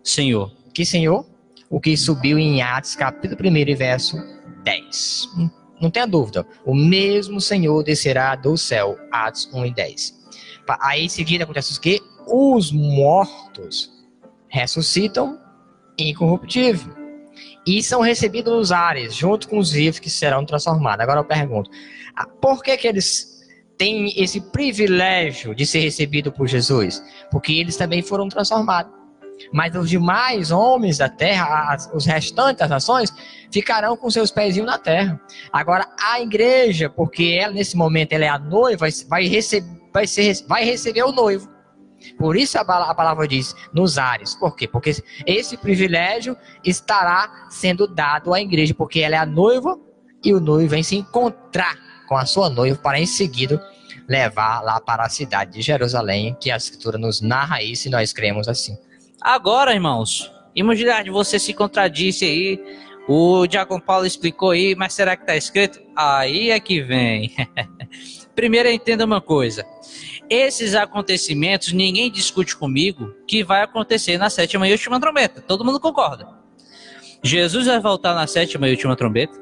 Senhor. 0.04 0.52
que 0.74 0.84
Senhor? 0.86 1.26
O 1.70 1.80
que 1.80 1.96
subiu 1.96 2.40
em 2.40 2.62
Atos, 2.64 2.96
capítulo 2.96 3.48
1 3.50 3.58
e 3.58 3.76
verso 3.76 4.18
10. 4.64 5.30
Não- 5.38 5.60
Não 5.82 5.90
tenha 5.90 6.06
dúvida. 6.06 6.46
O 6.66 6.76
mesmo 6.76 7.40
Senhor 7.40 7.82
descerá 7.84 8.36
do 8.36 8.58
céu. 8.58 8.98
Atos 9.12 9.48
1 9.54 9.66
e 9.68 9.74
10. 9.74 10.14
Pa- 10.68 10.78
Aí 10.82 11.06
em 11.06 11.10
seguida 11.10 11.46
acontece 11.46 11.78
o 11.78 11.80
quê? 11.80 12.02
Os 12.28 12.72
mortos 12.72 13.90
ressuscitam 14.50 15.40
incorruptível. 15.98 16.94
E 17.66 17.82
são 17.84 18.02
recebidos 18.02 18.52
nos 18.52 18.72
ares, 18.72 19.14
junto 19.14 19.48
com 19.48 19.58
os 19.60 19.72
vivos 19.72 20.00
que 20.00 20.10
serão 20.10 20.44
transformados. 20.46 21.02
Agora 21.02 21.20
eu 21.20 21.26
pergunto, 21.26 21.70
por 22.42 22.62
que, 22.64 22.76
que 22.76 22.88
eles 22.88 23.39
têm 23.80 24.14
esse 24.22 24.40
privilégio 24.42 25.56
de 25.56 25.66
ser 25.66 25.80
recebido 25.80 26.32
por 26.32 26.48
Jesus? 26.48 27.04
Porque 27.32 27.54
eles 27.54 27.76
também 27.78 28.04
foram 28.04 28.28
transformados. 28.30 28.92
Mas 29.54 29.74
os 29.74 29.90
demais 29.90 30.52
homens 30.52 30.98
da 30.98 31.08
terra, 31.08 31.74
as- 31.74 31.90
os 31.94 32.06
restantes 32.06 32.60
das 32.60 32.70
nações, 32.70 33.10
ficarão 33.52 33.96
com 33.96 34.12
seus 34.12 34.30
pezinhos 34.30 34.68
na 34.70 34.78
terra. 34.78 35.20
Agora, 35.52 35.88
a 35.98 36.20
igreja, 36.20 36.90
porque 36.90 37.38
ela 37.42 37.54
nesse 37.54 37.78
momento 37.78 38.12
ela 38.12 38.26
é 38.26 38.28
a 38.28 38.38
noiva, 38.38 38.86
vai, 39.08 39.28
rece 39.28 39.64
vai, 39.94 40.06
ser, 40.06 40.36
vai 40.46 40.66
receber 40.66 41.04
o 41.04 41.12
noivo. 41.14 41.50
Por 42.18 42.36
isso 42.36 42.58
a, 42.58 42.62
a 42.62 42.94
palavra 42.94 43.28
diz 43.28 43.56
nos 43.74 43.98
ares. 43.98 44.36
Por 44.36 44.56
quê? 44.58 44.68
Porque 44.68 44.92
esse 45.26 45.56
privilégio 45.58 46.36
estará 46.64 47.48
sendo 47.50 47.88
dado 47.88 48.34
à 48.34 48.42
igreja, 48.42 48.74
porque 48.74 49.00
ela 49.00 49.16
é 49.16 49.20
a 49.20 49.26
noiva 49.26 49.80
e 50.24 50.34
o 50.34 50.40
noivo 50.40 50.70
vem 50.70 50.84
se 50.84 50.98
encontrar 50.98 51.89
com 52.10 52.18
a 52.18 52.26
sua 52.26 52.50
noiva 52.50 52.78
para 52.82 53.00
em 53.00 53.06
seguida 53.06 53.64
levar 54.08 54.62
lá 54.62 54.82
para 54.82 55.06
a 55.06 55.10
cidade 55.10 55.54
de 55.54 55.62
Jerusalém, 55.62 56.36
que 56.40 56.50
a 56.50 56.58
escritura 56.58 56.98
nos 56.98 57.22
narra 57.22 57.62
isso 57.62 57.88
e 57.88 57.92
nós 57.92 58.12
cremos 58.12 58.48
assim. 58.50 58.76
Agora, 59.22 59.72
irmãos, 59.72 60.32
imagina 60.56 61.04
você 61.12 61.38
se 61.38 61.54
contradisse 61.54 62.26
aí. 62.26 62.60
O 63.08 63.46
Diácono 63.46 63.82
Paulo 63.82 64.06
explicou 64.06 64.52
aí, 64.52 64.76
mas 64.76 64.94
será 64.94 65.16
que 65.16 65.24
está 65.24 65.36
escrito? 65.36 65.80
Aí 65.96 66.50
é 66.50 66.60
que 66.60 66.82
vem. 66.82 67.36
Primeiro, 68.36 68.70
entenda 68.70 69.06
uma 69.06 69.22
coisa. 69.22 69.64
Esses 70.30 70.74
acontecimentos, 70.74 71.74
ninguém 71.74 72.12
discute 72.12 72.56
comigo 72.56 73.14
que 73.28 73.44
vai 73.44 73.62
acontecer 73.62 74.18
na 74.18 74.30
sétima 74.30 74.68
e 74.68 74.72
última 74.72 75.00
trombeta. 75.00 75.42
Todo 75.42 75.66
mundo 75.66 75.80
concorda. 75.80 76.28
Jesus 77.24 77.68
vai 77.68 77.80
voltar 77.80 78.14
na 78.16 78.26
sétima 78.26 78.68
e 78.68 78.72
última 78.72 78.96
trombeta. 78.96 79.38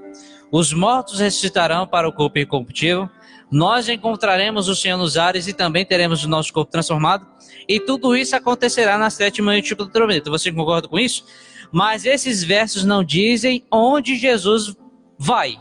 Os 0.52 0.74
mortos 0.74 1.20
ressuscitarão 1.20 1.86
para 1.86 2.08
o 2.08 2.14
corpo 2.14 2.40
incorruptível. 2.40 3.10
Nós 3.52 3.88
encontraremos 3.88 4.68
o 4.68 4.76
Senhor 4.76 4.98
nos 4.98 5.18
ares 5.18 5.48
e 5.48 5.54
também 5.54 5.86
teremos 5.86 6.24
o 6.24 6.30
nosso 6.30 6.52
corpo 6.54 6.72
transformado. 6.72 7.26
E 7.68 7.80
tudo 7.80 8.16
isso 8.16 8.36
acontecerá 8.36 8.98
na 8.98 9.10
sétima 9.10 9.54
e 9.54 9.58
última 9.58 9.90
trombeta. 9.90 10.30
Você 10.30 10.52
concorda 10.52 10.88
com 10.88 10.98
isso? 10.98 11.26
Mas 11.72 12.06
esses 12.06 12.44
versos 12.44 12.86
não 12.86 13.04
dizem 13.04 13.64
onde 13.72 14.16
Jesus 14.16 14.76
vai. 15.18 15.58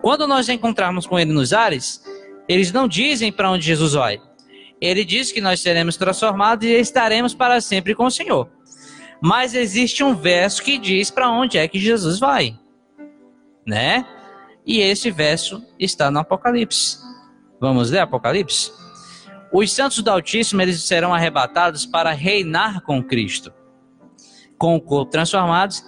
Quando 0.00 0.26
nós 0.26 0.48
encontrarmos 0.48 1.06
com 1.06 1.18
ele 1.18 1.32
nos 1.32 1.52
ares, 1.52 2.02
eles 2.48 2.72
não 2.72 2.88
dizem 2.88 3.32
para 3.32 3.50
onde 3.50 3.64
Jesus 3.64 3.92
vai. 3.92 4.20
Ele 4.80 5.04
diz 5.04 5.32
que 5.32 5.40
nós 5.40 5.60
seremos 5.60 5.96
transformados 5.96 6.66
e 6.66 6.70
estaremos 6.70 7.34
para 7.34 7.60
sempre 7.60 7.94
com 7.94 8.04
o 8.04 8.10
Senhor. 8.10 8.48
Mas 9.20 9.54
existe 9.54 10.04
um 10.04 10.14
verso 10.14 10.62
que 10.62 10.78
diz 10.78 11.10
para 11.10 11.30
onde 11.30 11.58
é 11.58 11.66
que 11.66 11.80
Jesus 11.80 12.20
vai, 12.20 12.56
né? 13.68 14.06
E 14.66 14.80
esse 14.80 15.10
verso 15.10 15.62
está 15.78 16.10
no 16.10 16.18
Apocalipse. 16.18 16.98
Vamos 17.60 17.90
ler 17.90 18.00
Apocalipse? 18.00 18.72
Os 19.52 19.70
santos 19.72 20.02
do 20.02 20.10
Altíssimo 20.10 20.62
eles 20.62 20.82
serão 20.82 21.12
arrebatados 21.12 21.84
para 21.84 22.12
reinar 22.12 22.80
com 22.82 23.02
Cristo, 23.02 23.52
com 24.58 24.74
o 24.74 24.80
corpo 24.80 25.12
transformados, 25.12 25.84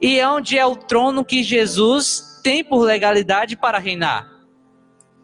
e 0.00 0.20
onde 0.24 0.58
é 0.58 0.66
o 0.66 0.74
trono 0.74 1.24
que 1.24 1.42
Jesus 1.42 2.40
tem 2.42 2.64
por 2.64 2.82
legalidade 2.82 3.56
para 3.56 3.78
reinar? 3.78 4.28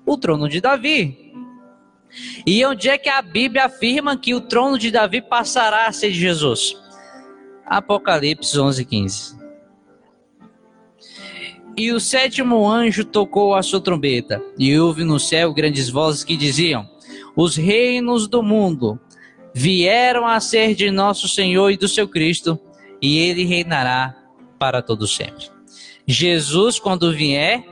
O 0.04 0.16
trono 0.16 0.48
de 0.48 0.60
Davi. 0.60 1.32
E 2.46 2.64
onde 2.64 2.88
é 2.88 2.96
que 2.96 3.08
a 3.08 3.20
Bíblia 3.20 3.64
afirma 3.64 4.16
que 4.16 4.34
o 4.34 4.40
trono 4.40 4.78
de 4.78 4.90
Davi 4.90 5.20
passará 5.20 5.86
a 5.86 5.92
ser 5.92 6.12
de 6.12 6.20
Jesus? 6.20 6.76
Apocalipse 7.64 8.58
11, 8.58 8.84
15. 8.84 9.35
E 11.76 11.92
o 11.92 12.00
sétimo 12.00 12.66
anjo 12.66 13.04
tocou 13.04 13.54
a 13.54 13.62
sua 13.62 13.80
trombeta, 13.80 14.42
e 14.58 14.78
houve 14.78 15.04
no 15.04 15.20
céu 15.20 15.52
grandes 15.52 15.90
vozes 15.90 16.24
que 16.24 16.34
diziam: 16.34 16.88
Os 17.36 17.54
reinos 17.54 18.26
do 18.26 18.42
mundo 18.42 18.98
vieram 19.52 20.26
a 20.26 20.40
ser 20.40 20.74
de 20.74 20.90
nosso 20.90 21.28
Senhor 21.28 21.70
e 21.70 21.76
do 21.76 21.86
seu 21.86 22.08
Cristo, 22.08 22.58
e 23.00 23.18
ele 23.18 23.44
reinará 23.44 24.16
para 24.58 24.80
todo 24.80 25.06
sempre. 25.06 25.50
Jesus, 26.06 26.78
quando 26.78 27.12
vier, 27.12 27.62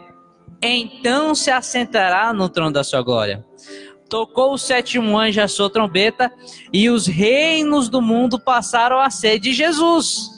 então 0.60 1.34
se 1.34 1.50
assentará 1.50 2.30
no 2.32 2.50
trono 2.50 2.72
da 2.72 2.84
sua 2.84 3.00
glória. 3.00 3.42
Tocou 4.06 4.52
o 4.52 4.58
sétimo 4.58 5.18
anjo 5.18 5.40
a 5.40 5.48
sua 5.48 5.70
trombeta, 5.70 6.30
e 6.70 6.90
os 6.90 7.06
reinos 7.06 7.88
do 7.88 8.02
mundo 8.02 8.38
passaram 8.38 9.00
a 9.00 9.08
ser 9.08 9.38
de 9.38 9.54
Jesus. 9.54 10.28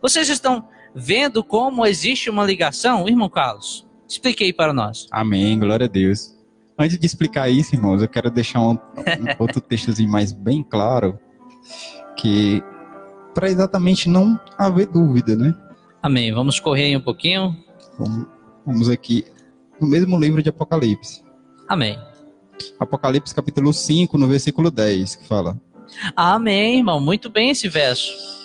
Vocês 0.00 0.28
estão 0.28 0.69
vendo 0.94 1.42
como 1.44 1.86
existe 1.86 2.30
uma 2.30 2.44
ligação, 2.44 3.08
irmão 3.08 3.28
Carlos? 3.28 3.86
Expliquei 4.08 4.52
para 4.52 4.72
nós. 4.72 5.06
Amém, 5.10 5.58
glória 5.58 5.86
a 5.86 5.88
Deus. 5.88 6.36
Antes 6.76 6.98
de 6.98 7.06
explicar 7.06 7.48
isso, 7.48 7.74
irmãos, 7.74 8.02
eu 8.02 8.08
quero 8.08 8.30
deixar 8.30 8.60
um, 8.60 8.72
um 8.72 8.78
outro 9.38 9.60
textozinho 9.60 10.10
mais 10.10 10.32
bem 10.32 10.62
claro, 10.62 11.18
que 12.16 12.62
para 13.34 13.48
exatamente 13.48 14.08
não 14.08 14.40
haver 14.58 14.86
dúvida, 14.86 15.36
né? 15.36 15.54
Amém. 16.02 16.32
Vamos 16.32 16.58
correr 16.58 16.84
aí 16.84 16.96
um 16.96 17.00
pouquinho. 17.00 17.56
Vamos, 17.98 18.26
vamos 18.64 18.88
aqui 18.88 19.24
no 19.80 19.86
mesmo 19.86 20.18
livro 20.18 20.42
de 20.42 20.48
Apocalipse. 20.48 21.22
Amém. 21.68 21.98
Apocalipse 22.78 23.34
capítulo 23.34 23.72
5, 23.72 24.18
no 24.18 24.26
versículo 24.26 24.70
10, 24.70 25.16
que 25.16 25.26
fala: 25.26 25.60
Amém, 26.16 26.78
irmão. 26.78 27.00
Muito 27.00 27.30
bem 27.30 27.50
esse 27.50 27.68
verso. 27.68 28.39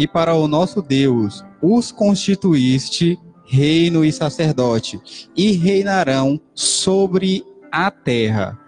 E 0.00 0.08
para 0.08 0.34
o 0.34 0.48
nosso 0.48 0.80
Deus 0.80 1.44
os 1.60 1.92
constituíste 1.92 3.18
reino 3.44 4.02
e 4.02 4.10
sacerdote, 4.10 4.98
e 5.36 5.52
reinarão 5.52 6.40
sobre 6.54 7.44
a 7.70 7.90
terra. 7.90 8.58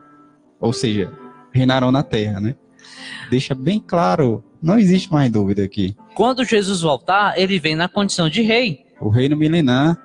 Ou 0.60 0.74
seja, 0.74 1.10
reinarão 1.50 1.90
na 1.90 2.02
terra, 2.02 2.38
né? 2.38 2.54
Deixa 3.30 3.54
bem 3.54 3.80
claro, 3.80 4.44
não 4.60 4.78
existe 4.78 5.10
mais 5.10 5.32
dúvida 5.32 5.62
aqui. 5.62 5.96
Quando 6.14 6.44
Jesus 6.44 6.82
voltar, 6.82 7.38
ele 7.38 7.58
vem 7.58 7.74
na 7.74 7.88
condição 7.88 8.28
de 8.28 8.42
rei 8.42 8.84
O 9.00 9.08
reino 9.08 9.34
milenar, 9.34 9.96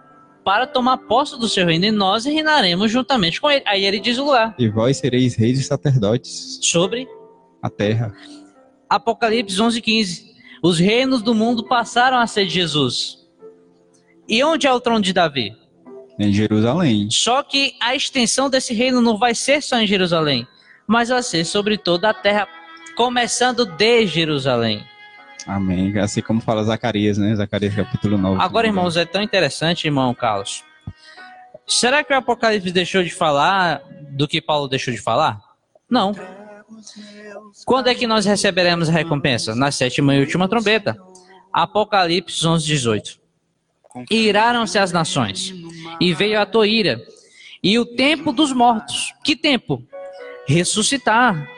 para 0.46 0.66
tomar 0.66 0.98
posse 0.98 1.38
do 1.38 1.50
seu 1.50 1.66
reino 1.66 1.84
e 1.84 1.92
nós 1.92 2.24
reinaremos 2.24 2.90
juntamente 2.90 3.42
com 3.42 3.52
ele. 3.52 3.64
Aí 3.68 3.84
ele 3.84 4.00
diz 4.00 4.18
o 4.18 4.24
lugar 4.24 4.56
e 4.58 4.70
vós 4.70 4.96
sereis 4.96 5.36
reis 5.36 5.60
e 5.60 5.64
sacerdotes, 5.64 6.60
sobre 6.62 7.06
a 7.62 7.70
terra. 7.70 8.14
Apocalipse 8.90 9.58
11:15. 9.58 10.27
Os 10.62 10.80
reinos 10.80 11.22
do 11.22 11.34
mundo 11.34 11.64
passaram 11.64 12.18
a 12.18 12.28
ser 12.28 12.46
de 12.46 12.54
Jesus. 12.54 13.18
E 14.28 14.44
onde 14.44 14.68
é 14.68 14.74
o 14.74 14.80
trono 14.80 15.02
de 15.02 15.14
Davi? 15.14 15.56
Em 16.20 16.34
Jerusalém. 16.34 17.10
Só 17.12 17.44
que 17.44 17.76
a 17.80 17.96
extensão 17.96 18.50
desse 18.50 18.74
reino 18.74 19.02
não 19.02 19.18
vai 19.18 19.36
ser 19.36 19.62
só 19.62 19.80
em 19.80 19.88
Jerusalém, 19.88 20.48
mas 20.88 21.10
vai 21.10 21.22
ser 21.22 21.46
sobre 21.46 21.78
toda 21.78 22.10
a 22.10 22.14
terra, 22.14 22.48
começando 22.96 23.66
de 23.66 24.08
Jerusalém. 24.08 24.84
Amém. 25.46 25.98
Assim 25.98 26.22
como 26.22 26.42
fala 26.42 26.64
Zacarias, 26.64 27.18
né? 27.18 27.34
Zacarias 27.36 27.74
capítulo 27.74 28.18
9. 28.18 28.42
Agora, 28.42 28.68
irmãos, 28.68 28.98
é 28.98 29.06
tão 29.06 29.22
interessante, 29.22 29.86
irmão 29.86 30.14
Carlos. 30.14 30.64
Será 31.66 32.04
que 32.04 32.14
o 32.14 32.18
Apocalipse 32.18 32.72
deixou 32.72 33.04
de 33.04 33.10
falar 33.10 33.82
do 34.12 34.28
que 34.28 34.42
Paulo 34.42 34.68
deixou 34.68 34.94
de 34.94 35.00
falar? 35.00 35.40
Não. 35.90 36.14
Quando 37.66 37.88
é 37.88 37.96
que 37.96 38.08
nós 38.08 38.26
receberemos 38.26 38.90
a 38.90 38.92
recompensa? 38.92 39.56
Na 39.56 39.72
sétima 39.72 40.16
e 40.16 40.20
última 40.20 40.48
trombeta. 40.48 40.98
Apocalipse 41.52 42.46
11, 42.46 42.66
18. 42.66 43.20
E 44.12 44.28
iraram-se 44.28 44.78
as 44.78 44.92
nações, 44.92 45.54
e 46.00 46.14
veio 46.14 46.40
a 46.40 46.46
tua 46.46 46.68
ira, 46.68 47.02
e 47.64 47.80
o 47.80 47.86
tempo 47.86 48.32
dos 48.32 48.52
mortos. 48.52 49.14
Que 49.24 49.36
tempo? 49.36 49.82
Ressuscitar. 50.46 51.50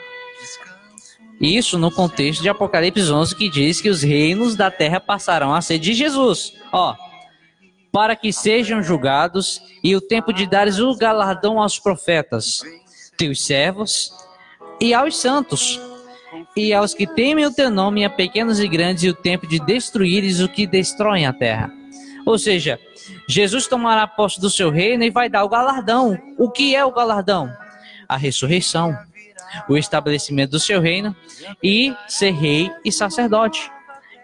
Isso 1.42 1.78
no 1.78 1.92
contexto 1.92 2.42
de 2.42 2.50
Apocalipse 2.50 3.12
11, 3.12 3.36
que 3.36 3.50
diz 3.50 3.82
que 3.82 3.90
os 3.90 4.02
reinos 4.02 4.56
da 4.56 4.70
terra 4.70 5.00
passarão 5.00 5.54
a 5.54 5.62
ser 5.62 5.80
de 5.80 5.94
Jesus. 5.94 6.54
Ó, 6.72 6.96
para 7.92 8.16
que 8.16 8.32
sejam 8.32 8.84
julgados, 8.84 9.62
e 9.84 9.96
o 9.96 10.02
tempo 10.02 10.32
de 10.32 10.46
dares 10.46 10.80
o 10.80 10.96
galardão 10.96 11.60
aos 11.60 11.80
profetas, 11.80 12.62
teus 13.18 13.46
servos, 13.46 14.14
e 14.80 14.94
aos 14.94 15.18
santos, 15.18 15.80
e 16.56 16.74
aos 16.74 16.94
que 16.94 17.08
temem 17.08 17.46
o 17.46 17.54
teu 17.54 17.70
nome, 17.70 18.06
a 18.06 18.10
pequenos 18.10 18.60
e 18.60 18.68
grandes, 18.68 19.10
o 19.10 19.14
tempo 19.14 19.48
de 19.48 19.60
destruíres 19.60 20.40
o 20.40 20.48
que 20.48 20.66
destroem 20.66 21.26
a 21.26 21.34
terra. 21.34 21.72
Ou 22.26 22.38
seja, 22.38 22.80
Jesus 23.28 23.68
tomará 23.68 24.08
posse 24.08 24.40
do 24.40 24.50
seu 24.50 24.70
reino 24.70 25.04
e 25.04 25.10
vai 25.10 25.30
dar 25.30 25.44
o 25.44 25.50
galardão. 25.50 26.18
O 26.38 26.50
que 26.50 26.76
é 26.76 26.84
o 26.86 26.92
galardão? 26.92 27.52
A 28.08 28.18
ressurreição, 28.18 28.98
o 29.68 29.78
estabelecimento 29.78 30.52
do 30.52 30.60
seu 30.60 30.80
reino 30.80 31.16
e 31.64 31.96
ser 32.08 32.32
rei 32.32 32.72
e 32.84 32.92
sacerdote. 32.92 33.72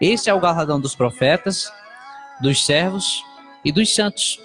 Esse 0.00 0.28
é 0.30 0.34
o 0.34 0.40
galardão 0.40 0.80
dos 0.80 0.94
profetas, 0.94 1.72
dos 2.40 2.64
servos 2.64 3.24
e 3.64 3.72
dos 3.72 3.94
santos. 3.94 4.38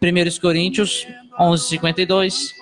1 0.00 0.40
Coríntios 0.40 1.06
11, 1.38 1.68
52. 1.68 2.54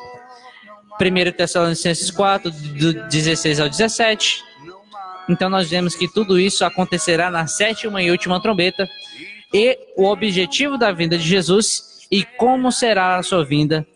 1 1.00 1.32
Tessalonicenses 1.32 2.10
4, 2.10 2.50
do 2.50 3.08
16 3.08 3.60
ao 3.60 3.68
17. 3.68 4.42
Então 5.28 5.48
nós 5.48 5.68
vemos 5.68 5.94
que 5.94 6.06
tudo 6.06 6.38
isso 6.38 6.64
acontecerá 6.64 7.30
na 7.30 7.46
sétima 7.46 8.02
e 8.02 8.10
última 8.10 8.40
trombeta. 8.40 8.88
E 9.52 9.78
o 9.96 10.04
objetivo 10.04 10.76
da 10.76 10.92
vinda 10.92 11.16
de 11.16 11.26
Jesus 11.26 12.06
e 12.10 12.24
como 12.24 12.70
será 12.70 13.16
a 13.16 13.22
sua 13.22 13.44
vinda. 13.44 13.86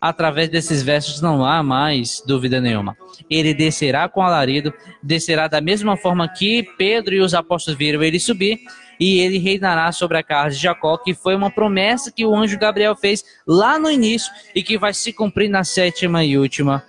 Através 0.00 0.48
desses 0.48 0.82
versos 0.82 1.20
não 1.20 1.44
há 1.44 1.62
mais 1.62 2.22
dúvida 2.26 2.60
nenhuma. 2.60 2.96
Ele 3.30 3.54
descerá 3.54 4.08
com 4.08 4.22
alarido, 4.22 4.72
descerá 5.02 5.48
da 5.48 5.60
mesma 5.60 5.96
forma 5.96 6.28
que 6.28 6.62
Pedro 6.76 7.14
e 7.14 7.20
os 7.20 7.34
apóstolos 7.34 7.78
viram 7.78 8.02
ele 8.02 8.20
subir, 8.20 8.58
e 8.98 9.20
ele 9.20 9.38
reinará 9.38 9.90
sobre 9.92 10.18
a 10.18 10.22
casa 10.22 10.56
de 10.56 10.62
Jacó, 10.62 10.96
que 10.96 11.14
foi 11.14 11.34
uma 11.34 11.50
promessa 11.50 12.10
que 12.10 12.24
o 12.24 12.34
anjo 12.34 12.58
Gabriel 12.58 12.96
fez 12.96 13.24
lá 13.46 13.78
no 13.78 13.90
início 13.90 14.32
e 14.54 14.62
que 14.62 14.78
vai 14.78 14.94
se 14.94 15.12
cumprir 15.12 15.48
na 15.48 15.64
sétima 15.64 16.24
e 16.24 16.38
última 16.38 16.84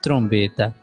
trombeta. 0.00 0.74